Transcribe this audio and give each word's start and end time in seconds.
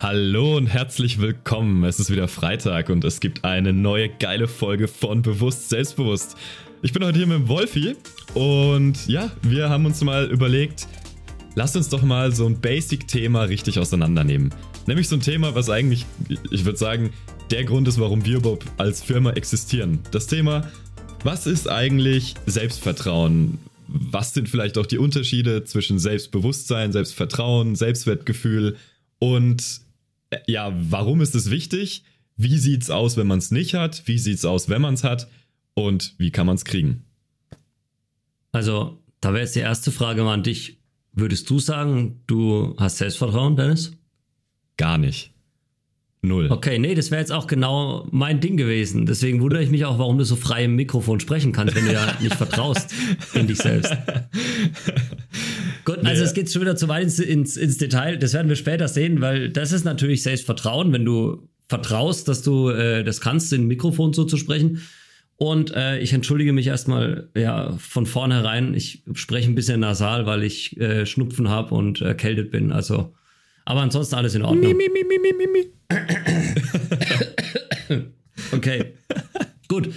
Hallo 0.00 0.56
und 0.56 0.68
herzlich 0.68 1.20
willkommen. 1.20 1.82
Es 1.82 1.98
ist 1.98 2.08
wieder 2.08 2.28
Freitag 2.28 2.88
und 2.88 3.02
es 3.02 3.18
gibt 3.18 3.44
eine 3.44 3.72
neue 3.72 4.08
geile 4.08 4.46
Folge 4.46 4.86
von 4.86 5.22
Bewusst 5.22 5.70
Selbstbewusst. 5.70 6.36
Ich 6.82 6.92
bin 6.92 7.04
heute 7.04 7.18
hier 7.18 7.26
mit 7.26 7.48
Wolfi 7.48 7.96
und 8.34 9.08
ja, 9.08 9.32
wir 9.42 9.68
haben 9.68 9.86
uns 9.86 10.00
mal 10.04 10.30
überlegt, 10.30 10.86
lasst 11.56 11.74
uns 11.74 11.88
doch 11.88 12.02
mal 12.02 12.30
so 12.30 12.46
ein 12.46 12.60
Basic-Thema 12.60 13.42
richtig 13.42 13.80
auseinandernehmen. 13.80 14.54
Nämlich 14.86 15.08
so 15.08 15.16
ein 15.16 15.20
Thema, 15.20 15.56
was 15.56 15.68
eigentlich, 15.68 16.06
ich 16.52 16.64
würde 16.64 16.78
sagen, 16.78 17.10
der 17.50 17.64
Grund 17.64 17.88
ist, 17.88 17.98
warum 17.98 18.24
wir 18.24 18.36
überhaupt 18.36 18.66
als 18.76 19.02
Firma 19.02 19.32
existieren. 19.32 19.98
Das 20.12 20.28
Thema, 20.28 20.70
was 21.24 21.48
ist 21.48 21.68
eigentlich 21.68 22.34
Selbstvertrauen? 22.46 23.58
Was 23.88 24.32
sind 24.32 24.48
vielleicht 24.48 24.78
auch 24.78 24.86
die 24.86 24.98
Unterschiede 24.98 25.64
zwischen 25.64 25.98
Selbstbewusstsein, 25.98 26.92
Selbstvertrauen, 26.92 27.74
Selbstwertgefühl 27.74 28.76
und 29.18 29.87
ja, 30.46 30.72
warum 30.74 31.20
ist 31.20 31.34
es 31.34 31.50
wichtig? 31.50 32.04
Wie 32.36 32.58
sieht 32.58 32.82
es 32.82 32.90
aus, 32.90 33.16
wenn 33.16 33.26
man 33.26 33.38
es 33.38 33.50
nicht 33.50 33.74
hat? 33.74 34.02
Wie 34.06 34.18
sieht 34.18 34.38
es 34.38 34.44
aus, 34.44 34.68
wenn 34.68 34.82
man 34.82 34.94
es 34.94 35.04
hat? 35.04 35.28
Und 35.74 36.14
wie 36.18 36.30
kann 36.30 36.46
man 36.46 36.56
es 36.56 36.64
kriegen? 36.64 37.04
Also, 38.52 39.02
da 39.20 39.30
wäre 39.30 39.42
jetzt 39.42 39.56
die 39.56 39.60
erste 39.60 39.90
Frage 39.92 40.22
mal 40.22 40.34
an 40.34 40.42
dich. 40.42 40.78
Würdest 41.12 41.50
du 41.50 41.58
sagen, 41.58 42.22
du 42.26 42.76
hast 42.78 42.98
Selbstvertrauen, 42.98 43.56
Dennis? 43.56 43.92
Gar 44.76 44.98
nicht. 44.98 45.32
Null. 46.22 46.50
Okay, 46.50 46.78
nee, 46.78 46.94
das 46.94 47.10
wäre 47.10 47.20
jetzt 47.20 47.32
auch 47.32 47.46
genau 47.46 48.06
mein 48.10 48.40
Ding 48.40 48.56
gewesen. 48.56 49.06
Deswegen 49.06 49.40
wundere 49.40 49.62
ich 49.62 49.70
mich 49.70 49.84
auch, 49.84 49.98
warum 49.98 50.18
du 50.18 50.24
so 50.24 50.34
frei 50.36 50.64
im 50.64 50.74
Mikrofon 50.74 51.20
sprechen 51.20 51.52
kannst, 51.52 51.76
wenn 51.76 51.86
du 51.86 51.92
ja 51.92 52.12
nicht 52.20 52.34
vertraust 52.34 52.92
in 53.34 53.46
dich 53.46 53.58
selbst. 53.58 53.92
Gut, 55.88 56.04
also 56.04 56.22
es 56.22 56.34
geht 56.34 56.52
schon 56.52 56.60
wieder 56.60 56.76
zu 56.76 56.86
weit 56.88 57.04
ins, 57.04 57.18
ins, 57.18 57.56
ins, 57.56 57.78
Detail. 57.78 58.18
Das 58.18 58.34
werden 58.34 58.50
wir 58.50 58.56
später 58.56 58.88
sehen, 58.88 59.22
weil 59.22 59.48
das 59.48 59.72
ist 59.72 59.86
natürlich 59.86 60.22
Selbstvertrauen, 60.22 60.92
wenn 60.92 61.06
du 61.06 61.48
vertraust, 61.66 62.28
dass 62.28 62.42
du 62.42 62.68
äh, 62.68 63.02
das 63.04 63.22
kannst, 63.22 63.54
in 63.54 63.66
Mikrofon 63.66 64.12
so 64.12 64.24
zu 64.24 64.36
sprechen. 64.36 64.82
Und 65.36 65.74
äh, 65.74 65.98
ich 66.00 66.12
entschuldige 66.12 66.52
mich 66.52 66.66
erstmal 66.66 67.30
ja 67.34 67.74
von 67.78 68.04
vornherein. 68.04 68.74
Ich 68.74 69.02
spreche 69.14 69.50
ein 69.50 69.54
bisschen 69.54 69.80
nasal, 69.80 70.26
weil 70.26 70.42
ich 70.42 70.78
äh, 70.78 71.06
Schnupfen 71.06 71.48
habe 71.48 71.74
und 71.74 72.02
erkältet 72.02 72.50
bin. 72.50 72.70
Also, 72.70 73.14
aber 73.64 73.80
ansonsten 73.80 74.16
alles 74.16 74.34
in 74.34 74.42
Ordnung. 74.42 74.60
Mi, 74.60 74.74
mi, 74.74 74.90
mi, 74.92 75.04
mi, 75.04 75.32
mi, 75.32 75.46
mi. 75.46 75.70
okay, 78.52 78.92
gut. 79.68 79.88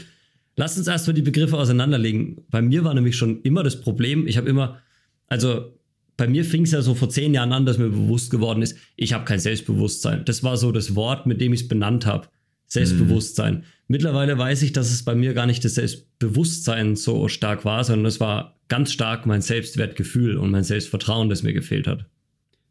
Lass 0.55 0.77
uns 0.77 0.87
erstmal 0.87 1.15
die 1.15 1.21
Begriffe 1.21 1.57
auseinanderlegen. 1.57 2.45
Bei 2.49 2.61
mir 2.61 2.85
war 2.85 2.93
nämlich 2.93 3.17
schon 3.17 3.41
immer 3.41 3.61
das 3.63 3.81
Problem, 3.81 4.25
ich 4.25 4.37
habe 4.37 4.47
immer, 4.47 4.79
also 5.27 5.73
bei 6.21 6.27
mir 6.27 6.45
fing 6.45 6.65
es 6.65 6.71
ja 6.71 6.83
so 6.83 6.93
vor 6.93 7.09
zehn 7.09 7.33
Jahren 7.33 7.51
an, 7.51 7.65
dass 7.65 7.79
mir 7.79 7.89
bewusst 7.89 8.29
geworden 8.29 8.61
ist, 8.61 8.77
ich 8.95 9.13
habe 9.13 9.25
kein 9.25 9.39
Selbstbewusstsein. 9.39 10.23
Das 10.23 10.43
war 10.43 10.55
so 10.55 10.71
das 10.71 10.93
Wort, 10.93 11.25
mit 11.25 11.41
dem 11.41 11.51
ich 11.51 11.61
es 11.61 11.67
benannt 11.67 12.05
habe. 12.05 12.27
Selbstbewusstsein. 12.67 13.55
Mhm. 13.55 13.63
Mittlerweile 13.87 14.37
weiß 14.37 14.61
ich, 14.61 14.71
dass 14.71 14.91
es 14.91 15.03
bei 15.03 15.15
mir 15.15 15.33
gar 15.33 15.47
nicht 15.47 15.65
das 15.65 15.73
Selbstbewusstsein 15.73 16.95
so 16.95 17.27
stark 17.27 17.65
war, 17.65 17.83
sondern 17.83 18.05
es 18.05 18.19
war 18.19 18.59
ganz 18.67 18.91
stark 18.91 19.25
mein 19.25 19.41
Selbstwertgefühl 19.41 20.37
und 20.37 20.51
mein 20.51 20.63
Selbstvertrauen, 20.63 21.27
das 21.27 21.41
mir 21.41 21.53
gefehlt 21.53 21.87
hat. 21.87 22.05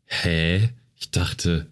Hä? 0.04 0.68
Ich 0.94 1.10
dachte, 1.10 1.66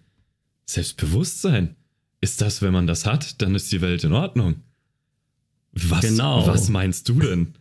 Selbstbewusstsein. 0.67 1.77
Ist 2.21 2.41
das, 2.41 2.61
wenn 2.61 2.73
man 2.73 2.89
das 2.89 3.07
hat, 3.07 3.41
dann 3.41 3.55
ist 3.55 3.71
die 3.71 3.81
Welt 3.81 4.03
in 4.03 4.13
Ordnung. 4.13 4.65
Was, 5.71 6.01
genau. 6.01 6.45
was 6.45 6.71
meinst 6.71 7.09
du 7.09 7.21
denn? 7.21 7.55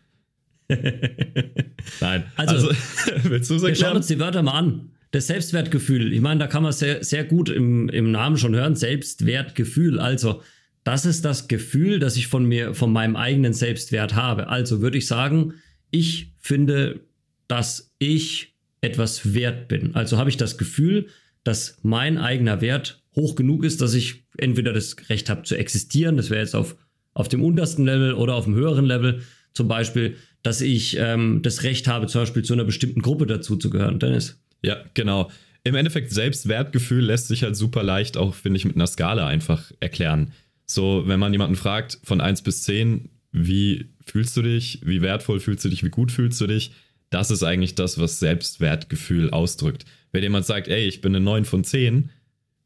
Nein. 2.02 2.24
Also, 2.36 2.70
also 2.70 2.70
willst 3.24 3.50
du 3.50 3.56
es 3.56 3.64
erklären? 3.64 3.64
Wir 3.64 3.76
schauen 3.76 3.98
uns 3.98 4.08
die 4.08 4.20
Wörter 4.20 4.44
mal 4.44 4.54
an. 4.54 4.92
Das 5.12 5.28
Selbstwertgefühl. 5.28 6.12
Ich 6.12 6.22
meine, 6.22 6.40
da 6.40 6.48
kann 6.48 6.64
man 6.64 6.74
sehr, 6.74 7.04
sehr 7.04 7.24
gut 7.24 7.50
im, 7.50 7.88
im 7.90 8.12
Namen 8.12 8.38
schon 8.38 8.56
hören. 8.56 8.76
Selbstwertgefühl. 8.76 10.00
Also, 10.00 10.42
das 10.88 11.06
ist 11.06 11.26
das 11.26 11.50
Gefühl, 11.50 12.00
das 12.00 12.16
ich 12.16 12.28
von 12.28 12.46
mir, 12.46 12.74
von 12.74 12.94
meinem 12.94 13.18
eigenen 13.18 13.52
Selbstwert 13.52 14.16
habe. 14.16 14.48
Also 14.48 14.82
würde 14.82 14.98
ich 14.98 15.06
sagen, 15.06 15.56
ich 15.92 16.32
finde, 16.38 17.02
dass 17.50 17.94
ich 18.00 18.54
etwas 18.80 19.34
wert 19.34 19.68
bin. 19.68 19.96
Also 19.96 20.18
habe 20.18 20.30
ich 20.30 20.38
das 20.38 20.58
Gefühl, 20.58 21.08
dass 21.44 21.80
mein 21.84 22.18
eigener 22.18 22.62
Wert 22.62 23.04
hoch 23.18 23.36
genug 23.36 23.66
ist, 23.66 23.82
dass 23.82 23.96
ich 23.96 24.24
entweder 24.38 24.72
das 24.72 24.96
Recht 25.10 25.30
habe 25.30 25.44
zu 25.44 25.58
existieren, 25.58 26.16
das 26.16 26.30
wäre 26.30 26.42
jetzt 26.42 26.56
auf, 26.56 26.78
auf 27.14 27.28
dem 27.28 27.44
untersten 27.44 27.84
Level 27.84 28.14
oder 28.14 28.36
auf 28.36 28.46
dem 28.46 28.56
höheren 28.56 28.86
Level, 28.86 29.24
zum 29.58 29.68
Beispiel, 29.68 30.16
dass 30.44 30.62
ich 30.62 30.96
ähm, 30.98 31.42
das 31.42 31.64
Recht 31.64 31.88
habe, 31.88 32.08
zum 32.08 32.22
Beispiel 32.22 32.44
zu 32.44 32.54
einer 32.54 32.64
bestimmten 32.64 33.02
Gruppe 33.02 33.26
dazu 33.26 33.58
zu 33.58 33.70
gehören. 33.70 34.00
Dennis? 34.00 34.40
Ja, 34.62 34.78
genau. 34.94 35.30
Im 35.64 35.76
Endeffekt, 35.76 36.12
Selbstwertgefühl 36.12 37.04
lässt 37.04 37.28
sich 37.28 37.44
halt 37.44 37.58
super 37.58 37.84
leicht 37.84 38.16
auch, 38.16 38.36
finde 38.36 38.58
ich, 38.58 38.66
mit 38.66 38.76
einer 38.76 38.88
Skala 38.88 39.28
einfach 39.28 39.72
erklären. 39.82 40.32
So, 40.66 41.04
wenn 41.08 41.20
man 41.20 41.34
jemanden 41.34 41.56
fragt 41.56 42.00
von 42.04 42.22
1 42.22 42.44
bis 42.44 42.64
10, 42.64 43.10
wie 43.32 43.90
fühlst 44.06 44.38
du 44.38 44.44
dich, 44.44 44.82
wie 44.86 45.02
wertvoll 45.02 45.40
fühlst 45.40 45.66
du 45.66 45.70
dich, 45.70 45.84
wie 45.84 45.90
gut 45.90 46.12
fühlst 46.12 46.40
du 46.40 46.48
dich, 46.48 46.72
das 47.10 47.32
ist 47.32 47.44
eigentlich 47.44 47.76
das, 47.76 48.00
was 48.00 48.20
Selbstwertgefühl 48.20 49.32
ausdrückt. 49.32 49.86
Wenn 50.12 50.24
jemand 50.24 50.46
sagt, 50.46 50.68
ey, 50.68 50.88
ich 50.88 51.02
bin 51.02 51.16
eine 51.16 51.24
9 51.24 51.46
von 51.46 51.64
10 51.64 52.12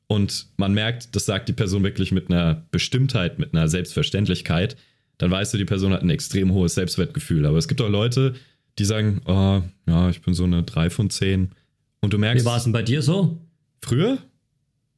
und 0.08 0.48
man 0.58 0.74
merkt, 0.74 1.16
das 1.16 1.26
sagt 1.26 1.48
die 1.48 1.54
Person 1.54 1.84
wirklich 1.84 2.12
mit 2.12 2.30
einer 2.30 2.68
Bestimmtheit, 2.72 3.40
mit 3.40 3.54
einer 3.54 3.68
Selbstverständlichkeit, 3.68 4.76
dann 5.22 5.30
weißt 5.30 5.54
du, 5.54 5.60
die 5.60 5.66
Person 5.66 5.94
hat 5.94 6.02
ein 6.02 6.10
extrem 6.10 6.52
hohes 6.52 6.74
Selbstwertgefühl. 6.74 7.46
Aber 7.46 7.60
es 7.60 7.68
gibt 7.68 7.80
auch 7.80 7.90
Leute, 7.90 8.34
die 8.80 8.86
sagen, 8.86 9.22
oh, 9.26 9.62
ja, 9.88 10.10
ich 10.10 10.24
bin 10.24 10.34
so 10.34 10.46
eine 10.46 10.64
3 10.64 10.90
von 10.90 11.12
10. 11.12 11.52
Und 12.00 12.14
du 12.14 12.18
merkst. 12.18 12.44
Wie 12.44 12.50
war 12.50 12.58
es 12.58 12.64
denn 12.64 12.74
bei 12.74 12.82
dir 12.82 13.04
so? 13.04 13.40
Früher? 13.84 14.18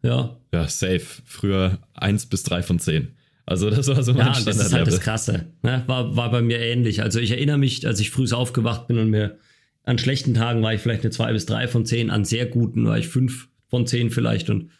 Ja. 0.01 0.37
Ja, 0.53 0.69
safe. 0.69 1.03
Früher 1.25 1.77
1 1.95 2.27
bis 2.27 2.43
3 2.43 2.63
von 2.63 2.79
10. 2.79 3.09
Also 3.45 3.69
das 3.69 3.85
war 3.89 4.01
so 4.01 4.13
mein 4.13 4.27
Ja, 4.27 4.31
das 4.31 4.57
ist 4.57 4.71
halt 4.71 4.87
das 4.87 5.01
Krasse. 5.01 5.47
Ne? 5.61 5.83
War, 5.87 6.15
war 6.15 6.31
bei 6.31 6.41
mir 6.41 6.59
ähnlich. 6.59 7.03
Also 7.03 7.19
ich 7.19 7.31
erinnere 7.31 7.57
mich, 7.57 7.85
als 7.85 7.99
ich 7.99 8.09
früh 8.09 8.25
aufgewacht 8.31 8.87
bin 8.87 8.99
und 8.99 9.09
mir 9.09 9.37
an 9.83 9.97
schlechten 9.97 10.33
Tagen 10.33 10.63
war 10.63 10.73
ich 10.73 10.79
vielleicht 10.79 11.03
eine 11.03 11.11
2 11.11 11.33
bis 11.33 11.45
3 11.47 11.67
von 11.67 11.85
10, 11.85 12.09
an 12.11 12.23
sehr 12.23 12.45
guten 12.45 12.85
war 12.85 12.97
ich 12.97 13.09
5 13.09 13.49
von 13.67 13.85
10 13.85 14.09
vielleicht. 14.09 14.49
Und 14.49 14.71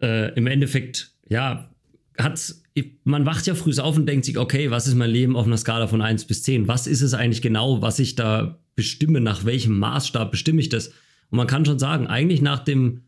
äh, 0.00 0.32
im 0.36 0.46
Endeffekt, 0.46 1.10
ja, 1.28 1.68
hat's, 2.16 2.61
man 3.04 3.26
wacht 3.26 3.46
ja 3.46 3.54
früh 3.54 3.72
auf 3.78 3.96
und 3.96 4.06
denkt 4.06 4.24
sich, 4.24 4.38
okay, 4.38 4.70
was 4.70 4.86
ist 4.86 4.94
mein 4.94 5.10
Leben 5.10 5.36
auf 5.36 5.46
einer 5.46 5.56
Skala 5.56 5.86
von 5.86 6.00
1 6.00 6.24
bis 6.24 6.42
10? 6.42 6.68
Was 6.68 6.86
ist 6.86 7.02
es 7.02 7.14
eigentlich 7.14 7.42
genau, 7.42 7.82
was 7.82 7.98
ich 7.98 8.14
da 8.14 8.58
bestimme? 8.74 9.20
Nach 9.20 9.44
welchem 9.44 9.78
Maßstab 9.78 10.30
bestimme 10.30 10.60
ich 10.60 10.68
das? 10.68 10.88
Und 10.88 11.36
man 11.36 11.46
kann 11.46 11.64
schon 11.64 11.78
sagen, 11.78 12.06
eigentlich 12.06 12.40
nach 12.40 12.60
dem 12.60 13.02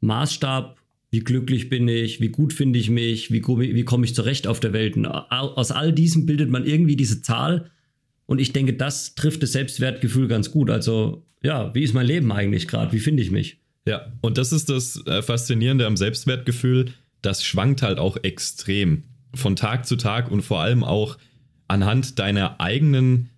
Maßstab, 0.00 0.78
wie 1.10 1.20
glücklich 1.20 1.68
bin 1.68 1.88
ich, 1.88 2.20
wie 2.20 2.28
gut 2.28 2.52
finde 2.52 2.78
ich 2.78 2.88
mich, 2.88 3.32
wie, 3.32 3.42
wie 3.42 3.84
komme 3.84 4.04
ich 4.04 4.14
zurecht 4.14 4.46
auf 4.46 4.60
der 4.60 4.72
Welt. 4.72 4.96
Und 4.96 5.06
aus 5.06 5.72
all 5.72 5.92
diesem 5.92 6.24
bildet 6.26 6.50
man 6.50 6.64
irgendwie 6.64 6.96
diese 6.96 7.20
Zahl, 7.20 7.70
und 8.30 8.40
ich 8.40 8.52
denke, 8.52 8.74
das 8.74 9.16
trifft 9.16 9.42
das 9.42 9.50
Selbstwertgefühl 9.50 10.28
ganz 10.28 10.52
gut. 10.52 10.70
Also, 10.70 11.26
ja, 11.42 11.74
wie 11.74 11.82
ist 11.82 11.94
mein 11.94 12.06
Leben 12.06 12.30
eigentlich 12.30 12.68
gerade? 12.68 12.92
Wie 12.92 13.00
finde 13.00 13.24
ich 13.24 13.32
mich? 13.32 13.58
Ja, 13.88 14.12
und 14.20 14.38
das 14.38 14.52
ist 14.52 14.68
das 14.70 15.04
äh, 15.04 15.20
Faszinierende 15.20 15.84
am 15.84 15.96
Selbstwertgefühl. 15.96 16.92
Das 17.22 17.44
schwankt 17.44 17.82
halt 17.82 17.98
auch 17.98 18.16
extrem 18.22 19.04
von 19.34 19.56
Tag 19.56 19.86
zu 19.86 19.96
Tag 19.96 20.30
und 20.30 20.42
vor 20.42 20.60
allem 20.60 20.84
auch 20.84 21.18
anhand 21.68 22.18
deiner 22.18 22.60
eigenen, 22.60 23.30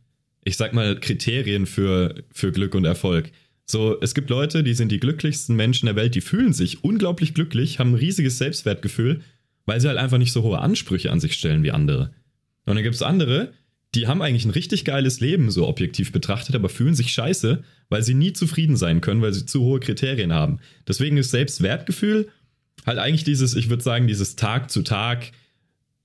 ich 0.45 0.57
sag 0.57 0.73
mal, 0.73 0.99
Kriterien 0.99 1.67
für, 1.67 2.15
für 2.33 2.53
Glück 2.53 2.75
und 2.75 2.85
Erfolg. 2.85 3.31
So, 3.67 4.01
es 4.01 4.15
gibt 4.15 4.31
Leute, 4.31 4.63
die 4.63 4.75
sind 4.75 4.91
die 4.91 5.01
glücklichsten 5.01 5.55
Menschen 5.55 5.87
der 5.87 5.97
Welt, 5.97 6.15
die 6.15 6.21
fühlen 6.21 6.53
sich 6.53 6.83
unglaublich 6.83 7.35
glücklich, 7.35 7.79
haben 7.79 7.93
ein 7.93 7.97
riesiges 7.97 8.39
Selbstwertgefühl, 8.39 9.21
weil 9.67 9.81
sie 9.81 9.89
halt 9.89 9.99
einfach 9.99 10.19
nicht 10.19 10.33
so 10.33 10.43
hohe 10.43 10.59
Ansprüche 10.59 11.11
an 11.11 11.21
sich 11.21 11.35
stellen 11.35 11.63
wie 11.63 11.71
andere. 11.71 12.13
Und 12.65 12.75
dann 12.75 12.83
gibt 12.83 12.95
es 12.95 13.03
andere, 13.03 13.53
die 13.95 14.07
haben 14.07 14.23
eigentlich 14.23 14.47
ein 14.47 14.51
richtig 14.51 14.85
geiles 14.85 15.21
Leben, 15.21 15.51
so 15.51 15.69
objektiv 15.69 16.13
betrachtet, 16.13 16.55
aber 16.55 16.69
fühlen 16.69 16.95
sich 16.95 17.13
scheiße, 17.13 17.63
weil 17.91 18.03
sie 18.03 18.15
nie 18.15 18.33
zufrieden 18.33 18.77
sein 18.77 19.01
können, 19.03 19.21
weil 19.21 19.35
sie 19.35 19.45
zu 19.45 19.63
hohe 19.63 19.81
Kriterien 19.81 20.33
haben. 20.33 20.61
Deswegen 20.89 21.19
ist 21.19 21.31
Selbstwertgefühl 21.31 22.29
halt 22.87 22.99
eigentlich 22.99 23.25
dieses, 23.25 23.55
ich 23.55 23.71
würde 23.71 23.83
sagen, 23.83 24.07
dieses 24.07 24.37
Tag 24.37 24.71
zu 24.71 24.83
Tag, 24.83 25.33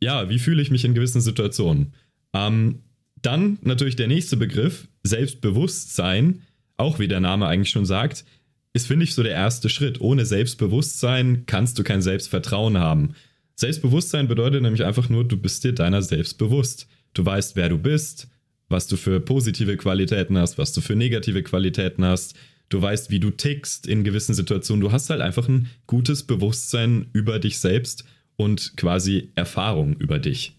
ja, 0.02 0.30
wie 0.30 0.40
fühle 0.40 0.62
ich 0.62 0.72
mich 0.72 0.86
in 0.86 0.94
gewissen 0.94 1.22
Situationen. 1.22 1.94
Ähm, 2.34 2.84
dann 3.22 3.58
natürlich 3.62 3.96
der 3.96 4.08
nächste 4.08 4.38
Begriff, 4.38 4.88
Selbstbewusstsein, 5.04 6.44
auch 6.78 7.00
wie 7.00 7.08
der 7.08 7.20
Name 7.20 7.48
eigentlich 7.48 7.72
schon 7.72 7.86
sagt, 7.86 8.26
ist, 8.74 8.88
finde 8.88 9.06
ich, 9.06 9.16
so 9.16 9.24
der 9.24 9.34
erste 9.34 9.70
Schritt. 9.70 10.02
Ohne 10.02 10.26
Selbstbewusstsein 10.26 11.44
kannst 11.48 11.80
du 11.80 11.84
kein 11.84 12.02
Selbstvertrauen 12.02 12.78
haben. 12.78 13.16
Selbstbewusstsein 13.56 14.28
bedeutet 14.28 14.62
nämlich 14.62 14.84
einfach 14.84 15.10
nur, 15.10 15.28
du 15.28 15.36
bist 15.36 15.64
dir 15.64 15.74
deiner 15.74 16.04
selbst 16.04 16.38
bewusst. 16.38 16.88
Du 17.14 17.26
weißt, 17.26 17.56
wer 17.56 17.70
du 17.70 17.80
bist, 17.80 18.28
was 18.70 18.86
du 18.86 18.98
für 18.98 19.20
positive 19.20 19.78
Qualitäten 19.78 20.38
hast, 20.38 20.60
was 20.60 20.74
du 20.74 20.82
für 20.82 20.96
negative 20.96 21.42
Qualitäten 21.42 22.06
hast. 22.06 22.36
Du 22.70 22.82
weißt, 22.82 23.12
wie 23.12 23.20
du 23.20 23.32
tickst 23.32 23.88
in 23.88 24.04
gewissen 24.04 24.34
Situationen. 24.34 24.82
Du 24.82 24.92
hast 24.92 25.10
halt 25.10 25.22
einfach 25.22 25.48
ein 25.48 25.70
gutes 25.86 26.24
Bewusstsein 26.24 27.10
über 27.14 27.40
dich 27.40 27.60
selbst 27.60 28.04
und 28.36 28.76
quasi 28.76 29.32
Erfahrung 29.36 29.96
über 29.98 30.20
dich. 30.20 30.54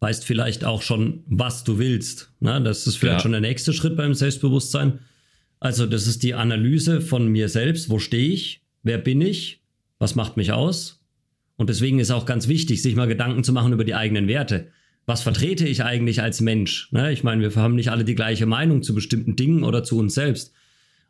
Weißt 0.00 0.24
vielleicht 0.24 0.64
auch 0.64 0.82
schon, 0.82 1.22
was 1.26 1.64
du 1.64 1.78
willst. 1.78 2.30
Ne? 2.40 2.60
Das 2.62 2.86
ist 2.86 2.96
vielleicht 2.96 3.18
ja. 3.18 3.22
schon 3.22 3.32
der 3.32 3.40
nächste 3.40 3.72
Schritt 3.72 3.96
beim 3.96 4.14
Selbstbewusstsein. 4.14 5.00
Also, 5.58 5.86
das 5.86 6.06
ist 6.06 6.22
die 6.22 6.34
Analyse 6.34 7.00
von 7.00 7.28
mir 7.28 7.48
selbst. 7.48 7.88
Wo 7.88 7.98
stehe 7.98 8.30
ich? 8.30 8.62
Wer 8.82 8.98
bin 8.98 9.20
ich? 9.20 9.62
Was 9.98 10.14
macht 10.14 10.36
mich 10.36 10.52
aus? 10.52 11.02
Und 11.56 11.70
deswegen 11.70 11.98
ist 11.98 12.10
auch 12.10 12.26
ganz 12.26 12.48
wichtig, 12.48 12.82
sich 12.82 12.94
mal 12.94 13.08
Gedanken 13.08 13.42
zu 13.42 13.52
machen 13.52 13.72
über 13.72 13.84
die 13.84 13.94
eigenen 13.94 14.28
Werte. 14.28 14.68
Was 15.06 15.22
vertrete 15.22 15.66
ich 15.66 15.82
eigentlich 15.82 16.20
als 16.20 16.40
Mensch? 16.40 16.92
Ne? 16.92 17.12
Ich 17.12 17.24
meine, 17.24 17.42
wir 17.42 17.62
haben 17.62 17.76
nicht 17.76 17.90
alle 17.90 18.04
die 18.04 18.14
gleiche 18.14 18.44
Meinung 18.44 18.82
zu 18.82 18.94
bestimmten 18.94 19.36
Dingen 19.36 19.62
oder 19.62 19.82
zu 19.82 19.98
uns 19.98 20.14
selbst. 20.14 20.52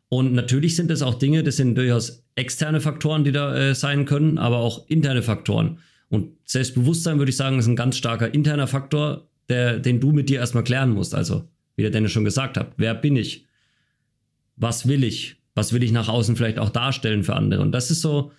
Und 0.09 0.33
natürlich 0.33 0.75
sind 0.75 0.89
es 0.89 1.01
auch 1.01 1.15
Dinge, 1.15 1.43
das 1.43 1.57
sind 1.57 1.75
durchaus 1.75 2.23
externe 2.35 2.79
Faktoren, 2.79 3.23
die 3.23 3.31
da 3.31 3.55
äh, 3.55 3.75
sein 3.75 4.05
können, 4.05 4.37
aber 4.37 4.57
auch 4.57 4.87
interne 4.87 5.21
Faktoren. 5.21 5.79
Und 6.09 6.31
Selbstbewusstsein, 6.45 7.17
würde 7.17 7.29
ich 7.29 7.35
sagen, 7.35 7.59
ist 7.59 7.67
ein 7.67 7.75
ganz 7.75 7.97
starker 7.97 8.33
interner 8.33 8.67
Faktor, 8.67 9.27
der, 9.49 9.79
den 9.79 9.99
du 9.99 10.11
mit 10.11 10.29
dir 10.29 10.39
erstmal 10.39 10.63
klären 10.63 10.91
musst. 10.91 11.13
Also, 11.13 11.43
wie 11.75 11.81
der 11.81 11.91
Dennis 11.91 12.11
schon 12.11 12.23
gesagt 12.23 12.57
hat, 12.57 12.73
wer 12.77 12.95
bin 12.95 13.15
ich? 13.15 13.45
Was 14.55 14.87
will 14.87 15.03
ich? 15.03 15.35
Was 15.55 15.73
will 15.73 15.83
ich 15.83 15.91
nach 15.91 16.07
außen 16.07 16.35
vielleicht 16.35 16.59
auch 16.59 16.69
darstellen 16.69 17.23
für 17.23 17.35
andere? 17.35 17.61
Und 17.61 17.71
das 17.71 17.91
ist 17.91 18.01
so 18.01 18.31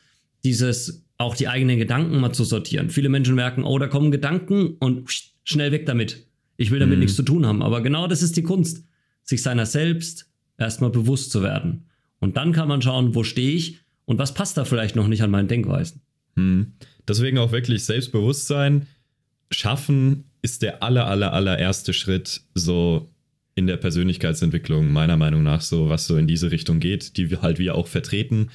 dieses, 0.45 1.05
auch 1.19 1.35
die 1.35 1.49
eigenen 1.49 1.79
Gedanken 1.79 2.19
mal 2.21 2.33
zu 2.33 2.45
sortieren. 2.45 2.91
Viele 2.91 3.09
Menschen 3.09 3.35
merken, 3.35 3.65
oh, 3.65 3.79
da 3.79 3.89
kommen 3.89 4.11
Gedanken 4.11 4.77
und 4.79 5.11
schnell 5.45 5.73
weg 5.73 5.85
damit. 5.85 6.27
Ich 6.57 6.71
will 6.71 6.79
damit 6.79 6.97
mhm. 6.97 7.01
nichts 7.01 7.17
zu 7.17 7.23
tun 7.23 7.45
haben. 7.45 7.63
Aber 7.63 7.83
genau 7.83 8.07
das 8.07 8.23
ist 8.23 8.37
die 8.37 8.43
Kunst, 8.43 8.85
sich 9.23 9.43
seiner 9.43 9.67
selbst 9.67 10.31
erstmal 10.59 10.91
bewusst 10.91 11.31
zu 11.31 11.43
werden. 11.43 11.87
Und 12.21 12.37
dann 12.37 12.53
kann 12.53 12.69
man 12.69 12.83
schauen, 12.83 13.15
wo 13.15 13.25
stehe 13.25 13.53
ich 13.53 13.79
und 14.05 14.19
was 14.19 14.35
passt 14.35 14.57
da 14.57 14.65
vielleicht 14.65 14.97
noch 14.97 15.09
nicht 15.09 15.23
an 15.23 15.31
meinen 15.31 15.49
Denkweisen. 15.49 16.03
Mhm. 16.35 16.73
Deswegen 17.07 17.39
auch 17.39 17.53
wirklich 17.53 17.85
Selbstbewusstsein 17.85 18.87
schaffen 19.51 20.25
ist 20.43 20.63
der 20.63 20.83
aller, 20.83 21.07
aller, 21.07 21.33
allererste 21.33 21.93
Schritt 21.93 22.43
so 22.55 23.09
in 23.55 23.67
der 23.67 23.77
Persönlichkeitsentwicklung, 23.77 24.93
meiner 24.93 25.17
Meinung 25.17 25.43
nach, 25.43 25.63
so 25.63 25.89
was 25.89 26.07
so 26.07 26.17
in 26.17 26.27
diese 26.27 26.51
Richtung 26.51 26.81
geht, 26.81 27.17
die 27.17 27.31
wir 27.31 27.43
halt 27.43 27.59
wir 27.59 27.75
auch 27.75 27.89
vertreten. 27.89 28.51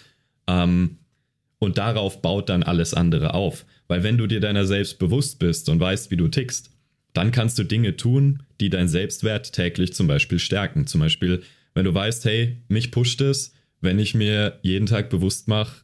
Ähm, 0.47 0.97
und 1.59 1.77
darauf 1.77 2.21
baut 2.21 2.49
dann 2.49 2.63
alles 2.63 2.93
andere 2.93 3.33
auf. 3.33 3.65
Weil 3.87 4.03
wenn 4.03 4.17
du 4.17 4.27
dir 4.27 4.39
deiner 4.39 4.65
selbst 4.65 4.99
bewusst 4.99 5.39
bist 5.39 5.69
und 5.69 5.79
weißt, 5.79 6.11
wie 6.11 6.17
du 6.17 6.27
tickst, 6.27 6.71
dann 7.13 7.31
kannst 7.31 7.59
du 7.59 7.63
Dinge 7.63 7.95
tun, 7.95 8.43
die 8.59 8.69
dein 8.69 8.87
Selbstwert 8.87 9.53
täglich 9.53 9.93
zum 9.93 10.07
Beispiel 10.07 10.39
stärken. 10.39 10.87
Zum 10.87 11.01
Beispiel, 11.01 11.43
wenn 11.73 11.85
du 11.85 11.93
weißt, 11.93 12.25
hey, 12.25 12.57
mich 12.67 12.91
pusht 12.91 13.21
es, 13.21 13.53
wenn 13.81 13.99
ich 13.99 14.13
mir 14.13 14.59
jeden 14.61 14.85
Tag 14.85 15.09
bewusst 15.09 15.47
mache, 15.47 15.83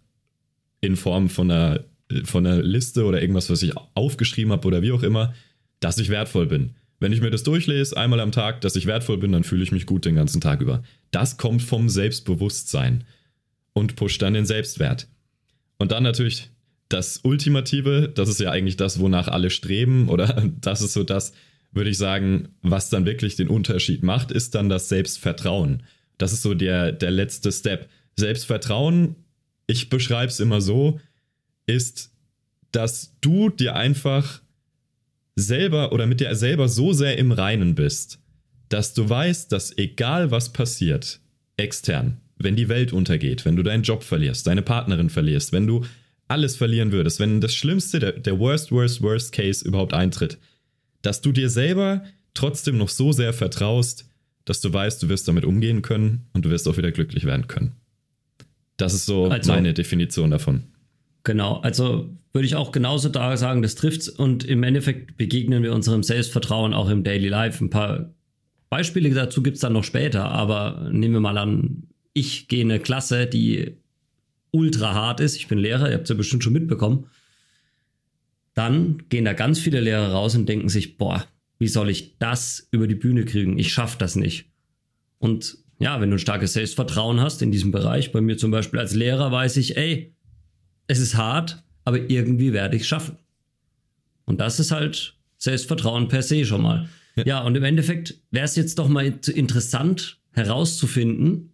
in 0.81 0.95
Form 0.95 1.29
von 1.29 1.51
einer 1.51 1.83
von 2.23 2.45
einer 2.45 2.61
Liste 2.63 3.05
oder 3.05 3.21
irgendwas, 3.21 3.49
was 3.49 3.61
ich 3.61 3.73
aufgeschrieben 3.93 4.51
habe 4.51 4.67
oder 4.67 4.81
wie 4.81 4.91
auch 4.91 5.03
immer, 5.03 5.33
dass 5.79 5.99
ich 5.99 6.09
wertvoll 6.09 6.47
bin. 6.47 6.71
Wenn 6.99 7.13
ich 7.13 7.21
mir 7.21 7.29
das 7.29 7.43
durchlese, 7.43 7.95
einmal 7.95 8.19
am 8.19 8.31
Tag, 8.31 8.61
dass 8.61 8.75
ich 8.75 8.85
wertvoll 8.85 9.17
bin, 9.17 9.31
dann 9.31 9.43
fühle 9.43 9.63
ich 9.63 9.71
mich 9.71 9.85
gut 9.85 10.05
den 10.05 10.15
ganzen 10.15 10.41
Tag 10.41 10.59
über. 10.59 10.83
Das 11.11 11.37
kommt 11.37 11.61
vom 11.61 11.87
Selbstbewusstsein 11.87 13.05
und 13.73 13.95
pusht 13.95 14.21
dann 14.21 14.33
den 14.33 14.45
Selbstwert. 14.45 15.07
Und 15.77 15.91
dann 15.91 16.03
natürlich 16.03 16.49
das 16.89 17.21
Ultimative, 17.23 18.11
das 18.13 18.27
ist 18.27 18.39
ja 18.39 18.51
eigentlich 18.51 18.75
das, 18.75 18.99
wonach 18.99 19.27
alle 19.27 19.49
streben, 19.49 20.09
oder 20.09 20.43
das 20.61 20.81
ist 20.81 20.93
so 20.93 21.03
das, 21.03 21.33
würde 21.71 21.89
ich 21.89 21.97
sagen, 21.97 22.49
was 22.61 22.89
dann 22.89 23.05
wirklich 23.05 23.35
den 23.35 23.47
Unterschied 23.47 24.03
macht, 24.03 24.31
ist 24.31 24.55
dann 24.55 24.69
das 24.69 24.89
Selbstvertrauen. 24.89 25.83
Das 26.17 26.33
ist 26.33 26.41
so 26.41 26.53
der, 26.53 26.91
der 26.91 27.11
letzte 27.11 27.51
Step. 27.51 27.89
Selbstvertrauen, 28.15 29.15
ich 29.67 29.89
beschreibe 29.89 30.31
es 30.31 30.39
immer 30.39 30.61
so, 30.61 30.99
ist, 31.67 32.11
dass 32.71 33.15
du 33.21 33.49
dir 33.49 33.75
einfach 33.75 34.41
selber 35.35 35.93
oder 35.93 36.05
mit 36.05 36.19
dir 36.19 36.35
selber 36.35 36.67
so 36.67 36.91
sehr 36.93 37.17
im 37.17 37.31
Reinen 37.31 37.75
bist, 37.75 38.19
dass 38.67 38.93
du 38.93 39.07
weißt, 39.07 39.51
dass 39.51 39.77
egal 39.77 40.31
was 40.31 40.51
passiert, 40.51 41.19
extern, 41.57 42.17
wenn 42.37 42.55
die 42.55 42.69
Welt 42.69 42.93
untergeht, 42.93 43.45
wenn 43.45 43.55
du 43.55 43.63
deinen 43.63 43.83
Job 43.83 44.03
verlierst, 44.03 44.47
deine 44.47 44.61
Partnerin 44.61 45.09
verlierst, 45.09 45.53
wenn 45.53 45.67
du 45.67 45.85
alles 46.27 46.55
verlieren 46.55 46.91
würdest, 46.91 47.19
wenn 47.19 47.41
das 47.41 47.55
Schlimmste, 47.55 47.99
der, 47.99 48.11
der 48.13 48.39
worst, 48.39 48.71
worst, 48.71 49.01
worst 49.01 49.31
Case 49.31 49.65
überhaupt 49.65 49.93
eintritt, 49.93 50.37
dass 51.01 51.21
du 51.21 51.31
dir 51.31 51.49
selber 51.49 52.03
trotzdem 52.33 52.77
noch 52.77 52.89
so 52.89 53.11
sehr 53.11 53.33
vertraust, 53.33 54.09
dass 54.45 54.61
du 54.61 54.71
weißt, 54.71 55.03
du 55.03 55.09
wirst 55.09 55.27
damit 55.27 55.45
umgehen 55.45 55.81
können 55.81 56.27
und 56.33 56.45
du 56.45 56.49
wirst 56.49 56.67
auch 56.67 56.77
wieder 56.77 56.91
glücklich 56.91 57.25
werden 57.25 57.47
können. 57.47 57.73
Das 58.77 58.93
ist 58.93 59.05
so 59.05 59.25
also, 59.25 59.51
meine 59.51 59.73
Definition 59.73 60.31
davon. 60.31 60.63
Genau, 61.23 61.57
also 61.57 62.09
würde 62.31 62.45
ich 62.45 62.55
auch 62.55 62.71
genauso 62.71 63.09
da 63.09 63.35
sagen, 63.35 63.61
das 63.61 63.75
trifft's 63.75 64.07
und 64.07 64.43
im 64.45 64.63
Endeffekt 64.63 65.17
begegnen 65.17 65.63
wir 65.63 65.73
unserem 65.73 66.03
Selbstvertrauen 66.03 66.73
auch 66.73 66.89
im 66.89 67.03
Daily 67.03 67.27
Life. 67.27 67.63
Ein 67.63 67.69
paar 67.69 68.13
Beispiele 68.69 69.09
dazu 69.09 69.43
gibt 69.43 69.55
es 69.55 69.61
dann 69.61 69.73
noch 69.73 69.83
später, 69.83 70.25
aber 70.25 70.89
nehmen 70.91 71.15
wir 71.15 71.21
mal 71.21 71.37
an, 71.37 71.83
ich 72.13 72.47
gehe 72.47 72.61
in 72.61 72.71
eine 72.71 72.79
Klasse, 72.79 73.27
die 73.27 73.77
ultra 74.51 74.93
hart 74.93 75.19
ist. 75.19 75.35
Ich 75.35 75.47
bin 75.47 75.59
Lehrer, 75.59 75.89
ihr 75.89 75.95
habt 75.95 76.03
es 76.03 76.09
ja 76.09 76.15
bestimmt 76.15 76.43
schon 76.43 76.53
mitbekommen. 76.53 77.07
Dann 78.59 79.03
gehen 79.07 79.23
da 79.23 79.31
ganz 79.31 79.57
viele 79.57 79.79
Lehrer 79.79 80.11
raus 80.11 80.35
und 80.35 80.49
denken 80.49 80.67
sich, 80.67 80.97
boah, 80.97 81.25
wie 81.59 81.69
soll 81.69 81.89
ich 81.89 82.17
das 82.17 82.67
über 82.71 82.87
die 82.87 82.95
Bühne 82.95 83.23
kriegen? 83.23 83.57
Ich 83.57 83.71
schaffe 83.71 83.97
das 83.97 84.17
nicht. 84.17 84.51
Und 85.17 85.59
ja, 85.79 86.01
wenn 86.01 86.09
du 86.09 86.17
ein 86.17 86.19
starkes 86.19 86.51
Selbstvertrauen 86.51 87.21
hast 87.21 87.41
in 87.41 87.53
diesem 87.53 87.71
Bereich, 87.71 88.11
bei 88.11 88.19
mir 88.19 88.37
zum 88.37 88.51
Beispiel 88.51 88.81
als 88.81 88.93
Lehrer 88.93 89.31
weiß 89.31 89.55
ich, 89.55 89.77
ey, 89.77 90.13
es 90.87 90.99
ist 90.99 91.15
hart, 91.15 91.63
aber 91.85 92.09
irgendwie 92.09 92.51
werde 92.51 92.75
ich 92.75 92.81
es 92.81 92.87
schaffen. 92.89 93.15
Und 94.25 94.41
das 94.41 94.59
ist 94.59 94.71
halt 94.71 95.15
Selbstvertrauen 95.37 96.09
per 96.09 96.21
se 96.21 96.43
schon 96.43 96.61
mal. 96.61 96.89
Ja, 97.15 97.23
ja 97.25 97.43
und 97.43 97.55
im 97.55 97.63
Endeffekt 97.63 98.15
wäre 98.29 98.43
es 98.43 98.57
jetzt 98.57 98.77
doch 98.77 98.89
mal 98.89 99.05
interessant 99.05 100.19
herauszufinden, 100.33 101.53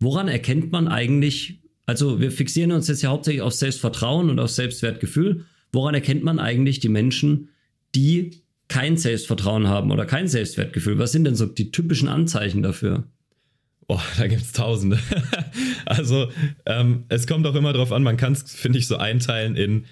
woran 0.00 0.26
erkennt 0.26 0.72
man 0.72 0.88
eigentlich, 0.88 1.60
also 1.86 2.20
wir 2.20 2.32
fixieren 2.32 2.72
uns 2.72 2.88
jetzt 2.88 3.02
ja 3.02 3.10
hauptsächlich 3.10 3.42
auf 3.42 3.54
Selbstvertrauen 3.54 4.30
und 4.30 4.40
auf 4.40 4.50
Selbstwertgefühl, 4.50 5.46
woran 5.76 5.94
erkennt 5.94 6.24
man 6.24 6.40
eigentlich 6.40 6.80
die 6.80 6.88
Menschen, 6.88 7.50
die 7.94 8.42
kein 8.68 8.96
Selbstvertrauen 8.96 9.68
haben 9.68 9.92
oder 9.92 10.06
kein 10.06 10.26
Selbstwertgefühl? 10.26 10.98
Was 10.98 11.12
sind 11.12 11.24
denn 11.24 11.36
so 11.36 11.46
die 11.46 11.70
typischen 11.70 12.08
Anzeichen 12.08 12.62
dafür? 12.62 13.04
Oh, 13.88 14.00
da 14.18 14.26
gibt 14.26 14.42
es 14.42 14.52
tausende. 14.52 14.98
also 15.86 16.28
ähm, 16.64 17.04
es 17.08 17.28
kommt 17.28 17.46
auch 17.46 17.54
immer 17.54 17.72
darauf 17.72 17.92
an, 17.92 18.02
man 18.02 18.16
kann 18.16 18.32
es, 18.32 18.42
finde 18.42 18.78
ich, 18.78 18.88
so 18.88 18.96
einteilen 18.96 19.54
in 19.54 19.84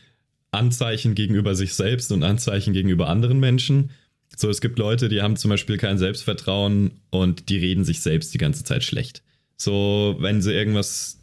Anzeichen 0.51 1.15
gegenüber 1.15 1.55
sich 1.55 1.75
selbst 1.75 2.11
und 2.11 2.25
Anzeichen 2.25 2.73
gegenüber 2.73 3.09
anderen 3.09 3.39
Menschen. 3.39 3.91
So, 4.37 4.51
es 4.51 4.61
gibt 4.61 4.79
Leute, 4.79 5.09
die 5.09 5.23
haben 5.23 5.37
zum 5.37 5.51
Beispiel 5.51 5.77
kein 5.77 5.99
Selbstvertrauen 5.99 7.01
und 7.11 7.49
die 7.49 7.59
reden 7.59 7.85
sich 7.85 8.01
selbst 8.01 8.35
die 8.35 8.39
ganze 8.39 8.65
Zeit 8.65 8.83
schlecht. 8.83 9.23
So, 9.57 10.17
wenn 10.19 10.43
sie 10.43 10.53
irgendwas, 10.53 11.21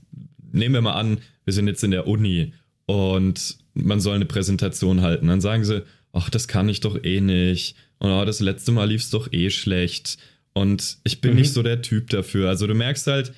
nehmen 0.51 0.75
wir 0.75 0.81
mal 0.81 0.93
an, 0.93 1.17
wir 1.43 1.53
sind 1.53 1.67
jetzt 1.67 1.83
in 1.83 1.91
der 1.91 2.07
Uni 2.07 2.53
und 2.85 3.57
man 3.73 3.99
soll 3.99 4.16
eine 4.16 4.25
Präsentation 4.25 5.01
halten, 5.01 5.28
dann 5.28 5.42
sagen 5.42 5.63
sie, 5.63 5.83
ach, 6.13 6.30
das 6.30 6.47
kann 6.47 6.69
ich 6.69 6.80
doch 6.80 7.04
eh 7.04 7.21
nicht 7.21 7.75
und 7.99 8.11
oh, 8.11 8.25
das 8.25 8.40
letzte 8.40 8.71
Mal 8.71 8.90
lief 8.90 9.01
es 9.01 9.09
doch 9.09 9.31
eh 9.31 9.49
schlecht 9.49 10.18
und 10.54 10.97
ich 11.04 11.21
bin 11.21 11.31
mhm. 11.31 11.37
nicht 11.37 11.54
so 11.54 11.63
der 11.63 11.81
Typ 11.81 12.09
dafür. 12.09 12.49
Also 12.49 12.68
du 12.68 12.73
merkst 12.73 13.07
halt, 13.07 13.33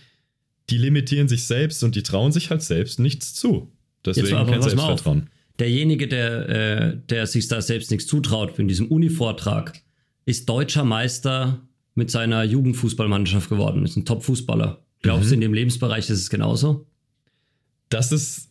die 0.70 0.78
limitieren 0.78 1.28
sich 1.28 1.46
selbst 1.46 1.84
und 1.84 1.96
die 1.96 2.04
trauen 2.04 2.32
sich 2.32 2.50
halt 2.50 2.62
selbst 2.62 3.00
nichts 3.00 3.34
zu. 3.34 3.72
Deswegen 4.06 4.48
kein 4.48 4.62
Selbstvertrauen. 4.62 5.30
Derjenige, 5.60 6.08
der, 6.08 6.50
äh, 6.50 6.98
der 7.10 7.28
sich 7.28 7.48
da 7.48 7.62
selbst 7.62 7.92
nichts 7.92 8.08
zutraut, 8.08 8.58
in 8.58 8.68
diesem 8.68 8.88
Uni-Vortrag, 8.88 9.82
ist 10.26 10.50
deutscher 10.50 10.84
Meister 10.84 11.62
mit 11.94 12.10
seiner 12.10 12.44
Jugendfußballmannschaft 12.44 13.50
geworden, 13.50 13.84
ist 13.84 13.96
ein 13.96 14.06
Top-Fußballer. 14.06 14.84
Glaubst 15.02 15.26
mhm. 15.26 15.30
du, 15.30 15.36
in 15.36 15.42
dem 15.42 15.54
Lebensbereich 15.54 16.10
ist 16.10 16.22
es 16.22 16.30
genauso? 16.30 16.88
Das 17.90 18.12
ist 18.12 18.50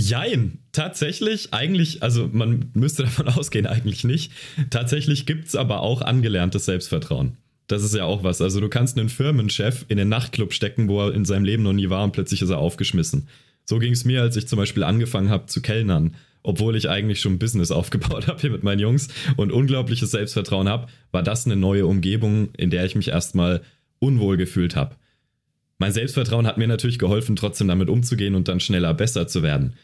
Jein, 0.00 0.60
tatsächlich, 0.70 1.52
eigentlich, 1.52 2.04
also 2.04 2.30
man 2.32 2.70
müsste 2.72 3.02
davon 3.04 3.26
ausgehen, 3.26 3.66
eigentlich 3.66 4.04
nicht. 4.04 4.30
Tatsächlich 4.70 5.26
gibt 5.26 5.48
es 5.48 5.56
aber 5.56 5.80
auch 5.80 6.02
angelerntes 6.02 6.66
Selbstvertrauen. 6.66 7.36
Das 7.66 7.82
ist 7.82 7.96
ja 7.96 8.04
auch 8.04 8.22
was. 8.22 8.40
Also 8.40 8.60
du 8.60 8.68
kannst 8.68 8.96
einen 8.96 9.08
Firmenchef 9.08 9.84
in 9.88 9.98
den 9.98 10.08
Nachtclub 10.08 10.52
stecken, 10.52 10.88
wo 10.88 11.02
er 11.02 11.14
in 11.14 11.24
seinem 11.24 11.44
Leben 11.44 11.64
noch 11.64 11.72
nie 11.72 11.90
war 11.90 12.04
und 12.04 12.12
plötzlich 12.12 12.42
ist 12.42 12.50
er 12.50 12.58
aufgeschmissen. 12.58 13.26
So 13.64 13.80
ging 13.80 13.92
es 13.92 14.04
mir, 14.04 14.22
als 14.22 14.36
ich 14.36 14.46
zum 14.46 14.56
Beispiel 14.56 14.84
angefangen 14.84 15.30
habe 15.30 15.46
zu 15.46 15.60
kellnern. 15.60 16.14
Obwohl 16.44 16.76
ich 16.76 16.88
eigentlich 16.88 17.20
schon 17.20 17.40
Business 17.40 17.70
aufgebaut 17.72 18.28
habe 18.28 18.40
hier 18.40 18.50
mit 18.50 18.62
meinen 18.62 18.78
Jungs 18.78 19.08
und 19.36 19.50
unglaubliches 19.50 20.12
Selbstvertrauen 20.12 20.68
habe, 20.68 20.86
war 21.10 21.24
das 21.24 21.44
eine 21.44 21.56
neue 21.56 21.86
Umgebung, 21.86 22.50
in 22.56 22.70
der 22.70 22.84
ich 22.84 22.94
mich 22.94 23.08
erstmal 23.08 23.62
unwohl 23.98 24.36
gefühlt 24.36 24.76
habe. 24.76 24.94
Mein 25.78 25.92
Selbstvertrauen 25.92 26.46
hat 26.46 26.58
mir 26.58 26.66
natürlich 26.66 26.98
geholfen, 26.98 27.36
trotzdem 27.36 27.68
damit 27.68 27.88
umzugehen 27.88 28.34
und 28.34 28.48
dann 28.48 28.60
schneller 28.60 28.94
besser 28.94 29.28
zu 29.28 29.42
werden. 29.42 29.74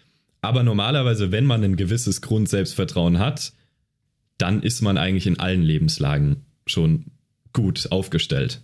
Aber 0.41 0.63
normalerweise, 0.63 1.33
wenn 1.33 1.47
man 1.47 1.63
ein 1.65 1.77
gewisses 1.77 2.21
Grundselbstvertrauen 2.21 3.19
hat, 3.19 3.53
dann 4.37 4.63
ist 4.63 4.83
man 4.83 4.99
eigentlich 4.99 5.27
in 5.27 5.39
allen 5.39 5.63
Lebenslagen 5.63 6.45
schon 6.67 7.07
gut 7.53 7.91
aufgestellt. 7.91 8.61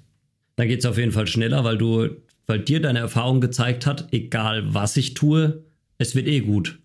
Da 0.57 0.67
geht 0.67 0.81
es 0.81 0.87
auf 0.87 0.99
jeden 0.99 1.13
Fall 1.13 1.27
schneller, 1.27 1.65
weil 1.65 1.79
du, 1.79 2.09
weil 2.47 2.59
dir 2.59 2.83
deine 2.83 2.99
Erfahrung 2.99 3.41
gezeigt 3.41 3.87
hat, 3.87 4.13
egal 4.13 4.75
was 4.75 4.97
ich 4.97 5.15
tue, 5.15 5.65
es 5.97 6.15
wird 6.15 6.27
eh 6.27 6.41
gut. 6.41 6.81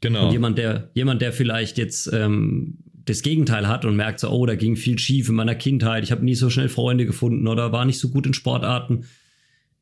Genau. 0.00 0.26
Und 0.26 0.32
jemand, 0.32 0.58
der, 0.58 0.90
jemand, 0.94 1.20
der 1.20 1.32
vielleicht 1.32 1.76
jetzt 1.76 2.10
ähm, 2.12 2.78
das 3.04 3.22
Gegenteil 3.22 3.68
hat 3.68 3.84
und 3.84 3.96
merkt 3.96 4.20
so, 4.20 4.30
oh, 4.30 4.46
da 4.46 4.54
ging 4.54 4.76
viel 4.76 4.98
schief 4.98 5.28
in 5.28 5.34
meiner 5.34 5.54
Kindheit, 5.54 6.04
ich 6.04 6.12
habe 6.12 6.24
nie 6.24 6.34
so 6.34 6.50
schnell 6.50 6.68
Freunde 6.68 7.04
gefunden 7.04 7.48
oder 7.48 7.72
war 7.72 7.84
nicht 7.84 7.98
so 7.98 8.10
gut 8.10 8.26
in 8.26 8.34
Sportarten, 8.34 9.04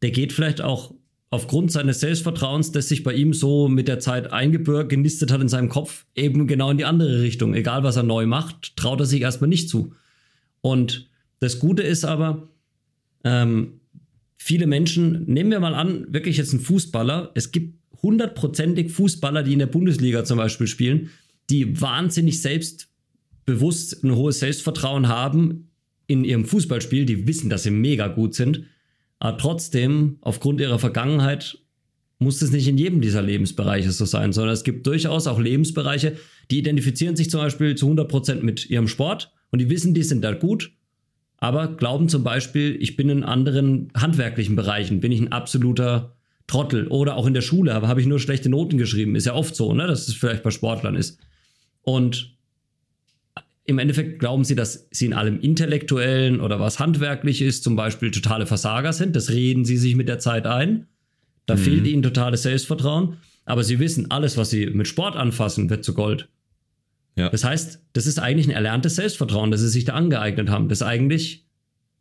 der 0.02 0.10
geht 0.10 0.32
vielleicht 0.32 0.60
auch 0.60 0.94
aufgrund 1.30 1.70
seines 1.70 2.00
Selbstvertrauens, 2.00 2.72
das 2.72 2.88
sich 2.88 3.04
bei 3.04 3.14
ihm 3.14 3.32
so 3.32 3.68
mit 3.68 3.86
der 3.86 4.00
Zeit 4.00 4.32
eingebürgt, 4.32 4.90
genistet 4.90 5.30
hat 5.30 5.40
in 5.40 5.48
seinem 5.48 5.68
Kopf, 5.68 6.04
eben 6.16 6.48
genau 6.48 6.70
in 6.70 6.78
die 6.78 6.84
andere 6.84 7.22
Richtung. 7.22 7.54
Egal 7.54 7.84
was 7.84 7.96
er 7.96 8.02
neu 8.02 8.26
macht, 8.26 8.76
traut 8.76 9.00
er 9.00 9.06
sich 9.06 9.22
erstmal 9.22 9.48
nicht 9.48 9.68
zu. 9.68 9.94
Und 10.60 11.08
das 11.38 11.60
Gute 11.60 11.82
ist 11.82 12.04
aber, 12.04 12.48
ähm, 13.22 13.80
viele 14.36 14.66
Menschen, 14.66 15.24
nehmen 15.26 15.50
wir 15.50 15.60
mal 15.60 15.74
an, 15.74 16.12
wirklich 16.12 16.36
jetzt 16.36 16.52
ein 16.52 16.60
Fußballer, 16.60 17.30
es 17.34 17.52
gibt 17.52 17.78
hundertprozentig 18.02 18.90
Fußballer, 18.90 19.42
die 19.42 19.52
in 19.52 19.58
der 19.60 19.66
Bundesliga 19.66 20.24
zum 20.24 20.38
Beispiel 20.38 20.66
spielen, 20.66 21.10
die 21.48 21.80
wahnsinnig 21.80 22.40
selbstbewusst 22.42 24.02
ein 24.02 24.14
hohes 24.16 24.40
Selbstvertrauen 24.40 25.08
haben 25.08 25.68
in 26.06 26.24
ihrem 26.24 26.44
Fußballspiel, 26.44 27.04
die 27.04 27.28
wissen, 27.28 27.50
dass 27.50 27.62
sie 27.62 27.70
mega 27.70 28.08
gut 28.08 28.34
sind 28.34 28.64
aber 29.20 29.38
trotzdem, 29.38 30.18
aufgrund 30.22 30.60
ihrer 30.60 30.78
Vergangenheit, 30.78 31.58
muss 32.18 32.42
es 32.42 32.50
nicht 32.50 32.68
in 32.68 32.76
jedem 32.76 33.00
dieser 33.00 33.22
Lebensbereiche 33.22 33.92
so 33.92 34.04
sein, 34.04 34.32
sondern 34.32 34.52
es 34.52 34.64
gibt 34.64 34.86
durchaus 34.86 35.26
auch 35.26 35.38
Lebensbereiche, 35.38 36.16
die 36.50 36.58
identifizieren 36.58 37.16
sich 37.16 37.30
zum 37.30 37.40
Beispiel 37.40 37.76
zu 37.76 37.90
100% 37.90 38.42
mit 38.42 38.68
ihrem 38.68 38.88
Sport 38.88 39.32
und 39.50 39.60
die 39.60 39.70
wissen, 39.70 39.94
die 39.94 40.02
sind 40.02 40.22
da 40.22 40.32
gut, 40.32 40.72
aber 41.38 41.68
glauben 41.68 42.08
zum 42.08 42.22
Beispiel, 42.22 42.76
ich 42.80 42.96
bin 42.96 43.08
in 43.08 43.22
anderen 43.22 43.90
handwerklichen 43.94 44.56
Bereichen, 44.56 45.00
bin 45.00 45.12
ich 45.12 45.20
ein 45.20 45.32
absoluter 45.32 46.16
Trottel 46.46 46.88
oder 46.88 47.16
auch 47.16 47.26
in 47.26 47.34
der 47.34 47.40
Schule, 47.40 47.74
habe 47.74 48.00
ich 48.00 48.06
nur 48.06 48.18
schlechte 48.18 48.50
Noten 48.50 48.76
geschrieben. 48.76 49.14
Ist 49.14 49.26
ja 49.26 49.34
oft 49.34 49.54
so, 49.54 49.72
ne, 49.72 49.86
dass 49.86 50.08
es 50.08 50.14
vielleicht 50.14 50.42
bei 50.42 50.50
Sportlern 50.50 50.96
ist. 50.96 51.18
Und 51.82 52.36
im 53.70 53.78
Endeffekt 53.78 54.18
glauben 54.18 54.44
sie, 54.44 54.56
dass 54.56 54.88
sie 54.90 55.06
in 55.06 55.12
allem 55.12 55.40
Intellektuellen 55.40 56.40
oder 56.40 56.58
was 56.58 56.80
handwerklich 56.80 57.40
ist, 57.40 57.62
zum 57.62 57.76
Beispiel 57.76 58.10
totale 58.10 58.46
Versager 58.46 58.92
sind. 58.92 59.14
Das 59.14 59.30
reden 59.30 59.64
sie 59.64 59.76
sich 59.76 59.94
mit 59.94 60.08
der 60.08 60.18
Zeit 60.18 60.46
ein. 60.46 60.88
Da 61.46 61.54
mhm. 61.54 61.60
fehlt 61.60 61.86
ihnen 61.86 62.02
totales 62.02 62.42
Selbstvertrauen. 62.42 63.18
Aber 63.44 63.64
sie 63.64 63.78
wissen, 63.78 64.10
alles, 64.10 64.36
was 64.36 64.50
sie 64.50 64.66
mit 64.66 64.88
Sport 64.88 65.16
anfassen, 65.16 65.70
wird 65.70 65.84
zu 65.84 65.94
Gold. 65.94 66.28
Ja. 67.16 67.30
Das 67.30 67.44
heißt, 67.44 67.80
das 67.92 68.06
ist 68.06 68.18
eigentlich 68.18 68.48
ein 68.48 68.54
erlerntes 68.54 68.96
Selbstvertrauen, 68.96 69.50
das 69.50 69.60
sie 69.60 69.68
sich 69.68 69.84
da 69.84 69.94
angeeignet 69.94 70.50
haben, 70.50 70.68
das 70.68 70.82
eigentlich 70.82 71.46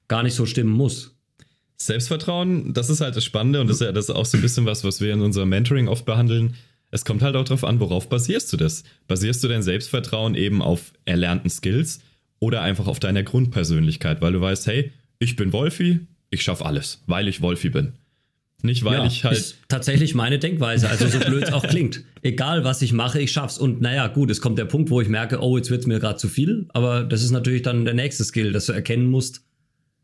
gar 0.08 0.24
nicht 0.24 0.34
so 0.34 0.46
stimmen 0.46 0.72
muss. 0.72 1.16
Selbstvertrauen, 1.78 2.74
das 2.74 2.90
ist 2.90 3.00
halt 3.00 3.16
das 3.16 3.24
Spannende 3.24 3.62
und 3.62 3.68
das 3.68 3.78
ist 3.78 3.82
ja 3.82 3.92
das 3.92 4.10
ist 4.10 4.16
auch 4.16 4.26
so 4.26 4.38
ein 4.38 4.42
bisschen 4.42 4.66
was, 4.66 4.84
was 4.84 5.00
wir 5.02 5.14
in 5.14 5.22
unserem 5.22 5.50
Mentoring 5.50 5.88
oft 5.88 6.06
behandeln 6.06 6.56
es 6.92 7.06
kommt 7.06 7.22
halt 7.22 7.36
auch 7.36 7.44
darauf 7.44 7.64
an, 7.64 7.80
worauf 7.80 8.10
basierst 8.10 8.52
du 8.52 8.58
das? 8.58 8.84
Basierst 9.08 9.44
du 9.44 9.48
dein 9.48 9.62
Selbstvertrauen 9.62 10.36
eben 10.36 10.62
auf 10.62 10.94
erlernten 11.06 11.50
Skills 11.50 12.02
oder 12.40 12.62
einfach 12.62 12.88
auf 12.88 13.00
deiner 13.00 13.24
Grundpersönlichkeit, 13.24 14.22
weil 14.22 14.34
du 14.34 14.42
weißt, 14.42 14.68
hey, 14.68 14.92
ich 15.20 15.36
bin 15.36 15.54
Wolfi, 15.54 16.00
ich 16.32 16.42
schaffe 16.42 16.66
alles, 16.66 17.04
weil 17.06 17.28
ich 17.28 17.42
Wolfi 17.42 17.70
bin. 17.70 17.94
Nicht, 18.62 18.84
weil 18.84 19.00
ja, 19.00 19.06
ich 19.06 19.24
halt. 19.24 19.38
Ist 19.38 19.58
tatsächlich 19.70 20.16
meine 20.16 20.38
Denkweise, 20.38 20.90
also 20.90 21.08
so 21.08 21.20
blöd 21.20 21.44
es 21.44 21.54
auch 21.54 21.66
klingt. 21.66 22.04
Egal, 22.22 22.66
was 22.66 22.82
ich 22.82 22.92
mache, 22.92 23.22
ich 23.22 23.32
schaff's. 23.32 23.58
Und 23.58 23.80
naja, 23.80 24.08
gut, 24.08 24.30
es 24.30 24.42
kommt 24.42 24.60
der 24.60 24.66
Punkt, 24.66 24.90
wo 24.90 25.00
ich 25.00 25.08
merke, 25.08 25.42
oh, 25.42 25.56
jetzt 25.56 25.70
wird's 25.70 25.88
mir 25.88 26.00
gerade 26.00 26.18
zu 26.18 26.28
viel. 26.28 26.68
Aber 26.70 27.04
das 27.04 27.24
ist 27.24 27.32
natürlich 27.32 27.62
dann 27.62 27.86
der 27.86 27.94
nächste 27.94 28.26
Skill, 28.26 28.52
dass 28.52 28.66
du 28.66 28.74
erkennen 28.74 29.06
musst, 29.06 29.46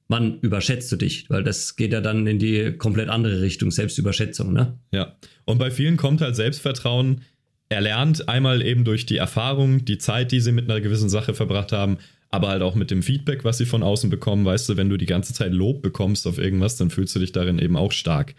wann 0.08 0.40
überschätzt 0.42 0.92
du 0.92 0.96
dich? 0.96 1.30
Weil 1.30 1.44
das 1.44 1.76
geht 1.76 1.94
ja 1.94 2.02
dann 2.02 2.28
in 2.28 2.40
die 2.40 2.74
komplett 2.78 3.10
andere 3.10 3.42
Richtung, 3.42 3.72
Selbstüberschätzung, 3.72 4.54
ne? 4.54 4.78
Ja. 4.92 5.16
Und 5.46 5.58
bei 5.58 5.72
vielen 5.72 5.98
kommt 5.98 6.22
halt 6.22 6.36
Selbstvertrauen 6.36 7.22
erlernt, 7.70 8.30
einmal 8.30 8.62
eben 8.62 8.84
durch 8.84 9.06
die 9.06 9.18
Erfahrung, 9.18 9.86
die 9.86 9.98
Zeit, 9.98 10.32
die 10.32 10.40
sie 10.40 10.52
mit 10.52 10.70
einer 10.70 10.82
gewissen 10.82 11.10
Sache 11.10 11.34
verbracht 11.34 11.72
haben, 11.72 11.98
aber 12.30 12.50
halt 12.50 12.62
auch 12.62 12.76
mit 12.76 12.92
dem 12.92 13.02
Feedback, 13.02 13.44
was 13.44 13.58
sie 13.58 13.66
von 13.66 13.82
außen 13.82 14.10
bekommen. 14.10 14.46
Weißt 14.46 14.70
du, 14.70 14.78
wenn 14.78 14.90
du 14.90 14.98
die 14.98 15.06
ganze 15.06 15.34
Zeit 15.34 15.52
Lob 15.54 15.82
bekommst 15.82 16.28
auf 16.28 16.38
irgendwas, 16.38 16.76
dann 16.78 16.90
fühlst 16.90 17.16
du 17.16 17.20
dich 17.20 17.32
darin 17.32 17.60
eben 17.60 17.76
auch 17.76 17.92
stark. 17.92 18.36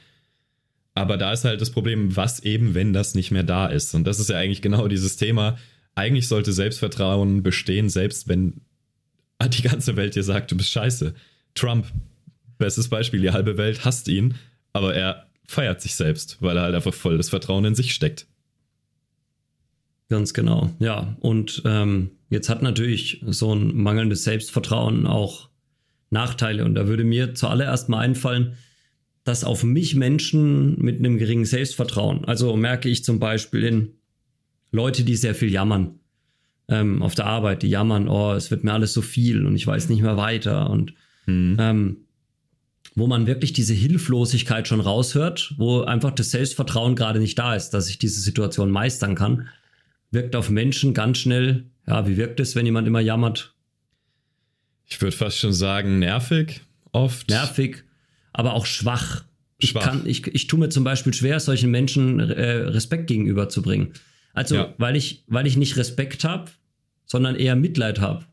Aber 0.94 1.16
da 1.16 1.32
ist 1.32 1.44
halt 1.44 1.60
das 1.60 1.70
Problem, 1.70 2.16
was 2.16 2.40
eben, 2.40 2.74
wenn 2.74 2.92
das 2.92 3.14
nicht 3.14 3.30
mehr 3.30 3.42
da 3.42 3.66
ist. 3.66 3.94
Und 3.94 4.06
das 4.06 4.18
ist 4.18 4.30
ja 4.30 4.38
eigentlich 4.38 4.62
genau 4.62 4.88
dieses 4.88 5.16
Thema. 5.16 5.58
Eigentlich 5.94 6.28
sollte 6.28 6.52
Selbstvertrauen 6.52 7.42
bestehen, 7.42 7.88
selbst 7.88 8.28
wenn 8.28 8.60
die 9.48 9.62
ganze 9.62 9.96
Welt 9.96 10.14
dir 10.14 10.22
sagt, 10.22 10.52
du 10.52 10.56
bist 10.56 10.70
scheiße. 10.70 11.14
Trump, 11.56 11.86
bestes 12.58 12.88
Beispiel, 12.88 13.20
die 13.20 13.32
halbe 13.32 13.58
Welt 13.58 13.84
hasst 13.84 14.08
ihn, 14.08 14.34
aber 14.72 14.94
er 14.94 15.26
feiert 15.46 15.80
sich 15.80 15.94
selbst, 15.94 16.38
weil 16.40 16.56
er 16.56 16.64
halt 16.64 16.74
einfach 16.74 16.94
voll 16.94 17.16
das 17.16 17.30
Vertrauen 17.30 17.64
in 17.64 17.74
sich 17.74 17.94
steckt. 17.94 18.26
Ganz 20.08 20.34
genau, 20.34 20.70
ja. 20.78 21.16
Und 21.20 21.62
ähm, 21.64 22.12
jetzt 22.28 22.48
hat 22.48 22.62
natürlich 22.62 23.22
so 23.26 23.52
ein 23.54 23.76
mangelndes 23.76 24.24
Selbstvertrauen 24.24 25.06
auch 25.06 25.48
Nachteile. 26.10 26.64
Und 26.64 26.74
da 26.74 26.86
würde 26.86 27.04
mir 27.04 27.34
zuallererst 27.34 27.88
mal 27.88 27.98
einfallen, 27.98 28.56
dass 29.24 29.42
auf 29.42 29.64
mich 29.64 29.96
Menschen 29.96 30.80
mit 30.80 30.98
einem 30.98 31.18
geringen 31.18 31.44
Selbstvertrauen, 31.44 32.24
also 32.24 32.56
merke 32.56 32.88
ich 32.88 33.02
zum 33.02 33.18
Beispiel 33.18 33.64
in 33.64 33.92
Leute, 34.70 35.02
die 35.02 35.16
sehr 35.16 35.34
viel 35.34 35.50
jammern 35.50 35.98
ähm, 36.68 37.02
auf 37.02 37.16
der 37.16 37.26
Arbeit, 37.26 37.62
die 37.62 37.68
jammern, 37.68 38.08
oh, 38.08 38.32
es 38.34 38.52
wird 38.52 38.62
mir 38.62 38.72
alles 38.72 38.92
so 38.92 39.02
viel 39.02 39.44
und 39.44 39.56
ich 39.56 39.66
weiß 39.66 39.88
nicht 39.88 40.02
mehr 40.02 40.16
weiter 40.16 40.70
und 40.70 40.94
Mhm. 41.26 41.56
Ähm, 41.58 41.96
wo 42.94 43.06
man 43.06 43.26
wirklich 43.26 43.52
diese 43.52 43.74
Hilflosigkeit 43.74 44.66
schon 44.66 44.80
raushört, 44.80 45.54
wo 45.58 45.82
einfach 45.82 46.12
das 46.12 46.30
Selbstvertrauen 46.30 46.96
gerade 46.96 47.20
nicht 47.20 47.38
da 47.38 47.54
ist, 47.54 47.70
dass 47.70 47.90
ich 47.90 47.98
diese 47.98 48.20
Situation 48.20 48.70
meistern 48.70 49.14
kann, 49.14 49.48
wirkt 50.10 50.34
auf 50.34 50.48
Menschen 50.48 50.94
ganz 50.94 51.18
schnell, 51.18 51.64
ja, 51.86 52.08
wie 52.08 52.16
wirkt 52.16 52.40
es, 52.40 52.56
wenn 52.56 52.64
jemand 52.64 52.88
immer 52.88 53.00
jammert? 53.00 53.54
Ich 54.86 55.00
würde 55.02 55.16
fast 55.16 55.38
schon 55.38 55.52
sagen, 55.52 55.98
nervig 55.98 56.62
oft. 56.92 57.28
Nervig, 57.28 57.84
aber 58.32 58.54
auch 58.54 58.66
schwach. 58.66 59.24
schwach. 59.24 59.24
Ich, 59.58 59.74
kann, 59.74 60.02
ich, 60.06 60.26
ich 60.28 60.46
tue 60.46 60.58
mir 60.58 60.70
zum 60.70 60.84
Beispiel 60.84 61.12
schwer, 61.12 61.38
solchen 61.38 61.70
Menschen 61.70 62.20
äh, 62.20 62.50
Respekt 62.50 63.08
gegenüberzubringen. 63.08 63.92
Also, 64.32 64.54
ja. 64.54 64.74
weil, 64.78 64.96
ich, 64.96 65.24
weil 65.26 65.46
ich 65.46 65.56
nicht 65.56 65.76
Respekt 65.76 66.24
habe, 66.24 66.50
sondern 67.04 67.36
eher 67.36 67.56
Mitleid 67.56 68.00
habe. 68.00 68.24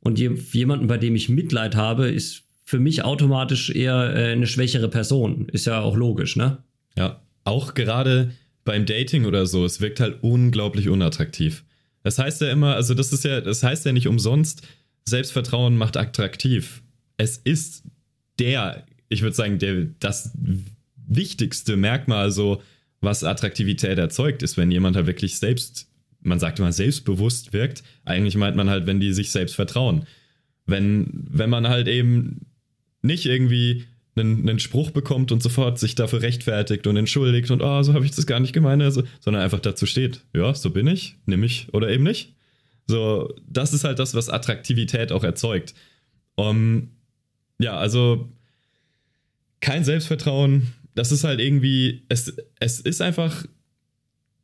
Und 0.00 0.18
jemanden, 0.18 0.86
bei 0.86 0.98
dem 0.98 1.16
ich 1.16 1.28
Mitleid 1.28 1.74
habe, 1.74 2.08
ist 2.08 2.44
für 2.64 2.78
mich 2.78 3.04
automatisch 3.04 3.70
eher 3.70 4.14
äh, 4.14 4.32
eine 4.32 4.46
schwächere 4.46 4.88
Person. 4.88 5.48
Ist 5.48 5.66
ja 5.66 5.80
auch 5.80 5.96
logisch, 5.96 6.36
ne? 6.36 6.58
Ja, 6.96 7.22
auch 7.44 7.74
gerade 7.74 8.32
beim 8.64 8.84
Dating 8.84 9.24
oder 9.24 9.46
so, 9.46 9.64
es 9.64 9.80
wirkt 9.80 10.00
halt 10.00 10.18
unglaublich 10.22 10.88
unattraktiv. 10.88 11.64
Das 12.02 12.18
heißt 12.18 12.42
ja 12.42 12.50
immer, 12.50 12.74
also 12.74 12.92
das 12.94 13.12
ist 13.12 13.24
ja, 13.24 13.40
das 13.40 13.62
heißt 13.62 13.86
ja 13.86 13.92
nicht 13.92 14.06
umsonst, 14.06 14.66
Selbstvertrauen 15.06 15.76
macht 15.76 15.96
attraktiv. 15.96 16.82
Es 17.16 17.38
ist 17.38 17.84
der, 18.38 18.84
ich 19.08 19.22
würde 19.22 19.34
sagen, 19.34 19.58
der, 19.58 19.86
das 19.98 20.32
wichtigste 21.06 21.76
Merkmal 21.76 22.30
so, 22.30 22.62
was 23.00 23.24
Attraktivität 23.24 23.98
erzeugt, 23.98 24.42
ist, 24.42 24.56
wenn 24.56 24.70
jemand 24.70 24.96
halt 24.96 25.06
wirklich 25.06 25.38
selbst 25.38 25.87
man 26.20 26.38
sagt 26.38 26.58
immer 26.58 26.72
selbstbewusst 26.72 27.52
wirkt. 27.52 27.82
Eigentlich 28.04 28.36
meint 28.36 28.56
man 28.56 28.70
halt, 28.70 28.86
wenn 28.86 29.00
die 29.00 29.12
sich 29.12 29.30
selbst 29.30 29.54
vertrauen. 29.54 30.06
Wenn, 30.66 31.08
wenn 31.12 31.50
man 31.50 31.68
halt 31.68 31.88
eben 31.88 32.46
nicht 33.02 33.26
irgendwie 33.26 33.84
einen, 34.16 34.48
einen 34.48 34.58
Spruch 34.58 34.90
bekommt 34.90 35.32
und 35.32 35.42
sofort 35.42 35.78
sich 35.78 35.94
dafür 35.94 36.22
rechtfertigt 36.22 36.86
und 36.86 36.96
entschuldigt 36.96 37.50
und 37.50 37.62
oh, 37.62 37.82
so 37.82 37.94
habe 37.94 38.04
ich 38.04 38.10
das 38.10 38.26
gar 38.26 38.40
nicht 38.40 38.52
gemeint, 38.52 38.82
also, 38.82 39.02
sondern 39.20 39.42
einfach 39.42 39.60
dazu 39.60 39.86
steht, 39.86 40.24
ja, 40.34 40.52
so 40.54 40.70
bin 40.70 40.86
ich, 40.86 41.16
nehme 41.26 41.46
ich 41.46 41.72
oder 41.72 41.88
eben 41.88 42.04
nicht. 42.04 42.34
So, 42.86 43.34
das 43.46 43.72
ist 43.72 43.84
halt 43.84 43.98
das, 43.98 44.14
was 44.14 44.28
Attraktivität 44.28 45.12
auch 45.12 45.24
erzeugt. 45.24 45.74
Um, 46.36 46.90
ja, 47.58 47.76
also 47.76 48.32
kein 49.60 49.84
Selbstvertrauen, 49.84 50.68
das 50.94 51.12
ist 51.12 51.24
halt 51.24 51.40
irgendwie, 51.40 52.04
es, 52.08 52.34
es 52.60 52.80
ist 52.80 53.02
einfach 53.02 53.44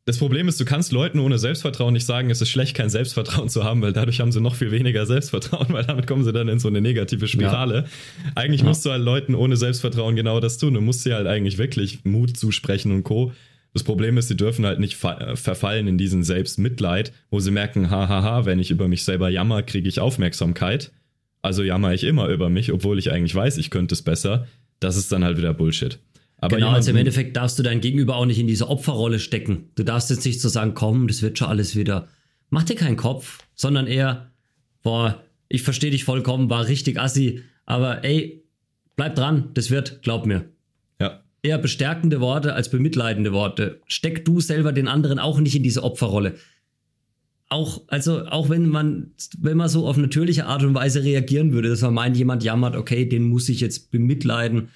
das 0.06 0.18
Problem 0.18 0.48
ist, 0.48 0.60
du 0.60 0.66
kannst 0.66 0.92
Leuten 0.92 1.18
ohne 1.18 1.38
Selbstvertrauen 1.38 1.94
nicht 1.94 2.04
sagen, 2.04 2.28
es 2.28 2.42
ist 2.42 2.50
schlecht, 2.50 2.76
kein 2.76 2.90
Selbstvertrauen 2.90 3.48
zu 3.48 3.64
haben, 3.64 3.80
weil 3.80 3.94
dadurch 3.94 4.20
haben 4.20 4.32
sie 4.32 4.40
noch 4.40 4.54
viel 4.54 4.70
weniger 4.70 5.06
Selbstvertrauen, 5.06 5.68
weil 5.70 5.84
damit 5.84 6.06
kommen 6.06 6.24
sie 6.24 6.32
dann 6.32 6.48
in 6.48 6.58
so 6.58 6.68
eine 6.68 6.82
negative 6.82 7.26
Spirale. 7.26 7.76
Ja. 8.24 8.32
Eigentlich 8.34 8.60
ja. 8.60 8.68
musst 8.68 8.84
du 8.84 8.90
halt 8.90 9.02
Leuten 9.02 9.34
ohne 9.34 9.56
Selbstvertrauen 9.56 10.14
genau 10.14 10.40
das 10.40 10.58
tun. 10.58 10.74
Du 10.74 10.82
musst 10.82 11.04
sie 11.04 11.14
halt 11.14 11.26
eigentlich 11.26 11.56
wirklich 11.56 12.04
Mut 12.04 12.36
zusprechen 12.36 12.92
und 12.92 13.02
Co. 13.02 13.32
Das 13.72 13.82
Problem 13.82 14.18
ist, 14.18 14.28
sie 14.28 14.36
dürfen 14.36 14.66
halt 14.66 14.78
nicht 14.78 15.02
äh, 15.02 15.36
verfallen 15.36 15.88
in 15.88 15.96
diesen 15.96 16.22
Selbstmitleid, 16.22 17.12
wo 17.30 17.40
sie 17.40 17.50
merken, 17.50 17.90
hahaha, 17.90 18.44
wenn 18.44 18.58
ich 18.58 18.70
über 18.70 18.88
mich 18.88 19.04
selber 19.04 19.30
jammer, 19.30 19.62
kriege 19.62 19.88
ich 19.88 20.00
Aufmerksamkeit. 20.00 20.92
Also 21.40 21.62
jammer 21.62 21.94
ich 21.94 22.04
immer 22.04 22.28
über 22.28 22.50
mich, 22.50 22.72
obwohl 22.72 22.98
ich 22.98 23.10
eigentlich 23.10 23.34
weiß, 23.34 23.56
ich 23.56 23.70
könnte 23.70 23.94
es 23.94 24.02
besser. 24.02 24.46
Das 24.80 24.96
ist 24.96 25.10
dann 25.12 25.24
halt 25.24 25.38
wieder 25.38 25.54
Bullshit. 25.54 25.98
Aber 26.44 26.56
genau, 26.56 26.72
also 26.72 26.90
im 26.90 26.98
Endeffekt 26.98 27.38
darfst 27.38 27.58
du 27.58 27.62
dein 27.62 27.80
Gegenüber 27.80 28.16
auch 28.16 28.26
nicht 28.26 28.38
in 28.38 28.46
diese 28.46 28.68
Opferrolle 28.68 29.18
stecken. 29.18 29.70
Du 29.76 29.82
darfst 29.82 30.10
jetzt 30.10 30.26
nicht 30.26 30.42
so 30.42 30.50
sagen, 30.50 30.74
komm, 30.74 31.08
das 31.08 31.22
wird 31.22 31.38
schon 31.38 31.48
alles 31.48 31.74
wieder. 31.74 32.08
Mach 32.50 32.64
dir 32.64 32.76
keinen 32.76 32.98
Kopf, 32.98 33.38
sondern 33.54 33.86
eher, 33.86 34.30
boah, 34.82 35.22
ich 35.48 35.62
verstehe 35.62 35.90
dich 35.90 36.04
vollkommen, 36.04 36.50
war 36.50 36.68
richtig 36.68 37.00
assi, 37.00 37.42
aber 37.64 38.04
ey, 38.04 38.44
bleib 38.94 39.14
dran, 39.14 39.52
das 39.54 39.70
wird, 39.70 40.02
glaub 40.02 40.26
mir. 40.26 40.44
Ja. 41.00 41.22
Eher 41.42 41.56
bestärkende 41.56 42.20
Worte 42.20 42.52
als 42.52 42.68
bemitleidende 42.68 43.32
Worte. 43.32 43.80
Steck 43.86 44.26
du 44.26 44.42
selber 44.42 44.72
den 44.72 44.86
anderen 44.86 45.18
auch 45.18 45.40
nicht 45.40 45.56
in 45.56 45.62
diese 45.62 45.82
Opferrolle. 45.82 46.34
Auch, 47.48 47.80
also, 47.88 48.26
auch 48.26 48.50
wenn 48.50 48.68
man, 48.68 49.12
wenn 49.38 49.56
man 49.56 49.70
so 49.70 49.86
auf 49.86 49.96
natürliche 49.96 50.44
Art 50.44 50.62
und 50.62 50.74
Weise 50.74 51.04
reagieren 51.04 51.52
würde, 51.52 51.70
dass 51.70 51.80
man 51.80 51.94
meint, 51.94 52.18
jemand 52.18 52.44
jammert, 52.44 52.76
okay, 52.76 53.06
den 53.06 53.22
muss 53.22 53.48
ich 53.48 53.60
jetzt 53.60 53.90
bemitleiden. 53.90 54.68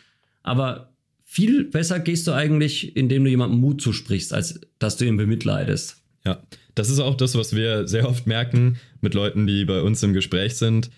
Aber 0.42 0.87
viel 1.30 1.64
besser 1.64 2.00
gehst 2.00 2.26
du 2.26 2.32
eigentlich, 2.32 2.96
indem 2.96 3.22
du 3.22 3.28
jemandem 3.28 3.60
Mut 3.60 3.82
zusprichst, 3.82 4.32
als 4.32 4.60
dass 4.78 4.96
du 4.96 5.04
ihn 5.04 5.18
bemitleidest. 5.18 6.02
Ja, 6.24 6.42
das 6.74 6.88
ist 6.88 7.00
auch 7.00 7.14
das, 7.14 7.34
was 7.34 7.54
wir 7.54 7.86
sehr 7.86 8.08
oft 8.08 8.26
merken 8.26 8.78
mit 9.02 9.12
Leuten, 9.12 9.46
die 9.46 9.66
bei 9.66 9.82
uns 9.82 10.02
im 10.02 10.14
Gespräch 10.14 10.56
sind. 10.56 10.90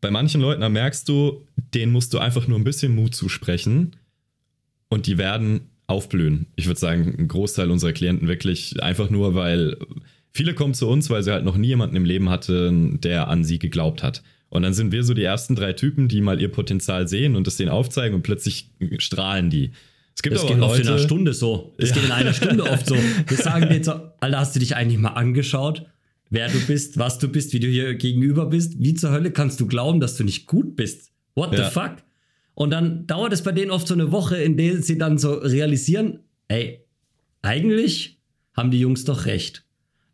Bei 0.00 0.10
manchen 0.10 0.40
Leuten, 0.40 0.62
da 0.62 0.70
merkst 0.70 1.06
du, 1.06 1.46
denen 1.74 1.92
musst 1.92 2.14
du 2.14 2.18
einfach 2.18 2.48
nur 2.48 2.58
ein 2.58 2.64
bisschen 2.64 2.94
Mut 2.94 3.14
zusprechen 3.14 3.94
und 4.88 5.06
die 5.06 5.18
werden 5.18 5.68
aufblühen. 5.86 6.46
Ich 6.56 6.66
würde 6.66 6.80
sagen, 6.80 7.14
ein 7.18 7.28
Großteil 7.28 7.70
unserer 7.70 7.92
Klienten 7.92 8.26
wirklich 8.26 8.82
einfach 8.82 9.10
nur, 9.10 9.34
weil 9.34 9.76
viele 10.32 10.54
kommen 10.54 10.72
zu 10.72 10.88
uns, 10.88 11.10
weil 11.10 11.22
sie 11.22 11.32
halt 11.32 11.44
noch 11.44 11.58
nie 11.58 11.68
jemanden 11.68 11.96
im 11.96 12.06
Leben 12.06 12.30
hatten, 12.30 13.02
der 13.02 13.28
an 13.28 13.44
sie 13.44 13.58
geglaubt 13.58 14.02
hat. 14.02 14.22
Und 14.54 14.62
dann 14.62 14.72
sind 14.72 14.92
wir 14.92 15.02
so 15.02 15.14
die 15.14 15.24
ersten 15.24 15.56
drei 15.56 15.72
Typen, 15.72 16.06
die 16.06 16.20
mal 16.20 16.40
ihr 16.40 16.48
Potenzial 16.48 17.08
sehen 17.08 17.34
und 17.34 17.44
es 17.48 17.56
denen 17.56 17.70
aufzeigen 17.70 18.14
und 18.14 18.22
plötzlich 18.22 18.70
strahlen 18.98 19.50
die. 19.50 19.72
Es 20.14 20.22
gibt 20.22 20.36
das 20.36 20.46
geht 20.46 20.58
Leute, 20.58 20.62
oft 20.62 20.80
in 20.80 20.86
einer 20.86 20.98
Stunde 21.00 21.34
so. 21.34 21.74
Das 21.76 21.88
ja. 21.88 21.96
geht 21.96 22.04
in 22.04 22.12
einer 22.12 22.32
Stunde 22.32 22.62
oft 22.70 22.86
so. 22.86 22.94
Wir 22.94 23.36
sagen 23.36 23.68
dir 23.68 23.82
so, 23.82 23.94
Alter, 24.20 24.38
hast 24.38 24.54
du 24.54 24.60
dich 24.60 24.76
eigentlich 24.76 25.00
mal 25.00 25.08
angeschaut, 25.08 25.86
wer 26.30 26.48
du 26.48 26.60
bist, 26.68 27.00
was 27.00 27.18
du 27.18 27.26
bist, 27.26 27.52
wie 27.52 27.58
du 27.58 27.66
hier 27.66 27.96
gegenüber 27.96 28.46
bist? 28.46 28.74
Wie 28.78 28.94
zur 28.94 29.10
Hölle 29.10 29.32
kannst 29.32 29.58
du 29.58 29.66
glauben, 29.66 29.98
dass 29.98 30.16
du 30.16 30.22
nicht 30.22 30.46
gut 30.46 30.76
bist? 30.76 31.10
What 31.34 31.52
ja. 31.52 31.64
the 31.64 31.70
fuck? 31.72 31.96
Und 32.54 32.70
dann 32.70 33.08
dauert 33.08 33.32
es 33.32 33.42
bei 33.42 33.50
denen 33.50 33.72
oft 33.72 33.88
so 33.88 33.94
eine 33.94 34.12
Woche, 34.12 34.36
in 34.36 34.56
der 34.56 34.80
sie 34.82 34.98
dann 34.98 35.18
so 35.18 35.34
realisieren, 35.34 36.20
ey, 36.46 36.78
eigentlich 37.42 38.20
haben 38.56 38.70
die 38.70 38.78
Jungs 38.78 39.02
doch 39.02 39.26
recht. 39.26 39.64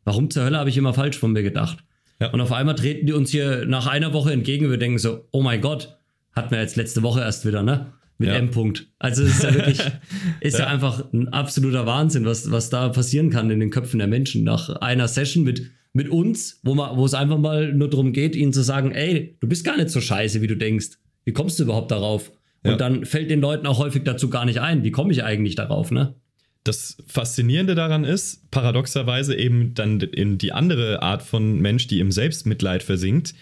Warum 0.05 0.31
zur 0.31 0.45
Hölle 0.45 0.57
habe 0.57 0.71
ich 0.71 0.79
immer 0.79 0.95
falsch 0.95 1.19
von 1.19 1.33
mir 1.33 1.43
gedacht? 1.43 1.85
Ja. 2.21 2.31
Und 2.31 2.41
auf 2.41 2.53
einmal 2.53 2.75
treten 2.75 3.07
die 3.07 3.13
uns 3.13 3.31
hier 3.31 3.65
nach 3.67 3.87
einer 3.87 4.13
Woche 4.13 4.33
entgegen. 4.33 4.71
Wir 4.71 4.77
denken 4.77 4.99
so, 4.99 5.27
oh 5.33 5.43
mein 5.43 5.61
Gott, 5.61 5.97
hatten 6.33 6.51
wir 6.51 6.61
jetzt 6.61 6.77
letzte 6.77 7.03
Woche 7.03 7.21
erst 7.21 7.47
wieder, 7.47 7.63
ne? 7.63 7.93
Mit 8.19 8.29
ja. 8.29 8.37
M-Punkt. 8.37 8.89
Also 8.99 9.23
es 9.23 9.37
ist 9.37 9.43
ja 9.43 9.55
wirklich, 9.55 9.81
ist 10.41 10.59
ja. 10.59 10.67
ja. 10.67 10.71
einfach 10.71 11.11
ein 11.13 11.29
absoluter 11.29 11.87
Wahnsinn, 11.87 12.27
was, 12.27 12.51
was 12.51 12.69
da 12.69 12.91
passieren 12.91 13.31
kann 13.31 13.51
in 13.51 13.61
den 13.61 13.71
Köpfen 13.71 13.99
der 13.99 14.09
Menschen. 14.09 14.45
Nach 14.45 14.69
einer 14.69 15.09
Session 15.09 15.43
mit, 15.43 15.71
mit 15.95 16.11
uns, 16.11 16.61
wo, 16.63 16.75
man, 16.75 16.99
wo 16.99 17.07
es 17.07 17.15
einfach 17.15 17.39
mal 17.39 17.73
nur 17.73 17.89
darum 17.89 18.13
geht, 18.13 18.37
ihnen 18.37 18.53
zu 18.53 18.63
sagen, 18.63 18.93
ey, 18.93 19.39
du 19.41 19.49
bist 19.49 19.65
gar 19.65 19.79
nicht 19.79 19.89
so 19.89 20.03
scheiße, 20.03 20.43
wie 20.43 20.47
du 20.47 20.57
denkst. 20.57 20.99
Wie 21.25 21.33
kommst 21.33 21.59
du 21.59 21.63
überhaupt 21.63 21.91
darauf? 21.91 22.31
Und 22.63 22.79
dann 22.81 23.07
fällt 23.07 23.31
den 23.31 23.41
Leuten 23.41 23.67
auch 23.67 23.79
häufig 23.79 24.03
dazu 24.05 24.29
gar 24.29 24.45
nicht 24.45 24.61
ein, 24.61 24.85
wie 24.85 24.91
komme 24.91 25.13
ich 25.13 25.25
eigentlich 25.25 25.55
darauf, 25.55 25.91
ne? 25.91 26.15
Das 26.65 26.99
Faszinierende 27.07 27.75
daran 27.75 28.05
ist, 28.05 28.51
paradoxerweise 28.51 29.35
eben 29.35 29.75
dann 29.75 30.01
in 30.01 30.37
die 30.37 30.53
andere 30.53 31.03
Art 31.03 31.23
von 31.23 31.59
Mensch, 31.59 31.87
die 31.87 32.01
im 32.01 32.13
Selbstmitleid 32.13 32.83
versinkt. 32.83 33.35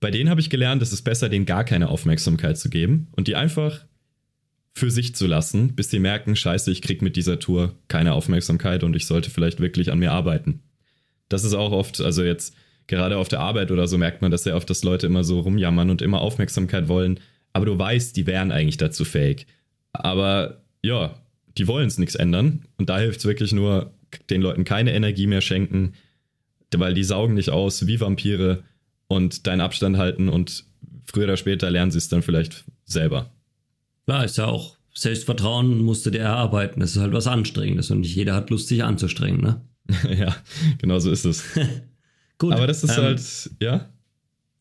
Bei 0.00 0.10
denen 0.10 0.30
habe 0.30 0.40
ich 0.40 0.50
gelernt, 0.50 0.82
es 0.82 0.92
ist 0.92 1.02
besser, 1.02 1.28
denen 1.28 1.44
gar 1.44 1.64
keine 1.64 1.88
Aufmerksamkeit 1.88 2.58
zu 2.58 2.70
geben 2.70 3.08
und 3.12 3.28
die 3.28 3.36
einfach 3.36 3.84
für 4.74 4.90
sich 4.90 5.14
zu 5.14 5.26
lassen, 5.26 5.74
bis 5.74 5.90
sie 5.90 5.98
merken, 5.98 6.34
scheiße, 6.34 6.70
ich 6.70 6.80
krieg 6.80 7.02
mit 7.02 7.16
dieser 7.16 7.38
Tour 7.38 7.76
keine 7.88 8.14
Aufmerksamkeit 8.14 8.84
und 8.84 8.96
ich 8.96 9.06
sollte 9.06 9.30
vielleicht 9.30 9.60
wirklich 9.60 9.92
an 9.92 9.98
mir 9.98 10.12
arbeiten. 10.12 10.62
Das 11.28 11.44
ist 11.44 11.54
auch 11.54 11.72
oft, 11.72 12.00
also 12.00 12.24
jetzt 12.24 12.54
gerade 12.86 13.18
auf 13.18 13.28
der 13.28 13.40
Arbeit 13.40 13.70
oder 13.70 13.86
so 13.86 13.98
merkt 13.98 14.22
man 14.22 14.30
das 14.30 14.44
sehr 14.44 14.56
oft, 14.56 14.68
dass 14.70 14.82
Leute 14.82 15.06
immer 15.06 15.24
so 15.24 15.40
rumjammern 15.40 15.90
und 15.90 16.00
immer 16.00 16.22
Aufmerksamkeit 16.22 16.88
wollen, 16.88 17.20
aber 17.52 17.66
du 17.66 17.78
weißt, 17.78 18.16
die 18.16 18.26
wären 18.26 18.50
eigentlich 18.50 18.78
dazu 18.78 19.04
fähig. 19.04 19.46
Aber 19.92 20.62
ja, 20.82 21.21
die 21.58 21.66
wollen 21.66 21.86
es 21.86 21.98
nichts 21.98 22.14
ändern. 22.14 22.66
Und 22.78 22.88
da 22.88 22.98
hilft 22.98 23.20
es 23.20 23.26
wirklich 23.26 23.52
nur, 23.52 23.92
den 24.30 24.42
Leuten 24.42 24.64
keine 24.64 24.92
Energie 24.92 25.26
mehr 25.26 25.40
schenken, 25.40 25.94
weil 26.74 26.94
die 26.94 27.04
saugen 27.04 27.36
dich 27.36 27.50
aus 27.50 27.86
wie 27.86 28.00
Vampire 28.00 28.62
und 29.08 29.46
deinen 29.46 29.60
Abstand 29.60 29.98
halten 29.98 30.28
und 30.28 30.64
früher 31.04 31.24
oder 31.24 31.36
später 31.36 31.70
lernen 31.70 31.90
sie 31.90 31.98
es 31.98 32.08
dann 32.08 32.22
vielleicht 32.22 32.64
selber. 32.84 33.30
Klar, 34.06 34.24
ist 34.24 34.38
ja 34.38 34.46
auch 34.46 34.76
Selbstvertrauen 34.94 35.78
musst 35.78 36.04
du 36.04 36.10
dir 36.10 36.20
erarbeiten. 36.20 36.80
Das 36.80 36.96
ist 36.96 37.00
halt 37.00 37.12
was 37.12 37.26
Anstrengendes 37.26 37.90
und 37.90 38.00
nicht 38.00 38.14
jeder 38.14 38.34
hat 38.34 38.50
Lust, 38.50 38.68
sich 38.68 38.84
anzustrengen, 38.84 39.40
ne? 39.40 39.60
ja, 40.16 40.34
genau 40.78 40.98
so 40.98 41.10
ist 41.10 41.24
es. 41.24 41.44
Gut. 42.38 42.52
Aber 42.52 42.66
das 42.66 42.84
ist 42.84 42.96
ähm, 42.96 43.04
halt, 43.04 43.50
ja. 43.60 43.88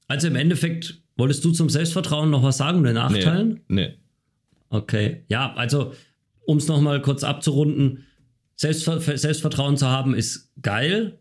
Also 0.08 0.28
im 0.28 0.36
Endeffekt, 0.36 1.02
wolltest 1.18 1.44
du 1.44 1.52
zum 1.52 1.70
Selbstvertrauen 1.70 2.30
noch 2.30 2.44
was 2.44 2.58
sagen, 2.58 2.84
den 2.84 2.96
Nachteilen? 2.96 3.62
Nee. 3.68 3.88
nee. 3.88 3.94
Okay, 4.70 5.24
ja, 5.28 5.54
also 5.54 5.94
um 6.52 6.58
es 6.58 6.68
nochmal 6.68 7.02
kurz 7.02 7.24
abzurunden, 7.24 8.06
Selbstver 8.58 9.00
Selbstvertrauen 9.00 9.78
zu 9.78 9.88
haben 9.88 10.14
ist 10.14 10.52
geil. 10.62 11.18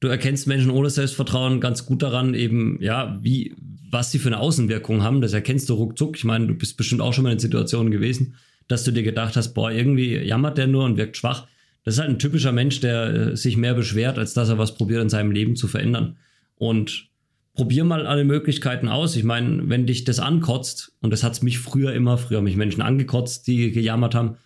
Du 0.00 0.08
erkennst 0.08 0.46
Menschen 0.46 0.70
ohne 0.70 0.90
Selbstvertrauen 0.90 1.58
ganz 1.58 1.86
gut 1.86 2.02
daran, 2.02 2.34
eben, 2.34 2.76
ja, 2.82 3.18
wie, 3.22 3.54
was 3.90 4.12
sie 4.12 4.18
für 4.18 4.28
eine 4.28 4.40
Außenwirkung 4.40 5.02
haben. 5.02 5.22
Das 5.22 5.32
erkennst 5.32 5.70
du 5.70 5.74
ruckzuck. 5.74 6.18
Ich 6.18 6.24
meine, 6.24 6.48
du 6.48 6.54
bist 6.54 6.76
bestimmt 6.76 7.00
auch 7.00 7.14
schon 7.14 7.24
mal 7.24 7.32
in 7.32 7.38
Situationen 7.38 7.90
gewesen, 7.90 8.36
dass 8.68 8.84
du 8.84 8.90
dir 8.90 9.02
gedacht 9.02 9.36
hast, 9.36 9.54
boah, 9.54 9.72
irgendwie 9.72 10.16
jammert 10.18 10.58
der 10.58 10.66
nur 10.66 10.84
und 10.84 10.98
wirkt 10.98 11.16
schwach. 11.16 11.48
Das 11.82 11.94
ist 11.94 12.00
halt 12.00 12.10
ein 12.10 12.18
typischer 12.18 12.52
Mensch, 12.52 12.80
der 12.80 13.06
äh, 13.06 13.36
sich 13.36 13.56
mehr 13.56 13.74
beschwert, 13.74 14.18
als 14.18 14.34
dass 14.34 14.50
er 14.50 14.58
was 14.58 14.74
probiert 14.74 15.00
in 15.00 15.08
seinem 15.08 15.30
Leben 15.30 15.56
zu 15.56 15.66
verändern. 15.66 16.18
Und 16.56 17.08
probier 17.54 17.84
mal 17.84 18.06
alle 18.06 18.24
Möglichkeiten 18.24 18.88
aus. 18.88 19.16
Ich 19.16 19.24
meine, 19.24 19.68
wenn 19.68 19.86
dich 19.86 20.04
das 20.04 20.20
ankotzt, 20.20 20.92
und 21.00 21.10
das 21.10 21.22
hat's 21.22 21.42
mich 21.42 21.58
früher 21.58 21.92
immer, 21.92 22.18
früher 22.18 22.38
haben 22.38 22.44
mich 22.44 22.56
Menschen 22.56 22.82
angekotzt, 22.82 23.46
die 23.46 23.72
gejammert 23.72 24.14
haben, 24.14 24.36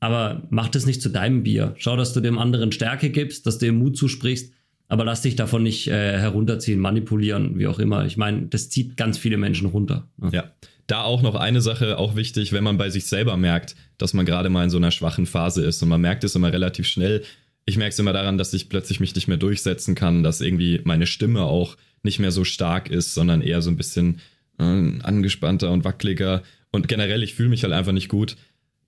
aber 0.00 0.42
mach 0.50 0.68
das 0.68 0.86
nicht 0.86 1.02
zu 1.02 1.10
deinem 1.10 1.42
Bier. 1.42 1.74
Schau, 1.76 1.96
dass 1.96 2.12
du 2.12 2.20
dem 2.20 2.38
anderen 2.38 2.72
Stärke 2.72 3.10
gibst, 3.10 3.46
dass 3.46 3.58
du 3.58 3.66
ihm 3.66 3.78
Mut 3.78 3.96
zusprichst, 3.96 4.52
aber 4.88 5.04
lass 5.04 5.22
dich 5.22 5.36
davon 5.36 5.62
nicht 5.62 5.88
äh, 5.88 6.18
herunterziehen, 6.18 6.80
manipulieren, 6.80 7.58
wie 7.58 7.66
auch 7.66 7.78
immer. 7.78 8.04
Ich 8.04 8.16
meine, 8.16 8.46
das 8.46 8.68
zieht 8.68 8.96
ganz 8.96 9.16
viele 9.16 9.36
Menschen 9.36 9.68
runter. 9.68 10.08
Ne? 10.16 10.30
Ja. 10.32 10.52
Da 10.88 11.04
auch 11.04 11.22
noch 11.22 11.36
eine 11.36 11.60
Sache, 11.60 11.96
auch 11.96 12.16
wichtig, 12.16 12.52
wenn 12.52 12.64
man 12.64 12.76
bei 12.76 12.90
sich 12.90 13.06
selber 13.06 13.36
merkt, 13.36 13.76
dass 13.96 14.12
man 14.12 14.26
gerade 14.26 14.50
mal 14.50 14.64
in 14.64 14.70
so 14.70 14.78
einer 14.78 14.90
schwachen 14.90 15.26
Phase 15.26 15.64
ist 15.64 15.80
und 15.82 15.88
man 15.88 16.00
merkt 16.00 16.24
es 16.24 16.34
immer 16.34 16.52
relativ 16.52 16.86
schnell. 16.86 17.22
Ich 17.64 17.76
merke 17.76 17.92
es 17.92 17.98
immer 17.98 18.12
daran, 18.12 18.36
dass 18.36 18.52
ich 18.52 18.68
plötzlich 18.68 18.98
mich 18.98 19.14
nicht 19.14 19.28
mehr 19.28 19.36
durchsetzen 19.36 19.94
kann, 19.94 20.24
dass 20.24 20.40
irgendwie 20.40 20.80
meine 20.84 21.06
Stimme 21.06 21.44
auch 21.44 21.76
nicht 22.02 22.18
mehr 22.18 22.32
so 22.32 22.44
stark 22.44 22.90
ist, 22.90 23.14
sondern 23.14 23.42
eher 23.42 23.62
so 23.62 23.70
ein 23.70 23.76
bisschen 23.76 24.20
äh, 24.58 24.62
angespannter 25.02 25.70
und 25.70 25.84
wackeliger. 25.84 26.42
Und 26.70 26.88
generell, 26.88 27.22
ich 27.22 27.34
fühle 27.34 27.50
mich 27.50 27.62
halt 27.62 27.72
einfach 27.72 27.92
nicht 27.92 28.08
gut. 28.08 28.36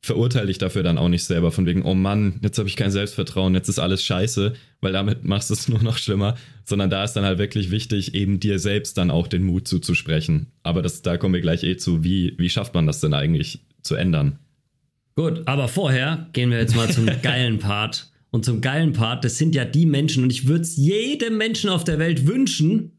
Verurteile 0.00 0.48
dich 0.48 0.58
dafür 0.58 0.82
dann 0.82 0.98
auch 0.98 1.08
nicht 1.08 1.24
selber, 1.24 1.50
von 1.50 1.64
wegen, 1.64 1.82
oh 1.82 1.94
Mann, 1.94 2.38
jetzt 2.42 2.58
habe 2.58 2.68
ich 2.68 2.76
kein 2.76 2.90
Selbstvertrauen, 2.90 3.54
jetzt 3.54 3.68
ist 3.68 3.78
alles 3.78 4.04
scheiße, 4.04 4.52
weil 4.80 4.92
damit 4.92 5.24
machst 5.24 5.48
du 5.48 5.54
es 5.54 5.68
nur 5.68 5.82
noch 5.82 5.98
schlimmer. 5.98 6.36
Sondern 6.64 6.90
da 6.90 7.04
ist 7.04 7.14
dann 7.14 7.24
halt 7.24 7.38
wirklich 7.38 7.70
wichtig, 7.70 8.14
eben 8.14 8.40
dir 8.40 8.58
selbst 8.58 8.98
dann 8.98 9.10
auch 9.10 9.28
den 9.28 9.44
Mut 9.44 9.68
zuzusprechen. 9.68 10.52
Aber 10.62 10.82
das, 10.82 11.02
da 11.02 11.16
kommen 11.16 11.34
wir 11.34 11.40
gleich 11.40 11.62
eh 11.62 11.76
zu. 11.76 12.04
Wie, 12.04 12.34
wie 12.38 12.50
schafft 12.50 12.74
man 12.74 12.86
das 12.86 13.00
denn 13.00 13.14
eigentlich 13.14 13.60
zu 13.82 13.94
ändern? 13.94 14.38
Gut, 15.16 15.42
aber 15.46 15.68
vorher 15.68 16.28
gehen 16.32 16.50
wir 16.50 16.58
jetzt 16.58 16.74
mal 16.74 16.90
zum 16.90 17.06
geilen 17.22 17.58
Part. 17.58 18.10
Und 18.30 18.44
zum 18.44 18.60
geilen 18.60 18.92
Part, 18.92 19.24
das 19.24 19.38
sind 19.38 19.54
ja 19.54 19.64
die 19.64 19.86
Menschen, 19.86 20.24
und 20.24 20.30
ich 20.30 20.48
würde 20.48 20.62
es 20.62 20.76
jedem 20.76 21.38
Menschen 21.38 21.70
auf 21.70 21.84
der 21.84 22.00
Welt 22.00 22.26
wünschen, 22.26 22.93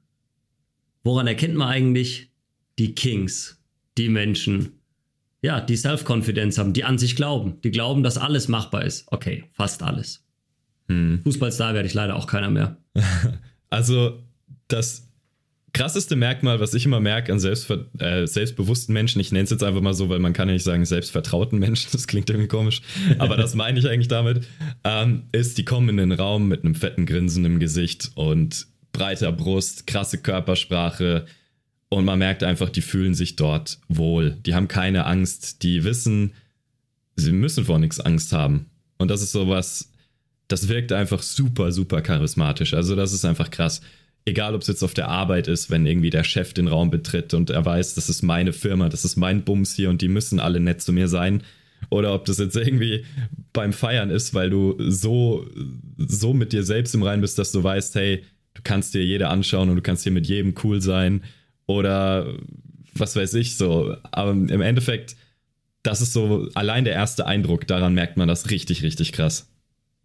Woran 1.05 1.27
erkennt 1.27 1.55
man 1.55 1.67
eigentlich 1.67 2.31
die 2.79 2.95
Kings, 2.95 3.61
die 3.97 4.09
Menschen, 4.09 4.79
ja, 5.41 5.61
die 5.61 5.77
Self-Confidence 5.77 6.57
haben, 6.57 6.73
die 6.73 6.83
an 6.83 6.97
sich 6.97 7.15
glauben, 7.15 7.61
die 7.63 7.69
glauben, 7.69 8.01
dass 8.01 8.17
alles 8.17 8.47
machbar 8.47 8.83
ist. 8.83 9.05
Okay, 9.11 9.45
fast 9.53 9.83
alles. 9.83 10.25
Hm. 10.89 11.21
Fußballstar 11.23 11.75
werde 11.75 11.87
ich 11.87 11.93
leider 11.93 12.15
auch 12.15 12.27
keiner 12.27 12.49
mehr. 12.49 12.77
Also 13.71 14.23
das 14.69 15.11
krasseste 15.73 16.15
Merkmal, 16.15 16.61
was 16.61 16.73
ich 16.75 16.85
immer 16.85 17.01
merke 17.01 17.33
an 17.33 17.39
selbstver 17.39 17.87
äh, 17.99 18.25
selbstbewussten 18.25 18.93
Menschen, 18.93 19.19
ich 19.19 19.33
nenne 19.33 19.43
es 19.43 19.49
jetzt 19.49 19.63
einfach 19.63 19.81
mal 19.81 19.93
so, 19.93 20.07
weil 20.07 20.19
man 20.19 20.31
kann 20.31 20.47
ja 20.47 20.53
nicht 20.53 20.63
sagen 20.63 20.85
selbstvertrauten 20.85 21.59
Menschen, 21.59 21.89
das 21.91 22.07
klingt 22.07 22.29
irgendwie 22.29 22.47
komisch, 22.47 22.81
aber 23.17 23.35
das 23.35 23.53
meine 23.55 23.77
ich 23.77 23.89
eigentlich 23.89 24.07
damit, 24.07 24.47
ähm, 24.85 25.23
ist, 25.33 25.57
die 25.57 25.65
kommen 25.65 25.89
in 25.89 25.97
den 25.97 26.13
Raum 26.13 26.47
mit 26.47 26.63
einem 26.63 26.75
fetten 26.75 27.05
Grinsen 27.05 27.43
im 27.43 27.59
Gesicht 27.59 28.11
und 28.15 28.67
breiter 28.97 29.31
Brust, 29.31 29.87
krasse 29.87 30.17
Körpersprache 30.17 31.25
und 31.89 32.05
man 32.05 32.19
merkt 32.19 32.43
einfach, 32.43 32.69
die 32.69 32.81
fühlen 32.81 33.13
sich 33.13 33.35
dort 33.35 33.79
wohl. 33.87 34.31
Die 34.45 34.55
haben 34.55 34.67
keine 34.67 35.05
Angst, 35.05 35.63
die 35.63 35.83
wissen, 35.83 36.33
sie 37.15 37.31
müssen 37.31 37.65
vor 37.65 37.79
nichts 37.79 37.99
Angst 37.99 38.33
haben. 38.33 38.65
Und 38.97 39.09
das 39.11 39.21
ist 39.21 39.31
sowas, 39.31 39.91
das 40.47 40.67
wirkt 40.67 40.91
einfach 40.91 41.21
super, 41.21 41.71
super 41.71 42.01
charismatisch. 42.01 42.73
Also 42.73 42.95
das 42.95 43.13
ist 43.13 43.25
einfach 43.25 43.51
krass. 43.51 43.81
Egal, 44.25 44.55
ob 44.55 44.61
es 44.61 44.67
jetzt 44.67 44.83
auf 44.83 44.95
der 44.95 45.07
Arbeit 45.07 45.47
ist, 45.47 45.69
wenn 45.69 45.85
irgendwie 45.85 46.09
der 46.09 46.23
Chef 46.23 46.53
den 46.53 46.67
Raum 46.67 46.89
betritt 46.89 47.33
und 47.33 47.51
er 47.51 47.63
weiß, 47.63 47.93
das 47.93 48.09
ist 48.09 48.23
meine 48.23 48.53
Firma, 48.53 48.89
das 48.89 49.05
ist 49.05 49.17
mein 49.17 49.43
Bums 49.43 49.75
hier 49.75 49.89
und 49.89 50.01
die 50.01 50.07
müssen 50.07 50.39
alle 50.39 50.59
nett 50.59 50.81
zu 50.81 50.91
mir 50.91 51.07
sein. 51.07 51.43
Oder 51.89 52.15
ob 52.15 52.25
das 52.25 52.39
jetzt 52.39 52.55
irgendwie 52.55 53.05
beim 53.53 53.71
Feiern 53.71 54.09
ist, 54.09 54.33
weil 54.33 54.49
du 54.49 54.75
so, 54.79 55.45
so 55.97 56.33
mit 56.33 56.53
dir 56.53 56.63
selbst 56.63 56.95
im 56.95 57.03
Rein 57.03 57.21
bist, 57.21 57.37
dass 57.37 57.51
du 57.51 57.63
weißt, 57.63 57.93
hey, 57.95 58.23
kannst 58.65 58.93
dir 58.93 59.05
jede 59.05 59.29
anschauen 59.29 59.69
und 59.69 59.77
du 59.77 59.81
kannst 59.81 60.03
hier 60.03 60.11
mit 60.11 60.27
jedem 60.27 60.53
cool 60.63 60.81
sein 60.81 61.23
oder 61.65 62.33
was 62.93 63.15
weiß 63.15 63.33
ich 63.35 63.55
so. 63.55 63.95
Aber 64.11 64.31
im 64.31 64.61
Endeffekt, 64.61 65.15
das 65.83 66.01
ist 66.01 66.11
so 66.11 66.49
allein 66.55 66.83
der 66.83 66.93
erste 66.93 67.25
Eindruck, 67.25 67.67
daran 67.67 67.93
merkt 67.93 68.17
man 68.17 68.27
das 68.27 68.49
richtig, 68.49 68.83
richtig 68.83 69.13
krass. 69.13 69.49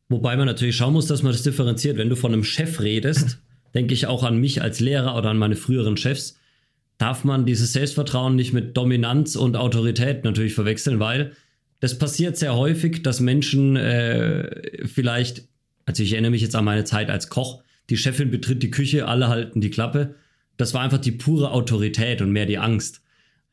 Wobei 0.08 0.36
man 0.36 0.46
natürlich 0.46 0.76
schauen 0.76 0.92
muss, 0.92 1.06
dass 1.06 1.22
man 1.22 1.32
das 1.32 1.42
differenziert. 1.42 1.96
Wenn 1.96 2.08
du 2.08 2.16
von 2.16 2.32
einem 2.32 2.44
Chef 2.44 2.80
redest, 2.80 3.38
denke 3.74 3.94
ich 3.94 4.06
auch 4.06 4.24
an 4.24 4.38
mich 4.38 4.62
als 4.62 4.80
Lehrer 4.80 5.16
oder 5.16 5.30
an 5.30 5.38
meine 5.38 5.56
früheren 5.56 5.96
Chefs, 5.96 6.36
darf 6.98 7.24
man 7.24 7.46
dieses 7.46 7.72
Selbstvertrauen 7.72 8.36
nicht 8.36 8.52
mit 8.52 8.76
Dominanz 8.76 9.36
und 9.36 9.56
Autorität 9.56 10.24
natürlich 10.24 10.54
verwechseln, 10.54 11.00
weil 11.00 11.32
das 11.78 11.96
passiert 11.96 12.36
sehr 12.36 12.56
häufig, 12.56 13.02
dass 13.02 13.20
Menschen 13.20 13.76
äh, 13.76 14.86
vielleicht, 14.86 15.44
also 15.86 16.02
ich 16.02 16.12
erinnere 16.12 16.32
mich 16.32 16.42
jetzt 16.42 16.54
an 16.54 16.64
meine 16.64 16.84
Zeit 16.84 17.08
als 17.08 17.30
Koch, 17.30 17.62
die 17.90 17.96
Chefin 17.96 18.30
betritt 18.30 18.62
die 18.62 18.70
Küche, 18.70 19.06
alle 19.06 19.28
halten 19.28 19.60
die 19.60 19.70
Klappe. 19.70 20.14
Das 20.56 20.74
war 20.74 20.80
einfach 20.80 20.98
die 20.98 21.12
pure 21.12 21.50
Autorität 21.50 22.22
und 22.22 22.30
mehr 22.30 22.46
die 22.46 22.58
Angst. 22.58 23.02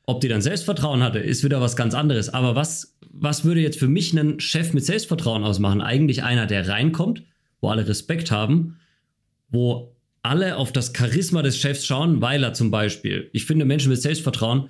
Ob 0.05 0.21
die 0.21 0.29
dann 0.29 0.41
Selbstvertrauen 0.41 1.03
hatte, 1.03 1.19
ist 1.19 1.43
wieder 1.43 1.59
was 1.59 1.75
ganz 1.75 1.93
anderes. 1.93 2.29
Aber 2.29 2.55
was, 2.55 2.97
was 3.11 3.43
würde 3.43 3.61
jetzt 3.61 3.79
für 3.79 3.89
mich 3.89 4.17
einen 4.17 4.39
Chef 4.39 4.73
mit 4.73 4.85
Selbstvertrauen 4.85 5.43
ausmachen? 5.43 5.81
Eigentlich 5.81 6.23
einer, 6.23 6.45
der 6.45 6.69
reinkommt, 6.69 7.23
wo 7.59 7.69
alle 7.69 7.87
Respekt 7.87 8.31
haben, 8.31 8.77
wo 9.49 9.95
alle 10.21 10.57
auf 10.57 10.71
das 10.71 10.93
Charisma 10.95 11.41
des 11.41 11.57
Chefs 11.57 11.85
schauen, 11.85 12.21
weil 12.21 12.43
er 12.43 12.53
zum 12.53 12.71
Beispiel, 12.71 13.29
ich 13.33 13.45
finde 13.45 13.65
Menschen 13.65 13.89
mit 13.89 14.01
Selbstvertrauen 14.01 14.69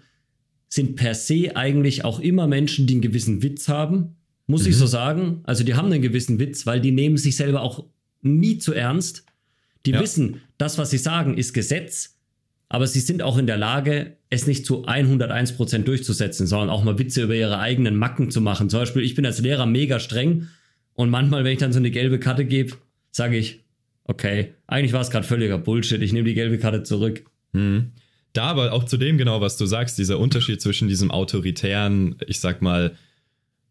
sind 0.70 0.96
per 0.96 1.14
se 1.14 1.56
eigentlich 1.56 2.04
auch 2.04 2.20
immer 2.20 2.48
Menschen, 2.48 2.88
die 2.88 2.96
einen 2.96 3.02
gewissen 3.02 3.42
Witz 3.44 3.68
haben, 3.68 4.16
muss 4.48 4.64
mhm. 4.64 4.70
ich 4.70 4.76
so 4.78 4.86
sagen. 4.86 5.42
Also 5.44 5.64
die 5.64 5.76
haben 5.76 5.92
einen 5.92 6.02
gewissen 6.02 6.40
Witz, 6.40 6.66
weil 6.66 6.82
die 6.82 6.92
nehmen 6.92 7.18
sich 7.18 7.36
selber 7.36 7.62
auch 7.62 7.86
nie 8.22 8.58
zu 8.58 8.74
ernst. 8.74 9.27
Die 9.88 9.94
ja. 9.94 10.02
wissen, 10.02 10.42
das, 10.58 10.78
was 10.78 10.90
sie 10.90 10.98
sagen, 10.98 11.38
ist 11.38 11.54
Gesetz, 11.54 12.18
aber 12.68 12.86
sie 12.88 13.00
sind 13.00 13.22
auch 13.22 13.38
in 13.38 13.48
der 13.48 13.58
Lage, 13.58 14.18
es 14.30 14.48
nicht 14.48 14.66
zu 14.66 14.86
101 14.86 15.54
Prozent 15.54 15.88
durchzusetzen, 15.88 16.46
sondern 16.46 16.70
auch 16.70 16.84
mal 16.84 17.00
Witze 17.00 17.24
über 17.24 17.36
ihre 17.36 17.60
eigenen 17.60 17.96
Macken 17.96 18.30
zu 18.30 18.42
machen. 18.42 18.70
Zum 18.70 18.82
Beispiel, 18.82 19.04
ich 19.04 19.16
bin 19.16 19.26
als 19.26 19.40
Lehrer 19.40 19.66
mega 19.66 20.02
streng 20.02 20.50
und 20.94 21.10
manchmal, 21.10 21.46
wenn 21.46 21.54
ich 21.54 21.60
dann 21.60 21.72
so 21.72 21.80
eine 21.80 21.90
gelbe 21.90 22.20
Karte 22.20 22.44
gebe, 22.44 22.74
sage 23.12 23.38
ich, 23.38 23.62
okay, 24.04 24.56
eigentlich 24.68 24.92
war 24.92 25.00
es 25.00 25.10
gerade 25.10 25.26
völliger 25.26 25.58
Bullshit, 25.58 26.02
ich 26.02 26.12
nehme 26.12 26.28
die 26.28 26.34
gelbe 26.34 26.58
Karte 26.58 26.84
zurück. 26.84 27.24
Mhm. 27.54 27.94
Da 28.34 28.48
aber 28.48 28.74
auch 28.74 28.84
zu 28.84 28.98
dem 28.98 29.18
genau, 29.18 29.40
was 29.40 29.56
du 29.56 29.66
sagst, 29.66 29.98
dieser 29.98 30.20
Unterschied 30.20 30.62
zwischen 30.62 30.90
diesem 30.90 31.12
autoritären, 31.12 32.18
ich 32.28 32.42
sag 32.42 32.62
mal, 32.62 32.94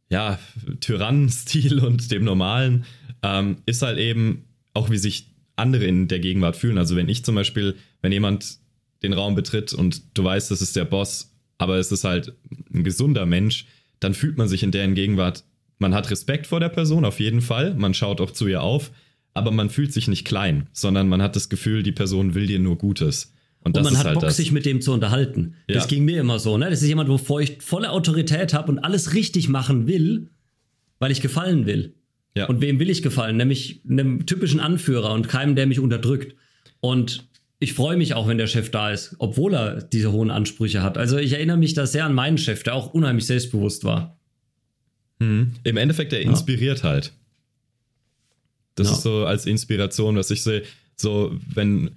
ja, 0.08 0.38
Tyrannenstil 0.80 1.78
und 1.84 2.10
dem 2.10 2.24
normalen, 2.24 2.86
ähm, 3.22 3.58
ist 3.66 3.82
halt 3.82 3.98
eben 3.98 4.46
auch, 4.72 4.88
wie 4.88 4.96
sich 4.96 5.35
andere 5.56 5.84
in 5.84 6.08
der 6.08 6.20
Gegenwart 6.20 6.56
fühlen. 6.56 6.78
Also 6.78 6.96
wenn 6.96 7.08
ich 7.08 7.24
zum 7.24 7.34
Beispiel, 7.34 7.76
wenn 8.02 8.12
jemand 8.12 8.58
den 9.02 9.12
Raum 9.12 9.34
betritt 9.34 9.72
und 9.72 10.16
du 10.16 10.24
weißt, 10.24 10.50
das 10.50 10.62
ist 10.62 10.76
der 10.76 10.84
Boss, 10.84 11.34
aber 11.58 11.76
es 11.76 11.90
ist 11.90 12.04
halt 12.04 12.34
ein 12.72 12.84
gesunder 12.84 13.26
Mensch, 13.26 13.66
dann 14.00 14.14
fühlt 14.14 14.36
man 14.36 14.48
sich 14.48 14.62
in 14.62 14.70
deren 14.70 14.94
Gegenwart, 14.94 15.44
man 15.78 15.94
hat 15.94 16.10
Respekt 16.10 16.46
vor 16.46 16.60
der 16.60 16.68
Person 16.68 17.04
auf 17.04 17.20
jeden 17.20 17.40
Fall, 17.40 17.74
man 17.74 17.94
schaut 17.94 18.20
auch 18.20 18.30
zu 18.30 18.46
ihr 18.46 18.62
auf, 18.62 18.90
aber 19.34 19.50
man 19.50 19.68
fühlt 19.68 19.92
sich 19.92 20.08
nicht 20.08 20.26
klein, 20.26 20.68
sondern 20.72 21.08
man 21.08 21.20
hat 21.20 21.36
das 21.36 21.48
Gefühl, 21.48 21.82
die 21.82 21.92
Person 21.92 22.34
will 22.34 22.46
dir 22.46 22.58
nur 22.58 22.78
Gutes. 22.78 23.32
Und, 23.60 23.76
und 23.76 23.84
man 23.84 23.98
hat 23.98 24.06
halt 24.06 24.14
Bock, 24.14 24.22
das. 24.22 24.36
sich 24.36 24.52
mit 24.52 24.64
dem 24.64 24.80
zu 24.80 24.92
unterhalten. 24.92 25.56
Ja. 25.66 25.74
Das 25.74 25.88
ging 25.88 26.04
mir 26.04 26.20
immer 26.20 26.38
so. 26.38 26.56
Ne? 26.56 26.70
Das 26.70 26.82
ist 26.82 26.88
jemand, 26.88 27.08
wovor 27.08 27.40
ich 27.40 27.60
volle 27.60 27.90
Autorität 27.90 28.54
habe 28.54 28.70
und 28.70 28.78
alles 28.78 29.12
richtig 29.12 29.48
machen 29.48 29.86
will, 29.86 30.30
weil 30.98 31.10
ich 31.10 31.20
gefallen 31.20 31.66
will. 31.66 31.94
Ja. 32.36 32.46
Und 32.46 32.60
wem 32.60 32.78
will 32.78 32.90
ich 32.90 33.02
gefallen? 33.02 33.38
Nämlich 33.38 33.80
einem 33.88 34.26
typischen 34.26 34.60
Anführer 34.60 35.12
und 35.12 35.26
keinem, 35.26 35.56
der 35.56 35.66
mich 35.66 35.80
unterdrückt. 35.80 36.36
Und 36.80 37.26
ich 37.58 37.72
freue 37.72 37.96
mich 37.96 38.12
auch, 38.12 38.28
wenn 38.28 38.36
der 38.36 38.46
Chef 38.46 38.70
da 38.70 38.90
ist, 38.90 39.16
obwohl 39.18 39.54
er 39.54 39.82
diese 39.82 40.12
hohen 40.12 40.30
Ansprüche 40.30 40.82
hat. 40.82 40.98
Also 40.98 41.16
ich 41.16 41.32
erinnere 41.32 41.56
mich 41.56 41.72
da 41.72 41.86
sehr 41.86 42.04
an 42.04 42.12
meinen 42.12 42.36
Chef, 42.36 42.62
der 42.62 42.74
auch 42.74 42.92
unheimlich 42.92 43.24
selbstbewusst 43.24 43.84
war. 43.84 44.18
Mhm. 45.18 45.52
Im 45.64 45.78
Endeffekt, 45.78 46.12
er 46.12 46.20
inspiriert 46.20 46.80
ja. 46.80 46.90
halt. 46.90 47.14
Das 48.74 48.88
ja. 48.88 48.92
ist 48.92 49.02
so 49.02 49.24
als 49.24 49.46
Inspiration, 49.46 50.16
was 50.16 50.30
ich 50.30 50.42
sehe. 50.42 50.62
So, 50.96 51.34
wenn. 51.54 51.92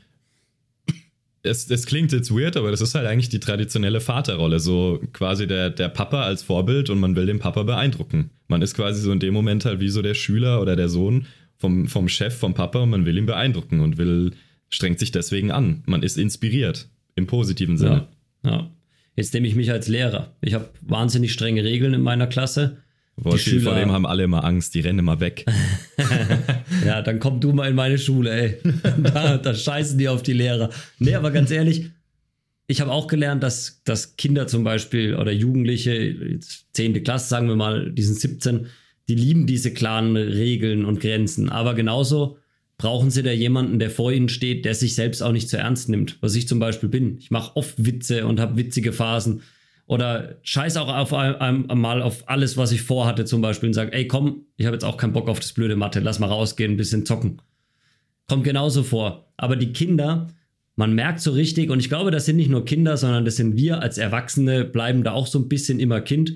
Es, 1.41 1.69
es 1.69 1.86
klingt 1.86 2.12
jetzt 2.12 2.32
weird, 2.32 2.58
aber 2.58 2.71
das 2.71 2.82
ist 2.82 2.95
halt 2.95 3.08
eigentlich 3.08 3.30
die 3.30 3.39
traditionelle 3.39 4.02
Vaterrolle. 4.02 4.60
So 4.60 5.02
quasi 5.13 5.47
der, 5.47 5.69
der 5.69 5.89
Papa 5.89 6.23
als 6.23 6.43
Vorbild 6.43 6.89
und 6.89 6.99
man 6.99 7.15
will 7.15 7.25
den 7.25 7.39
Papa 7.39 7.63
beeindrucken. 7.63 8.32
Man 8.47 8.62
ist 8.62 8.73
quasi 8.73 9.02
so 9.02 9.12
in 9.12 9.19
dem 9.19 9.34
Moment 9.34 9.65
halt 9.65 9.80
wie 9.80 9.89
so 9.89 10.02
der 10.02 10.15
Schüler 10.15 10.62
oder 10.62 10.75
der 10.75 10.89
Sohn 10.89 11.28
vom, 11.58 11.88
vom 11.88 12.10
Chef, 12.10 12.38
vom 12.38 12.54
Papa 12.54 12.80
und 12.80 12.89
man 12.89 13.06
will 13.06 13.17
ihn 13.17 13.25
beeindrucken 13.25 13.80
und 13.80 13.97
will, 13.97 14.32
strengt 14.69 14.99
sich 14.99 15.12
deswegen 15.12 15.52
an. 15.52 15.84
Man 15.86 16.04
ist 16.04 16.17
inspiriert. 16.17 16.89
Im 17.15 17.28
positiven 17.28 17.78
Sinne. 17.78 18.08
Ja. 18.43 18.52
ja. 18.52 18.71
Jetzt 19.15 19.34
nehme 19.34 19.47
ich 19.47 19.56
mich 19.56 19.71
als 19.71 19.89
Lehrer. 19.89 20.34
Ich 20.39 20.54
habe 20.54 20.69
wahnsinnig 20.82 21.34
strenge 21.34 21.63
Regeln 21.65 21.93
in 21.93 22.02
meiner 22.02 22.28
Klasse. 22.28 22.78
Wolfi, 23.23 23.60
vor 23.60 23.75
dem 23.75 23.91
haben 23.91 24.05
alle 24.05 24.23
immer 24.23 24.43
Angst, 24.43 24.75
die 24.75 24.79
rennen 24.79 24.99
immer 24.99 25.19
weg. 25.19 25.45
ja, 26.86 27.01
dann 27.01 27.19
komm 27.19 27.39
du 27.39 27.51
mal 27.51 27.69
in 27.69 27.75
meine 27.75 27.97
Schule, 27.97 28.32
ey. 28.32 28.58
da, 29.03 29.38
da 29.38 29.53
scheißen 29.53 29.97
die 29.97 30.08
auf 30.08 30.23
die 30.23 30.34
Lehrer. 30.34 30.69
Nee, 30.99 31.15
aber 31.15 31.32
ganz 31.32 31.51
ehrlich, 31.51 31.91
ich 32.67 32.82
habe 32.82 32.91
auch 32.91 33.08
gelernt, 33.08 33.41
dass, 33.43 33.82
dass 33.84 34.15
Kinder 34.15 34.47
zum 34.47 34.63
Beispiel 34.63 35.15
oder 35.15 35.32
Jugendliche, 35.32 36.39
10. 36.73 37.03
Klasse, 37.03 37.27
sagen 37.27 37.47
wir 37.47 37.55
mal, 37.55 37.91
die 37.91 38.03
sind 38.03 38.19
17, 38.19 38.67
die 39.08 39.15
lieben 39.15 39.47
diese 39.47 39.73
klaren 39.73 40.15
Regeln 40.15 40.86
und 40.86 40.99
Grenzen. 40.99 41.49
Aber 41.49 41.73
genauso 41.73 42.38
brauchen 42.77 43.10
sie 43.10 43.23
da 43.23 43.32
jemanden, 43.32 43.79
der 43.79 43.89
vor 43.89 44.12
ihnen 44.12 44.29
steht, 44.29 44.65
der 44.65 44.75
sich 44.75 44.95
selbst 44.95 45.21
auch 45.21 45.32
nicht 45.32 45.49
zu 45.49 45.58
ernst 45.58 45.89
nimmt, 45.89 46.17
was 46.21 46.36
ich 46.36 46.47
zum 46.47 46.60
Beispiel 46.60 46.89
bin. 46.89 47.17
Ich 47.17 47.32
mache 47.32 47.55
oft 47.55 47.84
Witze 47.84 48.25
und 48.27 48.39
habe 48.39 48.58
witzige 48.58 48.93
Phasen 48.93 49.41
oder 49.89 50.38
scheiß 50.43 50.78
auch 50.78 50.88
auf 50.88 51.15
einmal 51.15 52.04
auf 52.04 52.30
alles, 52.30 52.58
was 52.58 52.71
ich 52.71 52.84
vorhatte, 52.84 53.25
zum 53.25 53.41
Beispiel 53.41 53.69
und 53.69 53.73
sage, 53.73 53.91
ey, 53.91 54.08
komm, 54.08 54.45
ich 54.56 54.67
habe 54.67 54.75
jetzt 54.75 54.86
auch 54.86 54.97
keinen 54.97 55.13
Bock 55.13 55.28
auf 55.28 55.39
das 55.39 55.54
blöde 55.54 55.75
Mathe, 55.75 55.99
lass 55.99 56.19
mal 56.19 56.28
rausgehen, 56.28 56.73
ein 56.73 56.78
bisschen 56.78 57.08
zocken. 57.08 57.41
Kommt 58.28 58.43
genauso 58.43 58.84
vor. 58.84 59.34
Aber 59.36 59.56
die 59.56 59.73
Kinder, 59.73 60.28
man 60.75 60.93
merkt 60.93 61.21
so 61.21 61.32
richtig, 61.32 61.71
und 61.71 61.80
ich 61.80 61.89
glaube, 61.89 62.12
das 62.12 62.28
sind 62.28 62.36
nicht 62.36 62.52
nur 62.52 62.65
Kinder, 62.65 62.97
sondern 62.97 63.25
das 63.25 63.38
sind 63.38 63.58
wir 63.58 63.82
als 63.82 63.97
Erwachsene, 63.97 64.63
bleiben 64.63 65.04
da 65.04 65.13
auch 65.13 65.25
so 65.25 65.39
ein 65.39 65.49
bisschen 65.49 65.80
immer 65.80 66.02
Kind. 66.02 66.36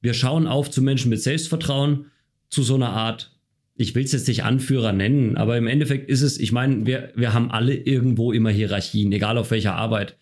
Wir 0.00 0.14
schauen 0.14 0.46
auf 0.46 0.70
zu 0.70 0.80
Menschen 0.80 1.10
mit 1.10 1.20
Selbstvertrauen, 1.20 2.06
zu 2.48 2.62
so 2.62 2.76
einer 2.76 2.94
Art, 2.94 3.38
ich 3.76 3.94
will 3.94 4.04
es 4.04 4.12
jetzt 4.12 4.26
nicht 4.26 4.42
Anführer 4.42 4.92
nennen, 4.92 5.36
aber 5.36 5.58
im 5.58 5.66
Endeffekt 5.66 6.08
ist 6.08 6.22
es, 6.22 6.38
ich 6.38 6.50
meine, 6.50 6.86
wir, 6.86 7.12
wir 7.14 7.34
haben 7.34 7.50
alle 7.50 7.74
irgendwo 7.74 8.32
immer 8.32 8.50
Hierarchien, 8.50 9.12
egal 9.12 9.36
auf 9.36 9.50
welcher 9.50 9.74
Arbeit. 9.74 10.16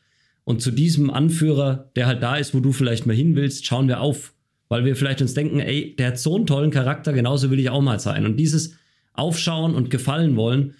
Und 0.49 0.63
zu 0.63 0.71
diesem 0.71 1.11
Anführer, 1.11 1.91
der 1.95 2.07
halt 2.07 2.23
da 2.23 2.37
ist, 2.37 2.55
wo 2.55 2.61
du 2.61 2.73
vielleicht 2.73 3.05
mal 3.05 3.15
hin 3.15 3.37
willst, 3.37 3.67
schauen 3.67 3.87
wir 3.87 4.01
auf. 4.01 4.33
Weil 4.71 4.87
wir 4.87 4.97
vielleicht 4.97 5.21
uns 5.21 5.35
denken, 5.35 5.61
ey, 5.61 5.95
der 5.95 6.07
hat 6.07 6.19
so 6.19 6.37
einen 6.37 6.47
tollen 6.47 6.71
Charakter, 6.71 7.13
genauso 7.13 7.51
will 7.51 7.61
ich 7.61 7.69
auch 7.69 7.83
mal 7.83 8.01
sein. 8.01 8.25
Und 8.25 8.39
dieses 8.39 8.73
Aufschauen 9.13 9.75
und 9.75 9.91
gefallen 9.91 10.37
wollen, 10.37 10.73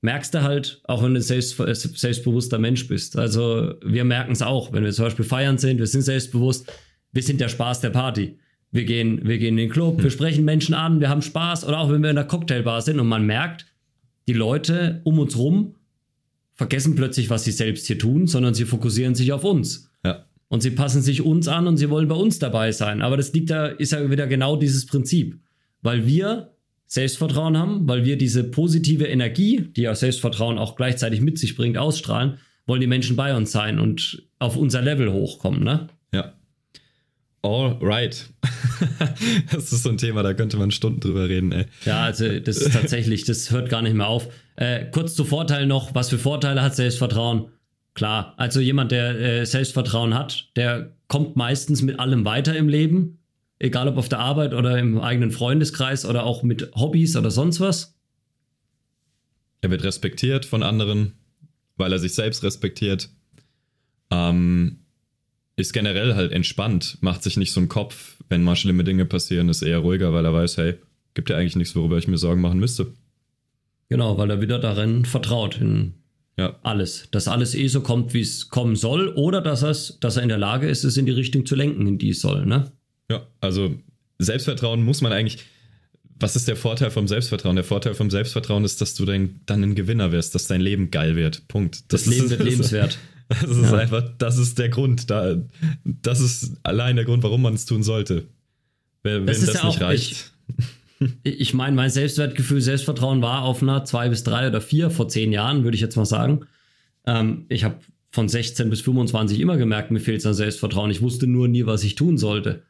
merkst 0.00 0.32
du 0.32 0.40
halt, 0.40 0.80
auch 0.84 1.02
wenn 1.02 1.12
du 1.12 1.20
ein 1.20 1.22
selbst, 1.22 1.58
selbstbewusster 1.58 2.58
Mensch 2.58 2.88
bist. 2.88 3.18
Also 3.18 3.74
wir 3.84 4.04
merken 4.04 4.32
es 4.32 4.40
auch, 4.40 4.72
wenn 4.72 4.82
wir 4.82 4.92
zum 4.92 5.04
Beispiel 5.04 5.26
feiern 5.26 5.58
sind, 5.58 5.78
wir 5.78 5.86
sind 5.86 6.00
selbstbewusst, 6.00 6.72
wir 7.12 7.22
sind 7.22 7.38
der 7.38 7.50
Spaß 7.50 7.82
der 7.82 7.90
Party. 7.90 8.38
Wir 8.70 8.84
gehen, 8.84 9.20
wir 9.28 9.36
gehen 9.36 9.58
in 9.58 9.68
den 9.68 9.70
Club, 9.70 9.98
hm. 9.98 10.04
wir 10.04 10.10
sprechen 10.10 10.46
Menschen 10.46 10.74
an, 10.74 11.00
wir 11.00 11.10
haben 11.10 11.20
Spaß. 11.20 11.66
Oder 11.66 11.80
auch 11.80 11.92
wenn 11.92 12.02
wir 12.02 12.08
in 12.08 12.16
der 12.16 12.24
Cocktailbar 12.24 12.80
sind 12.80 12.98
und 12.98 13.08
man 13.08 13.26
merkt, 13.26 13.66
die 14.26 14.32
Leute 14.32 15.02
um 15.04 15.18
uns 15.18 15.36
rum 15.36 15.74
vergessen 16.54 16.94
plötzlich, 16.94 17.30
was 17.30 17.44
sie 17.44 17.52
selbst 17.52 17.86
hier 17.86 17.98
tun, 17.98 18.26
sondern 18.26 18.54
sie 18.54 18.64
fokussieren 18.64 19.14
sich 19.14 19.32
auf 19.32 19.44
uns. 19.44 19.90
Ja. 20.04 20.26
Und 20.48 20.62
sie 20.62 20.70
passen 20.70 21.02
sich 21.02 21.22
uns 21.22 21.48
an 21.48 21.66
und 21.66 21.76
sie 21.76 21.90
wollen 21.90 22.08
bei 22.08 22.14
uns 22.14 22.38
dabei 22.38 22.72
sein. 22.72 23.02
Aber 23.02 23.16
das 23.16 23.32
liegt 23.32 23.50
da, 23.50 23.66
ist 23.66 23.92
ja 23.92 24.10
wieder 24.10 24.26
genau 24.26 24.56
dieses 24.56 24.86
Prinzip. 24.86 25.38
Weil 25.80 26.06
wir 26.06 26.52
Selbstvertrauen 26.86 27.56
haben, 27.56 27.88
weil 27.88 28.04
wir 28.04 28.18
diese 28.18 28.44
positive 28.44 29.06
Energie, 29.06 29.68
die 29.74 29.82
ja 29.82 29.94
Selbstvertrauen 29.94 30.58
auch 30.58 30.76
gleichzeitig 30.76 31.22
mit 31.22 31.38
sich 31.38 31.56
bringt, 31.56 31.78
ausstrahlen, 31.78 32.38
wollen 32.66 32.82
die 32.82 32.86
Menschen 32.86 33.16
bei 33.16 33.34
uns 33.34 33.50
sein 33.50 33.78
und 33.78 34.22
auf 34.38 34.56
unser 34.56 34.82
Level 34.82 35.10
hochkommen, 35.12 35.64
ne? 35.64 35.88
Ja. 37.44 37.50
All 37.50 37.78
right. 37.80 38.28
das 39.52 39.72
ist 39.72 39.82
so 39.82 39.88
ein 39.88 39.98
Thema, 39.98 40.22
da 40.22 40.32
könnte 40.34 40.56
man 40.56 40.70
Stunden 40.70 41.00
drüber 41.00 41.28
reden, 41.28 41.52
ey. 41.52 41.66
Ja, 41.84 42.04
also 42.04 42.38
das 42.38 42.58
ist 42.58 42.72
tatsächlich, 42.72 43.24
das 43.24 43.50
hört 43.50 43.68
gar 43.68 43.82
nicht 43.82 43.94
mehr 43.94 44.06
auf. 44.06 44.28
Äh, 44.56 44.86
kurz 44.90 45.14
zu 45.14 45.24
Vorteilen 45.24 45.68
noch. 45.68 45.94
Was 45.94 46.10
für 46.10 46.18
Vorteile 46.18 46.62
hat 46.62 46.76
Selbstvertrauen? 46.76 47.48
Klar, 47.94 48.34
also 48.36 48.60
jemand, 48.60 48.92
der 48.92 49.20
äh, 49.20 49.44
Selbstvertrauen 49.44 50.14
hat, 50.14 50.50
der 50.56 50.96
kommt 51.08 51.36
meistens 51.36 51.82
mit 51.82 51.98
allem 51.98 52.24
weiter 52.24 52.56
im 52.56 52.68
Leben. 52.68 53.18
Egal 53.58 53.88
ob 53.88 53.96
auf 53.96 54.08
der 54.08 54.18
Arbeit 54.18 54.54
oder 54.54 54.78
im 54.78 55.00
eigenen 55.00 55.30
Freundeskreis 55.30 56.04
oder 56.04 56.24
auch 56.24 56.42
mit 56.42 56.70
Hobbys 56.74 57.16
oder 57.16 57.30
sonst 57.30 57.60
was. 57.60 57.96
Er 59.60 59.70
wird 59.70 59.84
respektiert 59.84 60.44
von 60.44 60.62
anderen, 60.62 61.14
weil 61.76 61.92
er 61.92 61.98
sich 61.98 62.14
selbst 62.14 62.42
respektiert. 62.42 63.10
Ähm, 64.10 64.81
ist 65.56 65.72
generell 65.72 66.14
halt 66.14 66.32
entspannt, 66.32 66.98
macht 67.00 67.22
sich 67.22 67.36
nicht 67.36 67.52
so 67.52 67.60
einen 67.60 67.68
Kopf, 67.68 68.16
wenn 68.28 68.42
mal 68.42 68.56
schlimme 68.56 68.84
Dinge 68.84 69.04
passieren, 69.04 69.48
ist 69.48 69.62
eher 69.62 69.78
ruhiger, 69.78 70.12
weil 70.12 70.24
er 70.24 70.32
weiß, 70.32 70.56
hey, 70.56 70.74
gibt 71.14 71.30
ja 71.30 71.36
eigentlich 71.36 71.56
nichts, 71.56 71.76
worüber 71.76 71.98
ich 71.98 72.08
mir 72.08 72.18
Sorgen 72.18 72.40
machen 72.40 72.58
müsste. 72.58 72.86
Genau, 73.88 74.16
weil 74.16 74.30
er 74.30 74.40
wieder 74.40 74.58
darin 74.58 75.04
vertraut 75.04 75.60
in 75.60 75.94
ja. 76.38 76.58
alles. 76.62 77.08
Dass 77.10 77.28
alles 77.28 77.54
eh 77.54 77.68
so 77.68 77.82
kommt, 77.82 78.14
wie 78.14 78.22
es 78.22 78.48
kommen 78.48 78.76
soll, 78.76 79.08
oder 79.08 79.42
dass, 79.42 79.62
es, 79.62 79.98
dass 80.00 80.16
er 80.16 80.22
in 80.22 80.30
der 80.30 80.38
Lage 80.38 80.66
ist, 80.66 80.84
es 80.84 80.96
in 80.96 81.06
die 81.06 81.12
Richtung 81.12 81.44
zu 81.44 81.54
lenken, 81.54 81.86
in 81.86 81.98
die 81.98 82.10
es 82.10 82.20
soll, 82.20 82.46
ne? 82.46 82.72
Ja, 83.10 83.26
also 83.40 83.74
Selbstvertrauen 84.18 84.82
muss 84.82 85.00
man 85.02 85.12
eigentlich. 85.12 85.44
Was 86.18 86.36
ist 86.36 86.46
der 86.46 86.54
Vorteil 86.54 86.92
vom 86.92 87.08
Selbstvertrauen? 87.08 87.56
Der 87.56 87.64
Vorteil 87.64 87.94
vom 87.94 88.08
Selbstvertrauen 88.08 88.64
ist, 88.64 88.80
dass 88.80 88.94
du 88.94 89.04
dann, 89.04 89.40
dann 89.44 89.62
ein 89.64 89.74
Gewinner 89.74 90.12
wirst, 90.12 90.36
dass 90.36 90.46
dein 90.46 90.60
Leben 90.60 90.92
geil 90.92 91.16
wird. 91.16 91.48
Punkt. 91.48 91.92
Das, 91.92 92.04
das 92.04 92.06
Leben 92.06 92.30
wird 92.30 92.44
lebenswert. 92.44 92.98
Das 93.40 93.56
ist 93.56 93.70
ja. 93.70 93.78
einfach, 93.78 94.04
das 94.18 94.38
ist 94.38 94.58
der 94.58 94.68
Grund. 94.68 95.10
Da, 95.10 95.36
das 95.84 96.20
ist 96.20 96.56
allein 96.62 96.96
der 96.96 97.04
Grund, 97.04 97.22
warum 97.22 97.42
man 97.42 97.54
es 97.54 97.66
tun 97.66 97.82
sollte. 97.82 98.26
Wenn 99.02 99.26
das, 99.26 99.44
das 99.44 99.54
ja 99.54 99.66
nicht 99.66 99.80
reicht. 99.80 100.32
Ich, 101.24 101.40
ich 101.40 101.54
meine, 101.54 101.74
mein 101.74 101.90
Selbstwertgefühl, 101.90 102.60
Selbstvertrauen 102.60 103.22
war 103.22 103.42
auf 103.42 103.62
einer 103.62 103.84
2 103.84 104.08
bis 104.08 104.22
3 104.24 104.48
oder 104.48 104.60
4 104.60 104.90
vor 104.90 105.08
10 105.08 105.32
Jahren, 105.32 105.64
würde 105.64 105.74
ich 105.74 105.80
jetzt 105.80 105.96
mal 105.96 106.04
sagen. 106.04 106.46
Ähm, 107.06 107.46
ich 107.48 107.64
habe 107.64 107.76
von 108.10 108.28
16 108.28 108.70
bis 108.70 108.82
25 108.82 109.40
immer 109.40 109.56
gemerkt, 109.56 109.90
mir 109.90 110.00
fehlt 110.00 110.20
es 110.20 110.26
an 110.26 110.34
Selbstvertrauen. 110.34 110.90
Ich 110.90 111.02
wusste 111.02 111.26
nur 111.26 111.48
nie, 111.48 111.66
was 111.66 111.82
ich 111.82 111.94
tun 111.94 112.18
sollte. 112.18 112.62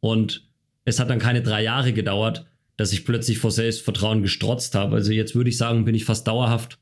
Und 0.00 0.48
es 0.84 0.98
hat 0.98 1.10
dann 1.10 1.18
keine 1.18 1.42
drei 1.42 1.62
Jahre 1.62 1.92
gedauert, 1.92 2.46
dass 2.76 2.92
ich 2.92 3.04
plötzlich 3.04 3.38
vor 3.38 3.50
Selbstvertrauen 3.50 4.22
gestrotzt 4.22 4.74
habe. 4.74 4.96
Also 4.96 5.12
jetzt 5.12 5.34
würde 5.34 5.50
ich 5.50 5.56
sagen, 5.56 5.84
bin 5.84 5.94
ich 5.94 6.04
fast 6.04 6.26
dauerhaft 6.26 6.78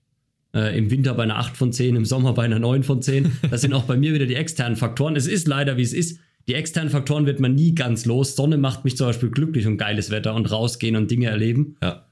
äh, 0.55 0.77
im 0.77 0.91
Winter 0.91 1.15
bei 1.15 1.23
einer 1.23 1.39
8 1.39 1.57
von 1.57 1.73
10, 1.73 1.97
im 1.97 2.05
Sommer 2.05 2.35
bei 2.35 2.45
einer 2.45 2.59
9 2.59 2.83
von 2.83 3.03
10. 3.03 3.33
Das 3.51 3.61
sind 3.61 3.73
auch 3.73 3.85
bei 3.85 3.97
mir 3.97 4.15
wieder 4.15 4.27
die 4.27 4.35
externen 4.35 4.77
Faktoren. 4.77 5.17
Es 5.17 5.27
ist 5.27 5.49
leider, 5.49 5.77
wie 5.77 5.83
es 5.83 5.93
ist. 5.93 6.19
Die 6.49 6.55
externen 6.55 6.91
Faktoren 6.91 7.27
wird 7.27 7.41
man 7.41 7.55
nie 7.55 7.75
ganz 7.75 8.05
los. 8.05 8.35
Sonne 8.35 8.59
macht 8.59 8.85
mich 8.85 8.97
zum 8.97 9.07
Beispiel 9.07 9.31
glücklich 9.31 9.67
und 9.67 9.77
geiles 9.77 10.11
Wetter 10.11 10.35
und 10.35 10.51
rausgehen 10.51 10.97
und 10.97 11.11
Dinge 11.11 11.27
erleben. 11.27 11.77
Ja. 11.83 12.07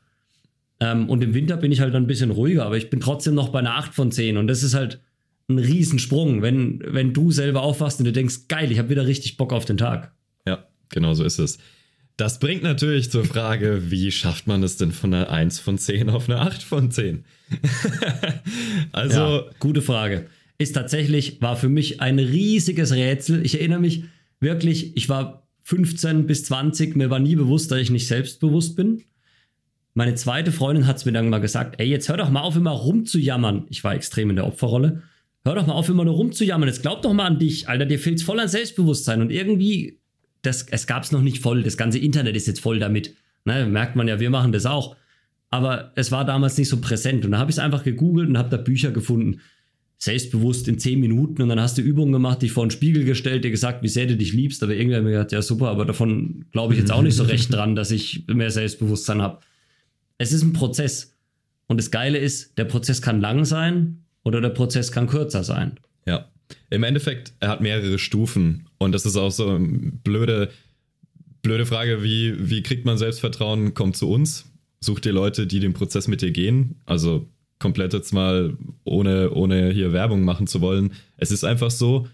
Ähm, 0.78 1.08
und 1.08 1.22
im 1.22 1.34
Winter 1.34 1.56
bin 1.56 1.72
ich 1.72 1.80
halt 1.80 1.94
ein 1.94 2.06
bisschen 2.06 2.30
ruhiger, 2.30 2.64
aber 2.64 2.76
ich 2.76 2.90
bin 2.90 3.00
trotzdem 3.00 3.34
noch 3.34 3.48
bei 3.50 3.58
einer 3.58 3.76
8 3.76 3.92
von 3.92 4.12
10. 4.12 4.36
Und 4.36 4.46
das 4.46 4.62
ist 4.62 4.74
halt 4.74 5.00
ein 5.48 5.58
Riesensprung, 5.58 6.42
wenn, 6.42 6.80
wenn 6.86 7.12
du 7.12 7.32
selber 7.32 7.62
aufwachst 7.62 7.98
und 7.98 8.06
du 8.06 8.12
denkst, 8.12 8.48
geil, 8.48 8.70
ich 8.70 8.78
habe 8.78 8.88
wieder 8.88 9.06
richtig 9.06 9.36
Bock 9.36 9.52
auf 9.52 9.64
den 9.64 9.76
Tag. 9.76 10.12
Ja, 10.46 10.64
genau 10.88 11.12
so 11.14 11.24
ist 11.24 11.38
es. 11.38 11.58
Das 12.20 12.38
bringt 12.38 12.62
natürlich 12.62 13.10
zur 13.10 13.24
Frage, 13.24 13.90
wie 13.90 14.12
schafft 14.12 14.46
man 14.46 14.62
es 14.62 14.76
denn 14.76 14.92
von 14.92 15.14
einer 15.14 15.30
1 15.30 15.58
von 15.58 15.78
10 15.78 16.10
auf 16.10 16.28
eine 16.28 16.38
8 16.38 16.62
von 16.62 16.90
10? 16.90 17.24
also. 18.92 19.18
Ja, 19.18 19.44
gute 19.58 19.80
Frage. 19.80 20.26
Ist 20.58 20.74
tatsächlich, 20.74 21.40
war 21.40 21.56
für 21.56 21.70
mich 21.70 22.02
ein 22.02 22.18
riesiges 22.18 22.92
Rätsel. 22.92 23.42
Ich 23.46 23.58
erinnere 23.58 23.80
mich 23.80 24.04
wirklich, 24.38 24.98
ich 24.98 25.08
war 25.08 25.48
15 25.62 26.26
bis 26.26 26.44
20, 26.44 26.94
mir 26.94 27.08
war 27.08 27.20
nie 27.20 27.36
bewusst, 27.36 27.70
dass 27.70 27.78
ich 27.78 27.90
nicht 27.90 28.06
selbstbewusst 28.06 28.76
bin. 28.76 29.02
Meine 29.94 30.14
zweite 30.14 30.52
Freundin 30.52 30.86
hat 30.86 30.98
es 30.98 31.06
mir 31.06 31.12
dann 31.12 31.30
mal 31.30 31.40
gesagt, 31.40 31.80
ey, 31.80 31.88
jetzt 31.88 32.10
hör 32.10 32.18
doch 32.18 32.28
mal 32.28 32.42
auf, 32.42 32.54
immer 32.54 32.72
rumzujammern. 32.72 33.64
Ich 33.70 33.82
war 33.82 33.94
extrem 33.94 34.28
in 34.28 34.36
der 34.36 34.46
Opferrolle. 34.46 35.04
Hör 35.42 35.54
doch 35.54 35.66
mal 35.66 35.72
auf, 35.72 35.88
immer 35.88 36.04
nur 36.04 36.16
rumzujammern. 36.16 36.68
Jetzt 36.68 36.82
glaub 36.82 37.00
doch 37.00 37.14
mal 37.14 37.24
an 37.24 37.38
dich, 37.38 37.66
Alter, 37.70 37.86
dir 37.86 37.98
fehlt's 37.98 38.22
voll 38.22 38.40
an 38.40 38.48
Selbstbewusstsein. 38.48 39.22
Und 39.22 39.30
irgendwie 39.30 39.99
das, 40.42 40.66
es 40.70 40.86
gab 40.86 41.02
es 41.02 41.12
noch 41.12 41.22
nicht 41.22 41.40
voll. 41.40 41.62
Das 41.62 41.76
ganze 41.76 41.98
Internet 41.98 42.36
ist 42.36 42.46
jetzt 42.46 42.60
voll 42.60 42.78
damit. 42.78 43.14
Ne, 43.44 43.66
merkt 43.66 43.96
man 43.96 44.08
ja, 44.08 44.20
wir 44.20 44.30
machen 44.30 44.52
das 44.52 44.66
auch. 44.66 44.96
Aber 45.50 45.92
es 45.96 46.12
war 46.12 46.24
damals 46.24 46.56
nicht 46.56 46.68
so 46.68 46.80
präsent. 46.80 47.24
Und 47.24 47.32
da 47.32 47.38
habe 47.38 47.50
ich 47.50 47.56
es 47.56 47.58
einfach 47.58 47.82
gegoogelt 47.82 48.28
und 48.28 48.38
habe 48.38 48.50
da 48.50 48.56
Bücher 48.56 48.92
gefunden. 48.92 49.40
Selbstbewusst 49.98 50.68
in 50.68 50.78
10 50.78 51.00
Minuten. 51.00 51.42
Und 51.42 51.48
dann 51.48 51.60
hast 51.60 51.76
du 51.76 51.82
Übungen 51.82 52.12
gemacht, 52.12 52.42
dich 52.42 52.52
vor 52.52 52.64
den 52.64 52.70
Spiegel 52.70 53.04
gestellt, 53.04 53.44
dir 53.44 53.50
gesagt, 53.50 53.82
wie 53.82 53.88
sehr 53.88 54.06
du 54.06 54.16
dich 54.16 54.32
liebst. 54.32 54.62
Aber 54.62 54.74
irgendwie 54.74 54.96
habe 54.96 55.08
ich 55.08 55.12
gedacht, 55.12 55.32
ja 55.32 55.42
super, 55.42 55.68
aber 55.68 55.84
davon 55.84 56.46
glaube 56.52 56.74
ich 56.74 56.80
jetzt 56.80 56.92
auch 56.92 57.02
nicht 57.02 57.16
so 57.16 57.24
recht 57.24 57.52
dran, 57.52 57.74
dass 57.74 57.90
ich 57.90 58.24
mehr 58.28 58.50
Selbstbewusstsein 58.50 59.20
habe. 59.20 59.40
Es 60.16 60.32
ist 60.32 60.42
ein 60.42 60.52
Prozess. 60.52 61.16
Und 61.66 61.78
das 61.78 61.90
Geile 61.90 62.18
ist, 62.18 62.56
der 62.58 62.64
Prozess 62.64 63.02
kann 63.02 63.20
lang 63.20 63.44
sein 63.44 64.04
oder 64.22 64.40
der 64.40 64.48
Prozess 64.50 64.92
kann 64.92 65.06
kürzer 65.06 65.44
sein. 65.44 65.78
Ja. 66.06 66.28
Im 66.70 66.82
Endeffekt, 66.82 67.32
er 67.40 67.48
hat 67.48 67.60
mehrere 67.60 67.98
Stufen 67.98 68.69
und 68.80 68.92
das 68.92 69.04
ist 69.04 69.16
auch 69.16 69.30
so 69.30 69.46
eine 69.46 69.92
blöde, 70.02 70.50
blöde 71.42 71.66
Frage, 71.66 72.02
wie, 72.02 72.50
wie 72.50 72.62
kriegt 72.62 72.86
man 72.86 72.96
Selbstvertrauen? 72.96 73.74
Kommt 73.74 73.94
zu 73.94 74.08
uns, 74.08 74.50
such 74.80 75.00
dir 75.00 75.12
Leute, 75.12 75.46
die 75.46 75.60
den 75.60 75.74
Prozess 75.74 76.08
mit 76.08 76.22
dir 76.22 76.30
gehen. 76.30 76.80
Also 76.86 77.28
komplett 77.58 77.92
jetzt 77.92 78.14
mal, 78.14 78.56
ohne, 78.84 79.32
ohne 79.32 79.70
hier 79.70 79.92
Werbung 79.92 80.24
machen 80.24 80.46
zu 80.46 80.62
wollen. 80.62 80.94
Es 81.18 81.30
ist 81.30 81.44
einfach 81.44 81.70
so, 81.70 82.08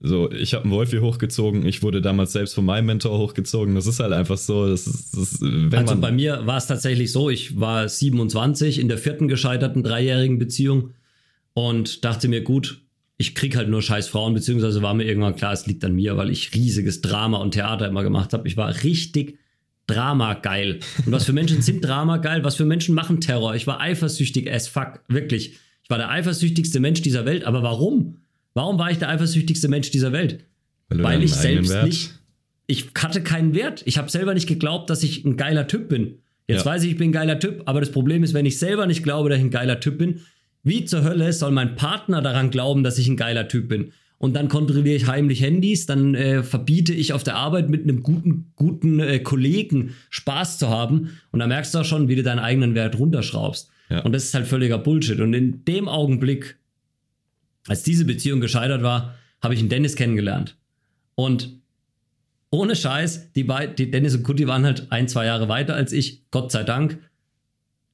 so, 0.00 0.30
ich 0.30 0.52
habe 0.52 0.64
einen 0.64 0.72
Wolfi 0.74 0.98
hochgezogen, 0.98 1.64
ich 1.64 1.82
wurde 1.82 2.02
damals 2.02 2.32
selbst 2.32 2.54
von 2.54 2.66
meinem 2.66 2.86
Mentor 2.86 3.18
hochgezogen. 3.18 3.74
Das 3.74 3.86
ist 3.86 3.98
halt 3.98 4.12
einfach 4.12 4.36
so. 4.36 4.68
Das 4.68 4.86
ist, 4.86 5.16
das 5.16 5.32
ist, 5.32 5.42
also 5.72 5.96
bei 5.96 6.12
mir 6.12 6.46
war 6.46 6.58
es 6.58 6.66
tatsächlich 6.66 7.10
so, 7.10 7.30
ich 7.30 7.58
war 7.58 7.88
27 7.88 8.80
in 8.80 8.88
der 8.88 8.98
vierten 8.98 9.28
gescheiterten 9.28 9.82
dreijährigen 9.82 10.38
Beziehung 10.38 10.90
und 11.54 12.04
dachte 12.04 12.28
mir, 12.28 12.42
gut, 12.42 12.82
ich 13.22 13.34
krieg 13.34 13.56
halt 13.56 13.68
nur 13.68 13.80
scheiß 13.80 14.08
Frauen, 14.08 14.34
beziehungsweise 14.34 14.82
war 14.82 14.94
mir 14.94 15.04
irgendwann 15.04 15.36
klar, 15.36 15.52
es 15.52 15.66
liegt 15.66 15.84
an 15.84 15.94
mir, 15.94 16.16
weil 16.16 16.30
ich 16.30 16.54
riesiges 16.54 17.00
Drama 17.00 17.38
und 17.38 17.52
Theater 17.52 17.88
immer 17.88 18.02
gemacht 18.02 18.32
habe. 18.32 18.46
Ich 18.46 18.56
war 18.56 18.82
richtig 18.82 19.38
Drama 19.86 20.34
geil. 20.34 20.80
Und 21.06 21.12
was 21.12 21.24
für 21.24 21.32
Menschen 21.32 21.62
sind 21.62 21.84
Drama 21.84 22.18
geil? 22.18 22.44
Was 22.44 22.56
für 22.56 22.64
Menschen 22.64 22.94
machen 22.94 23.20
Terror? 23.20 23.54
Ich 23.54 23.66
war 23.66 23.80
eifersüchtig 23.80 24.52
as 24.52 24.68
fuck, 24.68 25.00
wirklich. 25.08 25.58
Ich 25.82 25.90
war 25.90 25.98
der 25.98 26.10
eifersüchtigste 26.10 26.80
Mensch 26.80 27.02
dieser 27.02 27.24
Welt, 27.24 27.44
aber 27.44 27.62
warum? 27.62 28.18
Warum 28.54 28.78
war 28.78 28.90
ich 28.90 28.98
der 28.98 29.08
eifersüchtigste 29.08 29.68
Mensch 29.68 29.90
dieser 29.90 30.12
Welt? 30.12 30.44
Weil, 30.88 31.02
weil 31.02 31.22
ich 31.22 31.32
selbst 31.32 31.70
Wert? 31.70 31.86
nicht 31.86 32.10
ich 32.66 32.90
hatte 32.96 33.22
keinen 33.22 33.54
Wert. 33.54 33.82
Ich 33.84 33.98
habe 33.98 34.10
selber 34.10 34.34
nicht 34.34 34.48
geglaubt, 34.48 34.88
dass 34.88 35.02
ich 35.02 35.24
ein 35.24 35.36
geiler 35.36 35.66
Typ 35.66 35.88
bin. 35.88 36.18
Jetzt 36.48 36.64
ja. 36.64 36.72
weiß 36.72 36.82
ich, 36.84 36.92
ich 36.92 36.96
bin 36.96 37.10
ein 37.10 37.12
geiler 37.12 37.38
Typ, 37.38 37.62
aber 37.66 37.80
das 37.80 37.92
Problem 37.92 38.24
ist, 38.24 38.34
wenn 38.34 38.46
ich 38.46 38.58
selber 38.58 38.86
nicht 38.86 39.02
glaube, 39.02 39.28
dass 39.28 39.38
ich 39.38 39.44
ein 39.44 39.50
geiler 39.50 39.78
Typ 39.80 39.98
bin, 39.98 40.20
wie 40.62 40.84
zur 40.84 41.04
Hölle 41.04 41.32
soll 41.32 41.50
mein 41.50 41.74
Partner 41.74 42.22
daran 42.22 42.50
glauben, 42.50 42.82
dass 42.82 42.98
ich 42.98 43.08
ein 43.08 43.16
geiler 43.16 43.48
Typ 43.48 43.68
bin? 43.68 43.92
Und 44.18 44.34
dann 44.34 44.48
kontrolliere 44.48 44.94
ich 44.94 45.08
heimlich 45.08 45.40
Handys, 45.40 45.86
dann 45.86 46.14
äh, 46.14 46.44
verbiete 46.44 46.94
ich 46.94 47.12
auf 47.12 47.24
der 47.24 47.34
Arbeit 47.34 47.68
mit 47.68 47.82
einem 47.82 48.04
guten, 48.04 48.52
guten 48.54 49.00
äh, 49.00 49.18
Kollegen 49.18 49.96
Spaß 50.10 50.58
zu 50.58 50.68
haben. 50.68 51.18
Und 51.32 51.40
da 51.40 51.48
merkst 51.48 51.74
du 51.74 51.80
auch 51.80 51.84
schon, 51.84 52.06
wie 52.06 52.14
du 52.14 52.22
deinen 52.22 52.38
eigenen 52.38 52.76
Wert 52.76 52.96
runterschraubst. 52.96 53.68
Ja. 53.90 54.00
Und 54.02 54.12
das 54.12 54.22
ist 54.22 54.34
halt 54.34 54.46
völliger 54.46 54.78
Bullshit. 54.78 55.18
Und 55.18 55.34
in 55.34 55.64
dem 55.64 55.88
Augenblick, 55.88 56.56
als 57.66 57.82
diese 57.82 58.04
Beziehung 58.04 58.40
gescheitert 58.40 58.84
war, 58.84 59.16
habe 59.40 59.54
ich 59.54 59.60
einen 59.60 59.70
Dennis 59.70 59.96
kennengelernt. 59.96 60.56
Und 61.16 61.60
ohne 62.50 62.76
Scheiß, 62.76 63.32
die, 63.32 63.42
beiden, 63.42 63.74
die 63.74 63.90
Dennis 63.90 64.14
und 64.14 64.22
Kutti 64.22 64.46
waren 64.46 64.64
halt 64.64 64.86
ein, 64.92 65.08
zwei 65.08 65.26
Jahre 65.26 65.48
weiter 65.48 65.74
als 65.74 65.92
ich, 65.92 66.30
Gott 66.30 66.52
sei 66.52 66.62
Dank 66.62 66.98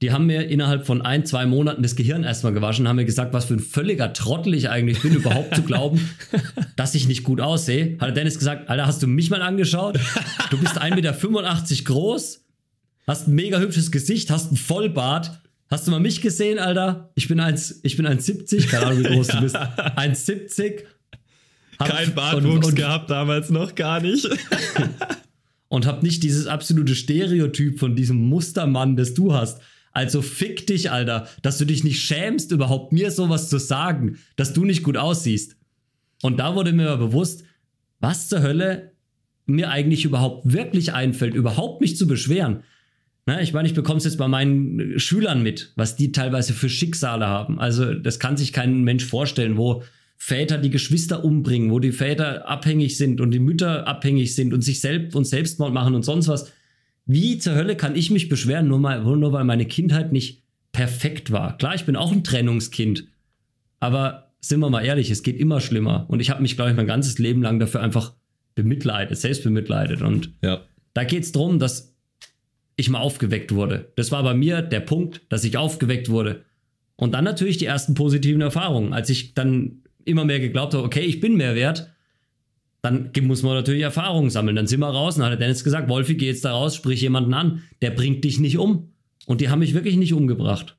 die 0.00 0.12
haben 0.12 0.26
mir 0.26 0.48
innerhalb 0.48 0.86
von 0.86 1.02
ein, 1.02 1.26
zwei 1.26 1.44
Monaten 1.46 1.82
das 1.82 1.96
Gehirn 1.96 2.22
erstmal 2.22 2.52
gewaschen, 2.52 2.86
haben 2.86 2.96
mir 2.96 3.04
gesagt, 3.04 3.32
was 3.32 3.46
für 3.46 3.54
ein 3.54 3.60
völliger 3.60 4.12
Trottel 4.12 4.54
ich 4.54 4.70
eigentlich 4.70 5.02
bin, 5.02 5.14
überhaupt 5.14 5.56
zu 5.56 5.62
glauben, 5.62 6.08
dass 6.76 6.94
ich 6.94 7.08
nicht 7.08 7.24
gut 7.24 7.40
aussehe. 7.40 7.96
Hat 7.98 8.16
Dennis 8.16 8.38
gesagt, 8.38 8.70
Alter, 8.70 8.86
hast 8.86 9.02
du 9.02 9.08
mich 9.08 9.30
mal 9.30 9.42
angeschaut? 9.42 9.98
Du 10.50 10.58
bist 10.58 10.80
1,85 10.80 10.94
Meter 10.94 11.84
groß, 11.84 12.44
hast 13.08 13.28
ein 13.28 13.34
mega 13.34 13.58
hübsches 13.58 13.90
Gesicht, 13.90 14.30
hast 14.30 14.52
ein 14.52 14.56
Vollbart. 14.56 15.40
Hast 15.70 15.86
du 15.86 15.90
mal 15.90 16.00
mich 16.00 16.22
gesehen, 16.22 16.58
Alter? 16.58 17.10
Ich 17.14 17.28
bin 17.28 17.40
1,70, 17.40 17.80
ich 17.82 17.96
bin 17.96 18.06
1,70, 18.06 18.68
keine 18.68 18.86
Ahnung, 18.86 19.00
wie 19.00 19.14
groß 19.14 19.28
ja. 19.28 19.34
du 19.34 19.42
bist. 19.42 19.56
1,70. 19.96 20.84
Kein 21.78 22.14
Bartwuchs 22.14 22.74
gehabt 22.74 23.10
damals 23.10 23.50
noch 23.50 23.74
gar 23.74 24.00
nicht. 24.00 24.28
und 25.68 25.86
hab 25.86 26.02
nicht 26.02 26.22
dieses 26.22 26.46
absolute 26.46 26.94
Stereotyp 26.94 27.78
von 27.78 27.96
diesem 27.96 28.16
Mustermann, 28.28 28.96
das 28.96 29.14
du 29.14 29.34
hast. 29.34 29.60
Also 29.92 30.22
fick 30.22 30.66
dich, 30.66 30.90
Alter, 30.90 31.28
dass 31.42 31.58
du 31.58 31.64
dich 31.64 31.84
nicht 31.84 32.00
schämst, 32.00 32.52
überhaupt 32.52 32.92
mir 32.92 33.10
sowas 33.10 33.48
zu 33.48 33.58
sagen, 33.58 34.18
dass 34.36 34.52
du 34.52 34.64
nicht 34.64 34.82
gut 34.82 34.96
aussiehst. 34.96 35.56
Und 36.22 36.38
da 36.38 36.54
wurde 36.54 36.72
mir 36.72 36.96
bewusst, 36.96 37.44
was 38.00 38.28
zur 38.28 38.42
Hölle 38.42 38.92
mir 39.46 39.70
eigentlich 39.70 40.04
überhaupt 40.04 40.52
wirklich 40.52 40.92
einfällt, 40.92 41.34
überhaupt 41.34 41.80
mich 41.80 41.96
zu 41.96 42.06
beschweren. 42.06 42.62
Na, 43.26 43.40
ich 43.40 43.52
meine, 43.52 43.68
ich 43.68 43.74
bekomme 43.74 43.98
es 43.98 44.04
jetzt 44.04 44.18
bei 44.18 44.28
meinen 44.28 44.98
Schülern 44.98 45.42
mit, 45.42 45.72
was 45.76 45.96
die 45.96 46.12
teilweise 46.12 46.52
für 46.52 46.68
Schicksale 46.68 47.26
haben. 47.26 47.58
Also 47.58 47.94
das 47.94 48.18
kann 48.18 48.36
sich 48.36 48.52
kein 48.52 48.84
Mensch 48.84 49.04
vorstellen, 49.04 49.56
wo 49.56 49.82
Väter 50.16 50.58
die 50.58 50.70
Geschwister 50.70 51.24
umbringen, 51.24 51.70
wo 51.70 51.78
die 51.78 51.92
Väter 51.92 52.48
abhängig 52.48 52.96
sind 52.96 53.20
und 53.20 53.30
die 53.30 53.38
Mütter 53.38 53.86
abhängig 53.86 54.34
sind 54.34 54.52
und 54.52 54.62
sich 54.62 54.80
selbst 54.80 55.14
und 55.14 55.26
Selbstmord 55.26 55.72
machen 55.72 55.94
und 55.94 56.04
sonst 56.04 56.28
was. 56.28 56.52
Wie 57.08 57.38
zur 57.38 57.54
Hölle 57.54 57.74
kann 57.74 57.96
ich 57.96 58.10
mich 58.10 58.28
beschweren, 58.28 58.68
nur, 58.68 58.78
mal, 58.78 59.00
nur 59.02 59.32
weil 59.32 59.44
meine 59.44 59.64
Kindheit 59.64 60.12
nicht 60.12 60.42
perfekt 60.72 61.32
war? 61.32 61.56
Klar, 61.56 61.74
ich 61.74 61.86
bin 61.86 61.96
auch 61.96 62.12
ein 62.12 62.22
Trennungskind. 62.22 63.06
Aber 63.80 64.30
sind 64.40 64.60
wir 64.60 64.68
mal 64.68 64.84
ehrlich, 64.84 65.10
es 65.10 65.22
geht 65.22 65.40
immer 65.40 65.62
schlimmer. 65.62 66.04
Und 66.08 66.20
ich 66.20 66.28
habe 66.28 66.42
mich, 66.42 66.54
glaube 66.54 66.70
ich, 66.70 66.76
mein 66.76 66.86
ganzes 66.86 67.18
Leben 67.18 67.40
lang 67.40 67.58
dafür 67.58 67.80
einfach 67.80 68.12
bemitleidet, 68.54 69.16
selbst 69.16 69.42
bemitleidet. 69.42 70.02
Und 70.02 70.34
ja. 70.42 70.60
da 70.92 71.04
geht 71.04 71.22
es 71.22 71.32
darum, 71.32 71.58
dass 71.58 71.96
ich 72.76 72.90
mal 72.90 73.00
aufgeweckt 73.00 73.54
wurde. 73.54 73.90
Das 73.96 74.12
war 74.12 74.22
bei 74.22 74.34
mir 74.34 74.60
der 74.60 74.80
Punkt, 74.80 75.22
dass 75.30 75.44
ich 75.44 75.56
aufgeweckt 75.56 76.10
wurde. 76.10 76.44
Und 76.96 77.14
dann 77.14 77.24
natürlich 77.24 77.56
die 77.56 77.64
ersten 77.64 77.94
positiven 77.94 78.42
Erfahrungen, 78.42 78.92
als 78.92 79.08
ich 79.08 79.32
dann 79.32 79.82
immer 80.04 80.26
mehr 80.26 80.40
geglaubt 80.40 80.74
habe, 80.74 80.84
okay, 80.84 81.00
ich 81.00 81.20
bin 81.20 81.38
mehr 81.38 81.54
wert 81.54 81.90
dann 82.82 83.10
muss 83.22 83.42
man 83.42 83.54
natürlich 83.54 83.82
Erfahrungen 83.82 84.30
sammeln. 84.30 84.56
Dann 84.56 84.66
sind 84.66 84.80
wir 84.80 84.88
raus 84.88 85.16
und 85.16 85.22
dann 85.22 85.32
hat 85.32 85.40
Dennis 85.40 85.64
gesagt, 85.64 85.88
Wolfi, 85.88 86.14
geh 86.14 86.26
jetzt 86.26 86.44
da 86.44 86.52
raus, 86.52 86.76
sprich 86.76 87.00
jemanden 87.00 87.34
an. 87.34 87.62
Der 87.82 87.90
bringt 87.90 88.24
dich 88.24 88.38
nicht 88.38 88.58
um. 88.58 88.92
Und 89.26 89.40
die 89.40 89.50
haben 89.50 89.58
mich 89.58 89.74
wirklich 89.74 89.96
nicht 89.96 90.14
umgebracht. 90.14 90.77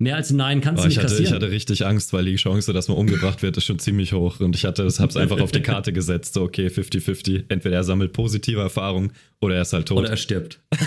Mehr 0.00 0.16
als 0.16 0.30
Nein 0.30 0.62
kannst 0.62 0.80
oh, 0.80 0.84
du 0.84 0.88
nicht 0.88 0.96
ich 0.96 1.02
hatte, 1.02 1.08
kassieren. 1.08 1.26
Ich 1.26 1.32
hatte 1.34 1.50
richtig 1.50 1.84
Angst, 1.84 2.14
weil 2.14 2.24
die 2.24 2.36
Chance, 2.36 2.72
dass 2.72 2.88
man 2.88 2.96
umgebracht 2.96 3.42
wird, 3.42 3.58
ist 3.58 3.64
schon 3.64 3.78
ziemlich 3.78 4.14
hoch. 4.14 4.40
Und 4.40 4.56
ich 4.56 4.64
hatte, 4.64 4.82
das 4.82 4.98
hab's 4.98 5.14
einfach 5.14 5.38
auf 5.42 5.52
die 5.52 5.60
Karte 5.60 5.92
gesetzt. 5.92 6.32
So, 6.32 6.42
okay, 6.42 6.68
50-50. 6.68 7.44
Entweder 7.48 7.76
er 7.76 7.84
sammelt 7.84 8.14
positive 8.14 8.60
Erfahrungen 8.60 9.12
oder 9.42 9.56
er 9.56 9.62
ist 9.62 9.74
halt 9.74 9.88
tot. 9.88 9.98
Oder 9.98 10.08
er 10.08 10.16
stirbt. 10.16 10.58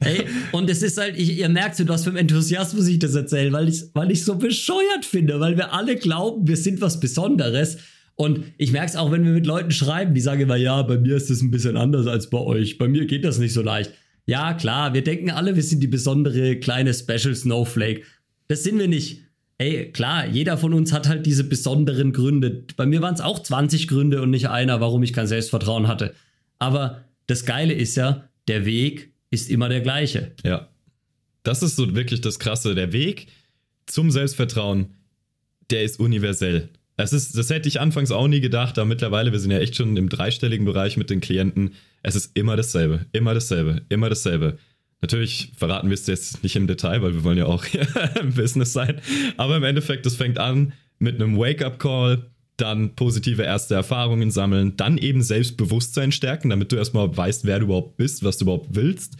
Ey, 0.00 0.26
und 0.52 0.68
es 0.68 0.82
ist 0.82 0.98
halt, 0.98 1.18
ich, 1.18 1.38
ihr 1.38 1.48
merkt 1.48 1.76
so, 1.76 1.88
was 1.88 2.04
für 2.04 2.10
ein 2.10 2.16
Enthusiasmus 2.16 2.88
ich 2.88 2.98
das 2.98 3.14
erzähle, 3.14 3.50
weil 3.52 3.70
ich 3.70 3.84
weil 3.94 4.10
ich 4.10 4.22
so 4.22 4.34
bescheuert 4.34 5.06
finde, 5.06 5.40
weil 5.40 5.56
wir 5.56 5.72
alle 5.72 5.96
glauben, 5.96 6.46
wir 6.46 6.58
sind 6.58 6.82
was 6.82 7.00
Besonderes 7.00 7.78
Und 8.16 8.44
ich 8.58 8.70
merke 8.70 8.88
es 8.88 8.96
auch, 8.96 9.10
wenn 9.10 9.24
wir 9.24 9.32
mit 9.32 9.46
Leuten 9.46 9.70
schreiben, 9.70 10.12
die 10.12 10.20
sagen 10.20 10.42
immer, 10.42 10.56
ja, 10.56 10.82
bei 10.82 10.98
mir 10.98 11.16
ist 11.16 11.30
das 11.30 11.40
ein 11.40 11.50
bisschen 11.50 11.78
anders 11.78 12.06
als 12.06 12.28
bei 12.28 12.38
euch. 12.38 12.76
Bei 12.76 12.86
mir 12.86 13.06
geht 13.06 13.24
das 13.24 13.38
nicht 13.38 13.54
so 13.54 13.62
leicht. 13.62 13.92
Ja, 14.26 14.54
klar, 14.54 14.94
wir 14.94 15.04
denken 15.04 15.30
alle, 15.30 15.54
wir 15.54 15.62
sind 15.62 15.80
die 15.80 15.86
besondere 15.86 16.56
kleine 16.56 16.94
Special 16.94 17.34
Snowflake. 17.34 18.02
Das 18.48 18.62
sind 18.62 18.78
wir 18.78 18.88
nicht. 18.88 19.22
Ey, 19.58 19.92
klar, 19.92 20.26
jeder 20.26 20.58
von 20.58 20.74
uns 20.74 20.92
hat 20.92 21.08
halt 21.08 21.26
diese 21.26 21.44
besonderen 21.44 22.12
Gründe. 22.12 22.64
Bei 22.76 22.86
mir 22.86 23.02
waren 23.02 23.14
es 23.14 23.20
auch 23.20 23.40
20 23.40 23.86
Gründe 23.86 24.20
und 24.20 24.30
nicht 24.30 24.48
einer, 24.48 24.80
warum 24.80 25.02
ich 25.02 25.12
kein 25.12 25.26
Selbstvertrauen 25.26 25.86
hatte. 25.86 26.14
Aber 26.58 27.04
das 27.26 27.44
Geile 27.44 27.72
ist 27.72 27.96
ja, 27.96 28.28
der 28.48 28.66
Weg 28.66 29.12
ist 29.30 29.50
immer 29.50 29.68
der 29.68 29.80
gleiche. 29.80 30.32
Ja. 30.44 30.68
Das 31.42 31.62
ist 31.62 31.76
so 31.76 31.94
wirklich 31.94 32.20
das 32.20 32.38
Krasse. 32.38 32.74
Der 32.74 32.92
Weg 32.92 33.28
zum 33.86 34.10
Selbstvertrauen, 34.10 34.94
der 35.70 35.82
ist 35.82 36.00
universell. 36.00 36.70
Das, 36.96 37.12
ist, 37.12 37.36
das 37.36 37.50
hätte 37.50 37.68
ich 37.68 37.80
anfangs 37.80 38.10
auch 38.10 38.28
nie 38.28 38.40
gedacht, 38.40 38.78
aber 38.78 38.86
mittlerweile, 38.86 39.32
wir 39.32 39.38
sind 39.38 39.50
ja 39.50 39.58
echt 39.58 39.76
schon 39.76 39.96
im 39.96 40.08
dreistelligen 40.08 40.64
Bereich 40.64 40.96
mit 40.96 41.10
den 41.10 41.20
Klienten. 41.20 41.72
Es 42.04 42.14
ist 42.14 42.36
immer 42.36 42.54
dasselbe, 42.54 43.06
immer 43.12 43.34
dasselbe, 43.34 43.82
immer 43.88 44.08
dasselbe. 44.08 44.58
Natürlich 45.00 45.52
verraten 45.56 45.88
wir 45.88 45.94
es 45.94 46.06
jetzt 46.06 46.42
nicht 46.42 46.54
im 46.54 46.66
Detail, 46.66 47.02
weil 47.02 47.14
wir 47.14 47.24
wollen 47.24 47.38
ja 47.38 47.46
auch 47.46 47.64
im 48.20 48.34
Business 48.34 48.72
sein. 48.72 49.00
Aber 49.36 49.56
im 49.56 49.64
Endeffekt, 49.64 50.06
es 50.06 50.14
fängt 50.14 50.38
an 50.38 50.74
mit 50.98 51.20
einem 51.20 51.36
Wake-up-Call, 51.38 52.30
dann 52.56 52.94
positive 52.94 53.42
erste 53.42 53.74
Erfahrungen 53.74 54.30
sammeln, 54.30 54.76
dann 54.76 54.98
eben 54.98 55.22
Selbstbewusstsein 55.22 56.12
stärken, 56.12 56.50
damit 56.50 56.70
du 56.70 56.76
erstmal 56.76 57.14
weißt, 57.16 57.46
wer 57.46 57.58
du 57.58 57.64
überhaupt 57.64 57.96
bist, 57.96 58.22
was 58.22 58.36
du 58.36 58.44
überhaupt 58.44 58.68
willst. 58.74 59.16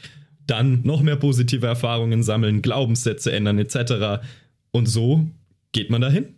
Dann 0.47 0.83
noch 0.85 1.03
mehr 1.03 1.17
positive 1.17 1.67
Erfahrungen 1.67 2.23
sammeln, 2.23 2.63
Glaubenssätze 2.63 3.33
ändern 3.33 3.59
etc. 3.59 4.25
Und 4.71 4.87
so 4.87 5.27
geht 5.73 5.91
man 5.91 6.03
dahin. 6.03 6.35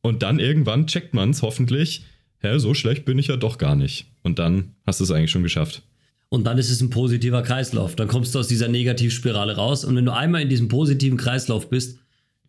Und 0.00 0.22
dann 0.22 0.38
irgendwann 0.38 0.86
checkt 0.86 1.14
man 1.14 1.30
es 1.30 1.42
hoffentlich, 1.42 2.04
hä, 2.44 2.58
so 2.58 2.74
schlecht 2.74 3.04
bin 3.04 3.18
ich 3.18 3.28
ja 3.28 3.36
doch 3.36 3.58
gar 3.58 3.74
nicht. 3.74 4.06
Und 4.22 4.38
dann 4.38 4.74
hast 4.86 5.00
du 5.00 5.04
es 5.04 5.10
eigentlich 5.10 5.30
schon 5.30 5.42
geschafft. 5.42 5.82
Und 6.28 6.44
dann 6.44 6.58
ist 6.58 6.70
es 6.70 6.80
ein 6.80 6.90
positiver 6.90 7.42
Kreislauf. 7.42 7.96
Dann 7.96 8.08
kommst 8.08 8.34
du 8.34 8.38
aus 8.38 8.48
dieser 8.48 8.68
Negativspirale 8.68 9.56
raus. 9.56 9.84
Und 9.84 9.96
wenn 9.96 10.04
du 10.04 10.12
einmal 10.12 10.42
in 10.42 10.48
diesem 10.48 10.68
positiven 10.68 11.16
Kreislauf 11.16 11.70
bist, 11.70 11.98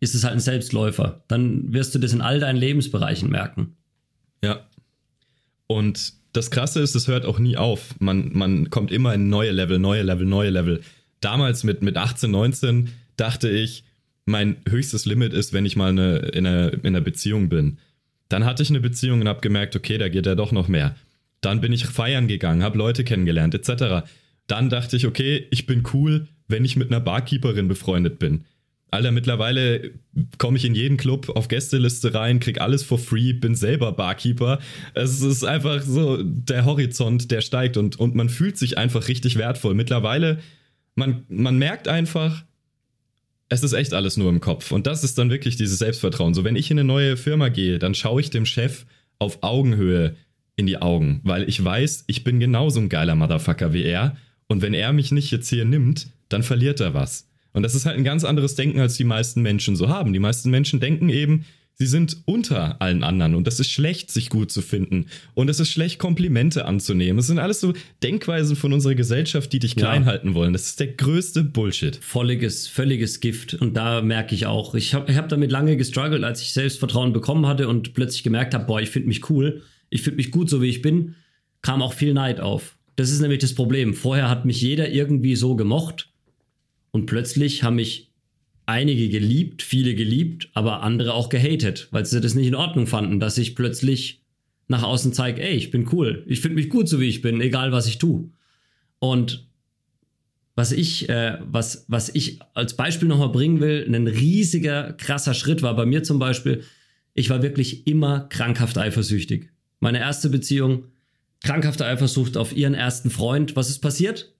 ist 0.00 0.14
es 0.14 0.24
halt 0.24 0.34
ein 0.34 0.40
Selbstläufer. 0.40 1.24
Dann 1.28 1.72
wirst 1.72 1.94
du 1.94 1.98
das 1.98 2.12
in 2.12 2.20
all 2.20 2.40
deinen 2.40 2.56
Lebensbereichen 2.56 3.30
merken. 3.30 3.76
Ja. 4.42 4.66
Und 5.66 6.14
das 6.32 6.50
Krasse 6.50 6.80
ist, 6.80 6.94
es 6.94 7.08
hört 7.08 7.24
auch 7.24 7.38
nie 7.38 7.56
auf. 7.56 7.94
Man, 7.98 8.30
man 8.32 8.70
kommt 8.70 8.92
immer 8.92 9.14
in 9.14 9.28
neue 9.28 9.52
Level, 9.52 9.78
neue 9.78 10.02
Level, 10.02 10.26
neue 10.26 10.50
Level. 10.50 10.80
Damals 11.20 11.64
mit, 11.64 11.82
mit 11.82 11.96
18, 11.96 12.30
19 12.30 12.90
dachte 13.16 13.48
ich, 13.48 13.84
mein 14.26 14.56
höchstes 14.68 15.06
Limit 15.06 15.32
ist, 15.32 15.52
wenn 15.52 15.64
ich 15.64 15.76
mal 15.76 15.90
eine, 15.90 16.16
in, 16.18 16.46
einer, 16.46 16.72
in 16.72 16.86
einer 16.86 17.00
Beziehung 17.00 17.48
bin. 17.48 17.78
Dann 18.28 18.44
hatte 18.44 18.62
ich 18.62 18.70
eine 18.70 18.80
Beziehung 18.80 19.20
und 19.20 19.28
habe 19.28 19.40
gemerkt, 19.40 19.76
okay, 19.76 19.98
da 19.98 20.08
geht 20.08 20.26
ja 20.26 20.34
doch 20.34 20.52
noch 20.52 20.68
mehr. 20.68 20.96
Dann 21.40 21.60
bin 21.60 21.72
ich 21.72 21.86
feiern 21.86 22.28
gegangen, 22.28 22.62
habe 22.62 22.78
Leute 22.78 23.04
kennengelernt, 23.04 23.54
etc. 23.54 24.08
Dann 24.46 24.70
dachte 24.70 24.96
ich, 24.96 25.06
okay, 25.06 25.46
ich 25.50 25.66
bin 25.66 25.84
cool, 25.92 26.28
wenn 26.48 26.64
ich 26.64 26.76
mit 26.76 26.90
einer 26.90 27.00
Barkeeperin 27.00 27.68
befreundet 27.68 28.18
bin. 28.18 28.44
Alter, 28.90 29.10
mittlerweile 29.10 29.90
komme 30.38 30.56
ich 30.56 30.64
in 30.64 30.74
jeden 30.74 30.96
Club 30.96 31.28
auf 31.30 31.48
Gästeliste 31.48 32.14
rein, 32.14 32.40
krieg 32.40 32.60
alles 32.60 32.82
for 32.84 32.98
free, 32.98 33.32
bin 33.32 33.54
selber 33.54 33.92
Barkeeper. 33.92 34.60
Es 34.94 35.20
ist 35.20 35.44
einfach 35.44 35.82
so 35.82 36.22
der 36.22 36.64
Horizont, 36.64 37.30
der 37.30 37.40
steigt 37.40 37.76
und, 37.76 37.98
und 37.98 38.14
man 38.14 38.28
fühlt 38.28 38.56
sich 38.56 38.78
einfach 38.78 39.08
richtig 39.08 39.36
wertvoll. 39.36 39.74
Mittlerweile, 39.74 40.38
man, 40.94 41.24
man 41.28 41.58
merkt 41.58 41.88
einfach, 41.88 42.44
es 43.48 43.62
ist 43.62 43.72
echt 43.72 43.94
alles 43.94 44.16
nur 44.16 44.28
im 44.28 44.40
Kopf. 44.40 44.72
Und 44.72 44.86
das 44.86 45.04
ist 45.04 45.18
dann 45.18 45.30
wirklich 45.30 45.56
dieses 45.56 45.78
Selbstvertrauen. 45.78 46.34
So, 46.34 46.44
wenn 46.44 46.56
ich 46.56 46.70
in 46.70 46.78
eine 46.78 46.86
neue 46.86 47.16
Firma 47.16 47.48
gehe, 47.48 47.78
dann 47.78 47.94
schaue 47.94 48.20
ich 48.20 48.30
dem 48.30 48.46
Chef 48.46 48.86
auf 49.18 49.42
Augenhöhe 49.42 50.16
in 50.56 50.66
die 50.66 50.80
Augen, 50.80 51.20
weil 51.22 51.48
ich 51.48 51.62
weiß, 51.62 52.04
ich 52.06 52.24
bin 52.24 52.40
genauso 52.40 52.80
ein 52.80 52.88
geiler 52.88 53.14
Motherfucker 53.14 53.72
wie 53.72 53.84
er. 53.84 54.16
Und 54.48 54.62
wenn 54.62 54.74
er 54.74 54.92
mich 54.92 55.12
nicht 55.12 55.30
jetzt 55.30 55.48
hier 55.48 55.64
nimmt, 55.64 56.08
dann 56.28 56.42
verliert 56.42 56.80
er 56.80 56.94
was. 56.94 57.28
Und 57.52 57.62
das 57.62 57.74
ist 57.74 57.86
halt 57.86 57.96
ein 57.96 58.04
ganz 58.04 58.24
anderes 58.24 58.54
Denken, 58.54 58.80
als 58.80 58.96
die 58.96 59.04
meisten 59.04 59.42
Menschen 59.42 59.76
so 59.76 59.88
haben. 59.88 60.12
Die 60.12 60.18
meisten 60.18 60.50
Menschen 60.50 60.80
denken 60.80 61.08
eben, 61.08 61.44
Sie 61.78 61.86
sind 61.86 62.22
unter 62.24 62.80
allen 62.80 63.04
anderen 63.04 63.34
und 63.34 63.46
das 63.46 63.60
ist 63.60 63.70
schlecht, 63.70 64.10
sich 64.10 64.30
gut 64.30 64.50
zu 64.50 64.62
finden. 64.62 65.06
Und 65.34 65.50
es 65.50 65.60
ist 65.60 65.68
schlecht, 65.68 65.98
Komplimente 65.98 66.64
anzunehmen. 66.64 67.18
Es 67.18 67.26
sind 67.26 67.38
alles 67.38 67.60
so 67.60 67.74
Denkweisen 68.02 68.56
von 68.56 68.72
unserer 68.72 68.94
Gesellschaft, 68.94 69.52
die 69.52 69.58
dich 69.58 69.76
klein 69.76 70.02
ja. 70.02 70.06
halten 70.08 70.32
wollen. 70.32 70.54
Das 70.54 70.68
ist 70.68 70.80
der 70.80 70.86
größte 70.86 71.44
Bullshit. 71.44 71.96
Volliges, 71.96 72.66
völliges 72.66 73.20
Gift. 73.20 73.52
Und 73.52 73.76
da 73.76 74.00
merke 74.00 74.34
ich 74.34 74.46
auch, 74.46 74.74
ich 74.74 74.94
habe 74.94 75.12
ich 75.12 75.18
hab 75.18 75.28
damit 75.28 75.50
lange 75.50 75.76
gestruggelt, 75.76 76.24
als 76.24 76.40
ich 76.40 76.54
Selbstvertrauen 76.54 77.12
bekommen 77.12 77.46
hatte 77.46 77.68
und 77.68 77.92
plötzlich 77.92 78.22
gemerkt 78.22 78.54
habe, 78.54 78.64
boah, 78.64 78.80
ich 78.80 78.88
finde 78.88 79.08
mich 79.08 79.28
cool, 79.28 79.60
ich 79.90 80.00
finde 80.00 80.16
mich 80.16 80.30
gut, 80.30 80.48
so 80.48 80.62
wie 80.62 80.70
ich 80.70 80.80
bin, 80.80 81.14
kam 81.60 81.82
auch 81.82 81.92
viel 81.92 82.14
Neid 82.14 82.40
auf. 82.40 82.78
Das 82.96 83.10
ist 83.10 83.20
nämlich 83.20 83.40
das 83.40 83.54
Problem. 83.54 83.92
Vorher 83.92 84.30
hat 84.30 84.46
mich 84.46 84.62
jeder 84.62 84.88
irgendwie 84.88 85.36
so 85.36 85.56
gemocht 85.56 86.08
und 86.90 87.04
plötzlich 87.04 87.62
haben 87.62 87.76
mich 87.76 88.05
einige 88.66 89.08
geliebt, 89.08 89.62
viele 89.62 89.94
geliebt, 89.94 90.50
aber 90.52 90.82
andere 90.82 91.14
auch 91.14 91.28
gehatet, 91.28 91.88
weil 91.92 92.04
sie 92.04 92.20
das 92.20 92.34
nicht 92.34 92.48
in 92.48 92.54
Ordnung 92.54 92.86
fanden, 92.86 93.20
dass 93.20 93.38
ich 93.38 93.54
plötzlich 93.54 94.22
nach 94.68 94.82
außen 94.82 95.12
zeige, 95.12 95.40
ey, 95.40 95.54
ich 95.54 95.70
bin 95.70 95.88
cool, 95.92 96.24
ich 96.26 96.40
finde 96.40 96.56
mich 96.56 96.68
gut 96.68 96.88
so 96.88 97.00
wie 97.00 97.08
ich 97.08 97.22
bin, 97.22 97.40
egal 97.40 97.70
was 97.70 97.86
ich 97.86 97.98
tue. 97.98 98.28
Und 98.98 99.48
was 100.56 100.72
ich, 100.72 101.08
äh, 101.08 101.38
was, 101.44 101.84
was 101.86 102.08
ich 102.08 102.40
als 102.54 102.74
Beispiel 102.74 103.08
nochmal 103.08 103.28
bringen 103.28 103.60
will, 103.60 103.86
ein 103.88 104.08
riesiger, 104.08 104.94
krasser 104.94 105.34
Schritt 105.34 105.62
war 105.62 105.76
bei 105.76 105.86
mir 105.86 106.02
zum 106.02 106.18
Beispiel, 106.18 106.64
ich 107.14 107.30
war 107.30 107.42
wirklich 107.42 107.86
immer 107.86 108.20
krankhaft 108.28 108.76
eifersüchtig. 108.76 109.50
Meine 109.78 110.00
erste 110.00 110.28
Beziehung, 110.28 110.86
krankhafte 111.44 111.86
Eifersucht 111.86 112.36
auf 112.36 112.56
ihren 112.56 112.74
ersten 112.74 113.10
Freund. 113.10 113.54
Was 113.54 113.70
ist 113.70 113.78
passiert? 113.78 114.34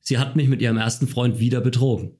Sie 0.00 0.18
hat 0.18 0.36
mich 0.36 0.48
mit 0.48 0.62
ihrem 0.62 0.76
ersten 0.76 1.08
Freund 1.08 1.40
wieder 1.40 1.60
betrogen 1.60 2.12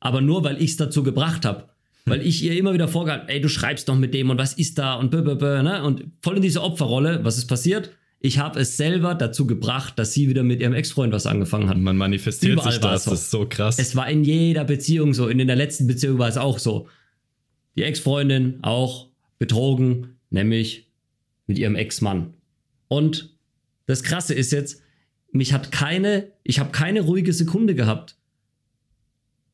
aber 0.00 0.20
nur 0.20 0.44
weil 0.44 0.62
ich 0.62 0.70
es 0.70 0.76
dazu 0.76 1.02
gebracht 1.02 1.44
habe. 1.44 1.68
Weil 2.08 2.24
ich 2.24 2.42
ihr 2.44 2.56
immer 2.56 2.72
wieder 2.72 2.86
vorgehalten, 2.86 3.28
ey, 3.28 3.40
du 3.40 3.48
schreibst 3.48 3.88
doch 3.88 3.96
mit 3.96 4.14
dem 4.14 4.30
und 4.30 4.38
was 4.38 4.52
ist 4.52 4.78
da 4.78 4.94
und 4.94 5.10
bö, 5.10 5.22
ne? 5.62 5.82
Und 5.82 6.04
voll 6.22 6.36
in 6.36 6.42
diese 6.42 6.62
Opferrolle, 6.62 7.24
was 7.24 7.36
ist 7.36 7.46
passiert? 7.46 7.90
Ich 8.20 8.38
habe 8.38 8.60
es 8.60 8.76
selber 8.76 9.14
dazu 9.14 9.46
gebracht, 9.46 9.98
dass 9.98 10.12
sie 10.12 10.28
wieder 10.28 10.44
mit 10.44 10.60
ihrem 10.60 10.72
Ex-Freund 10.72 11.12
was 11.12 11.26
angefangen 11.26 11.68
hat. 11.68 11.78
Man 11.78 11.96
manifestiert 11.96 12.54
Überall 12.54 12.72
sich 12.72 12.80
das, 12.80 13.04
so. 13.04 13.10
das 13.10 13.22
ist 13.22 13.30
so 13.30 13.46
krass. 13.48 13.78
Es 13.78 13.96
war 13.96 14.08
in 14.08 14.24
jeder 14.24 14.64
Beziehung 14.64 15.14
so, 15.14 15.28
in 15.28 15.44
der 15.44 15.56
letzten 15.56 15.86
Beziehung 15.86 16.18
war 16.18 16.28
es 16.28 16.36
auch 16.36 16.58
so. 16.58 16.88
Die 17.76 17.82
Ex-Freundin 17.82 18.60
auch 18.62 19.08
betrogen, 19.38 20.16
nämlich 20.30 20.86
mit 21.46 21.58
ihrem 21.58 21.74
Ex-Mann. 21.74 22.34
Und 22.88 23.36
das 23.86 24.02
Krasse 24.02 24.32
ist 24.32 24.52
jetzt, 24.52 24.80
mich 25.32 25.52
hat 25.52 25.72
keine, 25.72 26.28
ich 26.44 26.58
habe 26.60 26.70
keine 26.70 27.02
ruhige 27.02 27.32
Sekunde 27.32 27.74
gehabt 27.74 28.16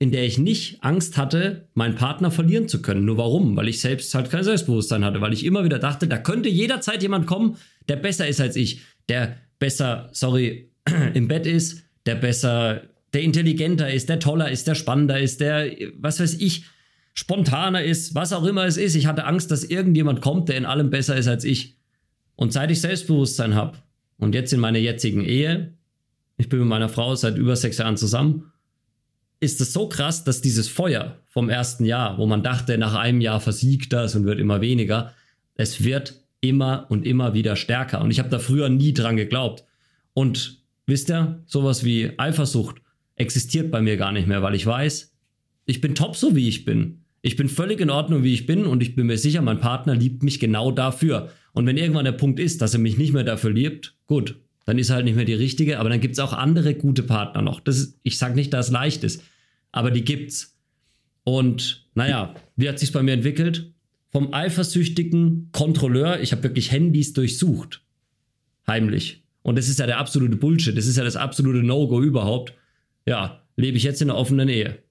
in 0.02 0.10
der 0.10 0.26
ich 0.26 0.36
nicht 0.36 0.82
Angst 0.82 1.16
hatte, 1.16 1.68
meinen 1.74 1.94
Partner 1.94 2.32
verlieren 2.32 2.66
zu 2.66 2.82
können. 2.82 3.04
Nur 3.04 3.18
warum? 3.18 3.56
Weil 3.56 3.68
ich 3.68 3.80
selbst 3.80 4.12
halt 4.16 4.32
kein 4.32 4.42
Selbstbewusstsein 4.42 5.04
hatte, 5.04 5.20
weil 5.20 5.32
ich 5.32 5.44
immer 5.44 5.62
wieder 5.62 5.78
dachte, 5.78 6.08
da 6.08 6.18
könnte 6.18 6.48
jederzeit 6.48 7.04
jemand 7.04 7.28
kommen, 7.28 7.56
der 7.88 7.94
besser 7.94 8.26
ist 8.26 8.40
als 8.40 8.56
ich, 8.56 8.80
der 9.08 9.36
besser, 9.60 10.10
sorry, 10.10 10.72
im 11.14 11.28
Bett 11.28 11.46
ist, 11.46 11.84
der 12.04 12.16
besser, 12.16 12.82
der 13.14 13.22
intelligenter 13.22 13.92
ist, 13.92 14.08
der 14.08 14.18
toller 14.18 14.50
ist, 14.50 14.66
der 14.66 14.74
spannender 14.74 15.20
ist, 15.20 15.40
der, 15.40 15.70
was 16.00 16.18
weiß 16.18 16.34
ich, 16.40 16.64
spontaner 17.14 17.84
ist, 17.84 18.16
was 18.16 18.32
auch 18.32 18.44
immer 18.44 18.64
es 18.64 18.78
ist. 18.78 18.96
Ich 18.96 19.06
hatte 19.06 19.24
Angst, 19.24 19.52
dass 19.52 19.62
irgendjemand 19.62 20.20
kommt, 20.20 20.48
der 20.48 20.56
in 20.56 20.66
allem 20.66 20.90
besser 20.90 21.14
ist 21.14 21.28
als 21.28 21.44
ich. 21.44 21.76
Und 22.34 22.52
seit 22.52 22.72
ich 22.72 22.80
Selbstbewusstsein 22.80 23.54
habe 23.54 23.78
und 24.18 24.34
jetzt 24.34 24.52
in 24.52 24.58
meiner 24.58 24.80
jetzigen 24.80 25.24
Ehe, 25.24 25.74
ich 26.38 26.48
bin 26.48 26.58
mit 26.58 26.68
meiner 26.68 26.88
Frau 26.88 27.14
seit 27.14 27.36
über 27.36 27.54
sechs 27.54 27.78
Jahren 27.78 27.96
zusammen, 27.96 28.51
ist 29.42 29.61
es 29.61 29.72
so 29.72 29.88
krass, 29.88 30.22
dass 30.22 30.40
dieses 30.40 30.68
Feuer 30.68 31.18
vom 31.28 31.48
ersten 31.48 31.85
Jahr, 31.85 32.16
wo 32.16 32.26
man 32.26 32.44
dachte, 32.44 32.78
nach 32.78 32.94
einem 32.94 33.20
Jahr 33.20 33.40
versiegt 33.40 33.92
das 33.92 34.14
und 34.14 34.24
wird 34.24 34.38
immer 34.38 34.61
weniger, 34.61 35.14
es 35.57 35.83
wird 35.83 36.22
immer 36.40 36.87
und 36.90 37.05
immer 37.05 37.34
wieder 37.34 37.57
stärker. 37.57 38.03
Und 38.03 38.12
ich 38.12 38.20
habe 38.20 38.28
da 38.28 38.38
früher 38.38 38.68
nie 38.68 38.93
dran 38.93 39.16
geglaubt. 39.16 39.64
Und 40.14 40.62
wisst 40.86 41.11
ihr, 41.11 41.43
sowas 41.47 41.82
wie 41.82 42.16
Eifersucht 42.18 42.76
existiert 43.16 43.72
bei 43.72 43.82
mir 43.82 43.97
gar 43.97 44.12
nicht 44.12 44.28
mehr, 44.28 44.43
weil 44.43 44.55
ich 44.55 44.64
weiß, 44.64 45.12
ich 45.66 45.80
bin 45.80 45.97
top 45.97 46.14
so 46.14 46.36
wie 46.36 46.49
ich 46.49 46.64
bin. 46.64 47.01
Ich 47.20 47.34
bin 47.34 47.49
völlig 47.49 47.80
in 47.80 47.90
Ordnung, 47.90 48.22
wie 48.22 48.34
ich 48.34 48.47
bin 48.47 48.64
und 48.64 48.80
ich 48.80 48.95
bin 48.95 49.09
mir 49.09 49.18
sicher, 49.18 49.43
mein 49.43 49.59
Partner 49.59 49.97
liebt 49.97 50.22
mich 50.22 50.38
genau 50.38 50.70
dafür. 50.70 51.30
Und 51.53 51.66
wenn 51.66 51.76
irgendwann 51.76 52.05
der 52.05 52.12
Punkt 52.12 52.38
ist, 52.38 52.62
dass 52.62 52.74
er 52.74 52.80
mich 52.80 52.97
nicht 52.97 53.12
mehr 53.12 53.24
dafür 53.24 53.51
liebt, 53.51 53.97
gut, 54.07 54.36
dann 54.66 54.78
ist 54.78 54.90
er 54.90 54.97
halt 54.97 55.05
nicht 55.05 55.16
mehr 55.16 55.24
die 55.24 55.34
richtige, 55.34 55.80
aber 55.80 55.88
dann 55.88 56.01
gibt 56.01 56.12
es 56.12 56.20
auch 56.20 56.32
andere 56.32 56.74
gute 56.74 57.03
Partner 57.03 57.43
noch. 57.43 57.59
Das 57.59 57.78
ist, 57.78 57.99
ich 58.05 58.18
sage 58.18 58.36
nicht, 58.36 58.53
dass 58.53 58.66
es 58.66 58.72
leicht 58.72 59.03
ist 59.03 59.22
aber 59.73 59.91
die 59.91 60.05
gibt's. 60.05 60.59
Und 61.25 61.89
naja, 61.95 62.35
wie 62.57 62.68
hat 62.68 62.79
sich's 62.79 62.93
bei 62.93 63.03
mir 63.03 63.12
entwickelt? 63.12 63.73
Vom 64.11 64.33
eifersüchtigen 64.33 65.49
Kontrolleur, 65.53 66.20
ich 66.20 66.33
habe 66.33 66.43
wirklich 66.43 66.70
Handys 66.70 67.12
durchsucht. 67.14 67.83
Heimlich. 68.66 69.25
Und 69.43 69.57
das 69.57 69.68
ist 69.68 69.79
ja 69.79 69.87
der 69.87 69.99
absolute 69.99 70.37
Bullshit. 70.37 70.77
Das 70.77 70.87
ist 70.87 70.97
ja 70.97 71.05
das 71.05 71.16
absolute 71.16 71.62
No-Go 71.62 72.01
überhaupt. 72.01 72.55
Ja, 73.07 73.43
lebe 73.57 73.77
ich 73.77 73.83
jetzt 73.83 74.03
in 74.03 74.11
einer 74.11 74.18
offenen 74.18 74.49
Ehe. 74.49 74.83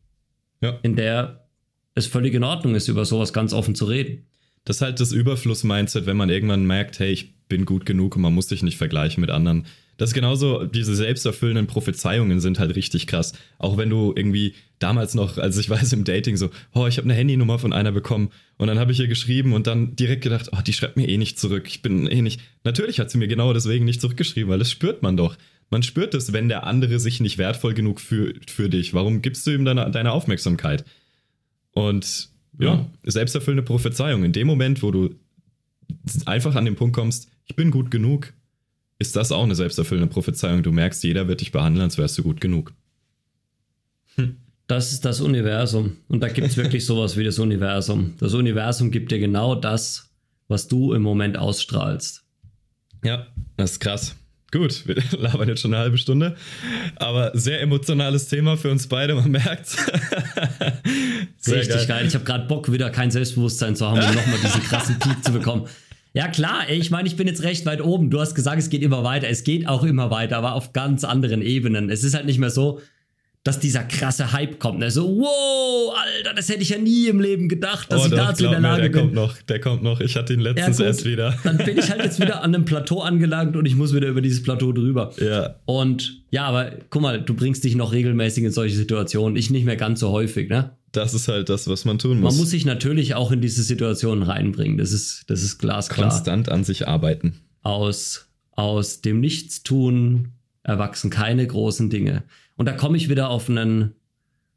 Ja. 0.62 0.80
In 0.84 0.96
der 0.96 1.48
es 1.96 2.08
völlig 2.08 2.34
in 2.34 2.44
Ordnung 2.44 2.76
ist, 2.76 2.88
über 2.88 3.06
sowas 3.06 3.34
ganz 3.34 3.54
offen 3.54 3.76
zu 3.76 3.86
reden. 3.86 4.26
Das 4.64 4.78
ist 4.78 4.82
halt 4.82 5.00
das 5.00 5.12
Überfluss-Mindset, 5.12 6.06
wenn 6.06 6.18
man 6.18 6.30
irgendwann 6.30 6.66
merkt, 6.66 7.00
hey, 7.00 7.12
ich 7.12 7.34
bin 7.52 7.66
gut 7.66 7.86
genug 7.86 8.16
und 8.16 8.22
man 8.22 8.34
muss 8.34 8.48
sich 8.48 8.64
nicht 8.64 8.78
vergleichen 8.78 9.20
mit 9.20 9.30
anderen. 9.30 9.66
Das 9.98 10.12
ist 10.12 10.14
genauso, 10.14 10.64
diese 10.64 10.96
selbsterfüllenden 10.96 11.68
Prophezeiungen 11.68 12.40
sind 12.40 12.60
halt 12.60 12.76
richtig 12.78 13.08
krass. 13.08 13.34
Auch 13.60 13.78
wenn 13.78 13.90
du 13.90 14.14
irgendwie 14.16 14.56
damals 14.80 15.16
noch, 15.16 15.38
als 15.38 15.58
ich 15.58 15.70
weiß 15.70 15.92
im 15.92 16.06
Dating 16.06 16.38
so, 16.38 16.50
oh, 16.74 16.88
ich 16.88 16.98
habe 16.98 17.06
eine 17.06 17.14
Handynummer 17.14 17.60
von 17.60 17.74
einer 17.74 17.92
bekommen 17.92 18.30
und 18.58 18.68
dann 18.68 18.80
habe 18.80 18.94
ich 18.94 19.02
ihr 19.02 19.10
geschrieben 19.10 19.52
und 19.52 19.68
dann 19.68 19.98
direkt 19.98 20.24
gedacht, 20.24 20.50
oh, 20.54 20.62
die 20.66 20.72
schreibt 20.72 20.96
mir 20.96 21.10
eh 21.10 21.18
nicht 21.18 21.38
zurück. 21.38 21.66
Ich 21.68 21.82
bin 21.82 22.08
eh 22.08 22.22
nicht. 22.22 22.40
Natürlich 22.64 23.00
hat 23.02 23.12
sie 23.12 23.18
mir 23.18 23.28
genau 23.28 23.52
deswegen 23.52 23.84
nicht 23.84 24.00
zurückgeschrieben, 24.00 24.50
weil 24.50 24.60
das 24.60 24.72
spürt 24.72 25.04
man 25.04 25.18
doch. 25.18 25.36
Man 25.70 25.84
spürt 25.84 26.14
es, 26.14 26.32
wenn 26.32 26.48
der 26.48 26.66
andere 26.66 27.00
sich 27.00 27.20
nicht 27.20 27.38
wertvoll 27.38 27.74
genug 27.74 28.00
fühlt 28.00 28.50
für 28.50 28.70
dich. 28.70 28.94
Warum 28.94 29.22
gibst 29.22 29.46
du 29.46 29.52
ihm 29.52 29.66
deine, 29.66 29.92
deine 29.92 30.14
Aufmerksamkeit? 30.14 30.86
Und 31.74 32.30
ja, 32.58 32.74
ja, 32.74 32.90
selbsterfüllende 33.04 33.64
Prophezeiung. 33.64 34.24
In 34.24 34.32
dem 34.32 34.48
Moment, 34.48 34.82
wo 34.84 34.92
du 34.92 35.16
einfach 36.26 36.56
an 36.56 36.66
den 36.66 36.76
Punkt 36.76 36.96
kommst, 36.96 37.30
ich 37.52 37.56
bin 37.58 37.70
gut 37.70 37.92
genug, 37.92 38.32
ist 38.98 39.18
das 39.18 39.34
auch 39.34 39.44
eine 39.44 39.56
selbsterfüllende 39.56 40.10
Prophezeiung. 40.10 40.64
Du 40.64 40.72
merkst, 40.72 41.04
jeder 41.04 41.28
wird 41.28 41.42
dich 41.42 41.52
behandeln, 41.52 41.84
als 41.84 41.98
wärst 41.98 42.18
du 42.18 42.24
gut 42.24 42.40
genug. 42.40 42.72
Hm. 44.16 44.38
Das 44.68 44.94
ist 44.94 45.04
das 45.04 45.20
Universum. 45.20 45.98
Und 46.08 46.24
da 46.24 46.30
gibt 46.30 46.48
es 46.48 46.56
wirklich 46.56 46.86
sowas 46.92 47.18
wie 47.18 47.26
das 47.26 47.40
Universum. 47.40 48.14
Das 48.22 48.34
Universum 48.36 48.90
gibt 48.90 49.12
dir 49.12 49.20
genau 49.20 49.56
das, 49.56 50.10
was 50.48 50.70
du 50.70 50.94
im 50.94 51.02
Moment 51.02 51.38
ausstrahlst. 51.38 52.24
Ja, 53.04 53.28
das 53.58 53.74
ist 53.74 53.80
krass. 53.82 54.16
Gut, 54.54 54.88
wir 54.88 54.96
labern 55.20 55.50
jetzt 55.50 55.60
schon 55.60 55.74
eine 55.74 55.84
halbe 55.84 55.98
Stunde, 55.98 56.38
aber 56.96 57.32
sehr 57.38 57.60
emotionales 57.60 58.30
Thema 58.30 58.56
für 58.56 58.72
uns 58.72 58.88
beide, 58.88 59.16
man 59.16 59.32
merkt. 59.32 59.76
Richtig 61.48 61.68
geil. 61.68 61.86
geil. 61.88 62.08
Ich 62.08 62.14
habe 62.14 62.24
gerade 62.24 62.48
Bock, 62.48 62.72
wieder 62.72 62.92
kein 62.92 63.12
Selbstbewusstsein 63.12 63.76
zu 63.76 63.86
haben, 63.88 64.00
um 64.00 64.16
nochmal 64.16 64.40
diesen 64.42 64.64
krassen 64.64 65.00
Peak 65.00 65.22
zu 65.22 65.34
bekommen. 65.34 65.68
Ja, 66.14 66.28
klar, 66.28 66.68
ey, 66.68 66.78
ich 66.78 66.92
meine, 66.92 67.08
ich 67.08 67.16
bin 67.16 67.28
jetzt 67.28 67.44
recht 67.44 67.66
weit 67.66 67.82
oben. 67.82 68.10
Du 68.10 68.20
hast 68.20 68.36
gesagt, 68.36 68.60
es 68.60 68.70
geht 68.70 68.84
immer 68.84 69.04
weiter. 69.04 69.30
Es 69.30 69.44
geht 69.44 69.68
auch 69.68 69.84
immer 69.84 70.12
weiter, 70.12 70.38
aber 70.38 70.56
auf 70.56 70.74
ganz 70.74 71.04
anderen 71.04 71.42
Ebenen. 71.42 71.90
Es 71.90 72.04
ist 72.04 72.14
halt 72.14 72.26
nicht 72.26 72.40
mehr 72.40 72.50
so, 72.50 72.82
dass 73.44 73.60
dieser 73.60 73.84
krasse 73.84 74.34
Hype 74.34 74.60
kommt. 74.60 74.80
Ne? 74.80 74.92
So, 74.92 75.18
wow, 75.18 75.96
Alter, 75.98 76.36
das 76.36 76.50
hätte 76.50 76.62
ich 76.62 76.70
ja 76.70 76.78
nie 76.78 77.08
im 77.08 77.20
Leben 77.20 77.50
gedacht, 77.50 77.92
dass 77.92 78.04
oh, 78.04 78.06
ich 78.06 78.12
dazu 78.12 78.46
in 78.46 78.52
der 78.52 78.60
Lage 78.60 78.84
mir, 78.84 78.90
der 78.90 79.00
bin. 79.00 79.02
Kommt 79.02 79.14
noch, 79.14 79.42
der 79.42 79.60
kommt 79.60 79.84
noch. 79.84 80.00
Ich 80.00 80.16
hatte 80.16 80.34
ihn 80.34 80.42
letztens 80.42 80.78
ja, 80.78 80.86
erst 80.86 81.06
wieder. 81.06 81.36
Dann 81.44 81.58
bin 81.58 81.78
ich 81.78 81.90
halt 81.90 82.04
jetzt 82.04 82.20
wieder 82.20 82.44
an 82.44 82.54
einem 82.54 82.66
Plateau 82.66 83.02
angelangt 83.02 83.56
und 83.56 83.66
ich 83.66 83.76
muss 83.76 83.96
wieder 83.96 84.10
über 84.10 84.22
dieses 84.22 84.44
Plateau 84.44 84.74
drüber. 84.74 85.12
Ja. 85.18 85.56
Und 85.66 86.22
ja, 86.30 86.44
aber 86.46 86.72
guck 86.90 87.02
mal, 87.02 87.22
du 87.22 87.34
bringst 87.34 87.64
dich 87.64 87.76
noch 87.76 87.94
regelmäßig 87.94 88.44
in 88.44 88.52
solche 88.52 88.76
Situationen. 88.76 89.36
Ich 89.38 89.50
nicht 89.50 89.66
mehr 89.66 89.78
ganz 89.78 90.02
so 90.02 90.12
häufig, 90.12 90.50
ne? 90.50 90.72
Das 90.92 91.14
ist 91.14 91.28
halt 91.28 91.50
das, 91.50 91.68
was 91.68 91.86
man 91.86 92.00
tun 92.00 92.20
muss. 92.20 92.34
Man 92.34 92.42
muss 92.42 92.50
sich 92.50 92.66
natürlich 92.66 93.16
auch 93.16 93.32
in 93.32 93.42
diese 93.42 93.64
Situationen 93.64 94.24
reinbringen. 94.24 94.78
Das 94.78 94.92
ist, 94.92 95.24
das 95.28 95.42
ist 95.42 95.58
glasklar. 95.58 96.10
Konstant 96.10 96.50
an 96.50 96.64
sich 96.64 96.88
arbeiten. 96.88 97.36
Aus, 97.62 98.28
aus 98.52 99.02
dem 99.02 99.20
Nichtstun 99.22 100.34
erwachsen 100.64 101.10
keine 101.10 101.48
großen 101.48 101.90
Dinge. 101.90 102.24
Und 102.56 102.66
da 102.66 102.74
komme 102.74 102.98
ich 102.98 103.10
wieder 103.10 103.30
auf 103.30 103.50
einen, 103.50 103.96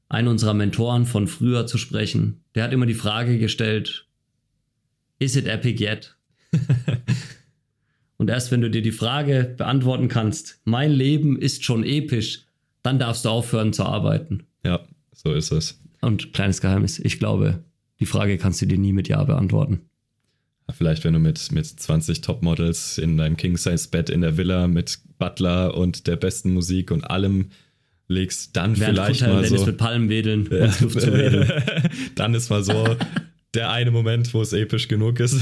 einen 0.09 0.29
unserer 0.29 0.55
Mentoren 0.55 1.07
von 1.07 1.29
früher 1.29 1.67
zu 1.67 1.79
sprechen. 1.79 2.41
Der 2.55 2.65
hat 2.65 2.73
immer 2.73 2.87
die 2.87 2.95
Frage 2.95 3.39
gestellt, 3.39 4.07
is 5.19 5.37
it 5.37 5.47
epic 5.47 5.83
yet? 5.83 6.17
Und 8.17 8.31
erst 8.31 8.51
wenn 8.51 8.61
du 8.61 8.71
dir 8.71 8.83
die 8.83 8.93
Frage 8.93 9.55
beantworten 9.57 10.09
kannst, 10.09 10.61
mein 10.65 10.93
Leben 10.93 11.39
ist 11.39 11.65
schon 11.65 11.85
episch, 11.85 12.47
dann 12.83 12.99
darfst 12.99 13.25
du 13.25 13.29
aufhören 13.29 13.73
zu 13.73 13.85
arbeiten. 13.85 14.47
Ja, 14.65 14.81
so 15.13 15.33
ist 15.33 15.51
es. 15.51 15.81
Und 16.05 16.33
kleines 16.33 16.61
Geheimnis, 16.61 16.99
ich 16.99 17.19
glaube, 17.19 17.65
die 18.01 18.07
Frage 18.07 18.39
kannst 18.39 18.61
du 18.63 18.67
dir 18.67 18.79
nie 18.79 18.93
mit 18.93 19.09
Ja 19.09 19.23
beantworten. 19.25 19.81
Vielleicht, 20.73 21.05
wenn 21.05 21.13
du 21.13 21.19
mit, 21.19 21.53
mit 21.53 21.67
20 21.67 22.23
Topmodels 22.23 22.97
in 22.97 23.19
deinem 23.19 23.37
King-Size-Bett 23.37 24.09
in 24.09 24.23
der 24.23 24.39
Villa 24.39 24.67
mit 24.67 24.99
Butler 25.19 25.77
und 25.77 26.07
der 26.07 26.17
besten 26.17 26.55
Musik 26.55 26.91
und 26.91 27.05
allem 27.05 27.51
legst, 28.09 28.57
dann 28.57 28.79
Während 28.79 28.97
vielleicht 28.97 29.21
Kutter 29.21 29.35
mal 29.35 29.45
so. 29.45 29.67
mit 29.67 29.77
Palmen 29.77 30.09
wedeln 30.09 30.49
ja. 30.51 30.65
und 30.65 30.81
Luft 30.81 31.01
zu 31.01 31.13
wedeln. 31.13 31.53
dann 32.15 32.35
ist 32.35 32.49
mal 32.49 32.63
so 32.63 32.97
der 33.55 33.71
eine 33.71 33.91
Moment, 33.91 34.33
wo 34.35 34.43
es 34.43 34.53
episch 34.53 34.89
genug 34.89 35.21
ist. 35.21 35.41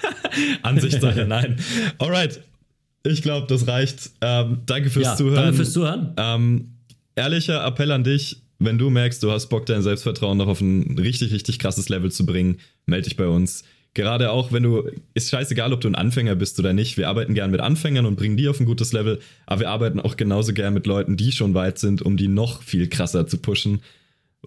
Ansichtssache, 0.62 1.24
nein. 1.28 1.56
Alright. 1.98 2.40
Ich 3.04 3.22
glaube, 3.22 3.46
das 3.46 3.66
reicht. 3.66 4.10
Ähm, 4.20 4.62
danke 4.66 4.90
fürs 4.90 5.06
ja, 5.06 5.16
Zuhören. 5.16 5.36
Danke 5.36 5.54
fürs 5.54 5.72
Zuhören. 5.72 6.14
Ähm, 6.16 6.72
ehrlicher 7.14 7.64
Appell 7.64 7.90
an 7.90 8.04
dich, 8.04 8.42
wenn 8.58 8.78
du 8.78 8.90
merkst, 8.90 9.22
du 9.22 9.30
hast 9.30 9.48
Bock, 9.48 9.66
dein 9.66 9.82
Selbstvertrauen 9.82 10.36
noch 10.36 10.48
auf 10.48 10.60
ein 10.60 10.98
richtig, 10.98 11.32
richtig 11.32 11.58
krasses 11.58 11.88
Level 11.88 12.10
zu 12.10 12.26
bringen, 12.26 12.58
melde 12.86 13.08
dich 13.08 13.16
bei 13.16 13.26
uns. 13.26 13.64
Gerade 13.94 14.30
auch, 14.30 14.52
wenn 14.52 14.62
du, 14.62 14.90
ist 15.14 15.30
scheißegal, 15.30 15.72
ob 15.72 15.80
du 15.80 15.88
ein 15.88 15.94
Anfänger 15.94 16.34
bist 16.34 16.58
oder 16.58 16.72
nicht. 16.72 16.96
Wir 16.98 17.08
arbeiten 17.08 17.34
gern 17.34 17.50
mit 17.50 17.60
Anfängern 17.60 18.06
und 18.06 18.16
bringen 18.16 18.36
die 18.36 18.48
auf 18.48 18.60
ein 18.60 18.66
gutes 18.66 18.92
Level, 18.92 19.20
aber 19.46 19.60
wir 19.60 19.70
arbeiten 19.70 20.00
auch 20.00 20.16
genauso 20.16 20.52
gern 20.52 20.74
mit 20.74 20.86
Leuten, 20.86 21.16
die 21.16 21.32
schon 21.32 21.54
weit 21.54 21.78
sind, 21.78 22.02
um 22.02 22.16
die 22.16 22.28
noch 22.28 22.62
viel 22.62 22.88
krasser 22.88 23.26
zu 23.26 23.38
pushen. 23.38 23.80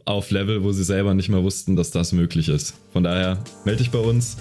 Auf 0.06 0.32
Level, 0.32 0.64
wo 0.64 0.72
sie 0.72 0.86
selber 0.86 1.14
nicht 1.14 1.28
mehr 1.28 1.44
wussten, 1.44 1.76
dass 1.76 1.92
das 1.92 2.14
möglich 2.14 2.48
ist. 2.48 2.76
Von 2.94 3.04
daher, 3.04 3.44
melde 3.66 3.84
dich 3.84 3.92
bei 3.92 4.00
uns. 4.00 4.38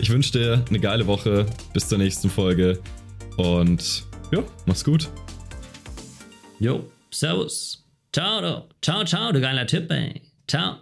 Ich 0.00 0.10
wünsche 0.10 0.32
dir 0.32 0.64
eine 0.68 0.80
geile 0.80 1.06
Woche. 1.06 1.46
Bis 1.74 1.88
zur 1.88 1.98
nächsten 1.98 2.30
Folge. 2.30 2.80
Und 3.36 4.04
ja, 4.32 4.42
mach's 4.64 4.82
gut. 4.82 5.10
Jo, 6.58 6.88
servus. 7.10 7.83
Ciao, 8.14 8.40
du. 8.40 8.68
Ciao, 8.80 9.04
ciao, 9.04 9.32
du 9.32 9.40
geiler 9.40 9.66
Typ, 9.66 9.90
ey. 9.90 10.22
Ciao. 10.46 10.76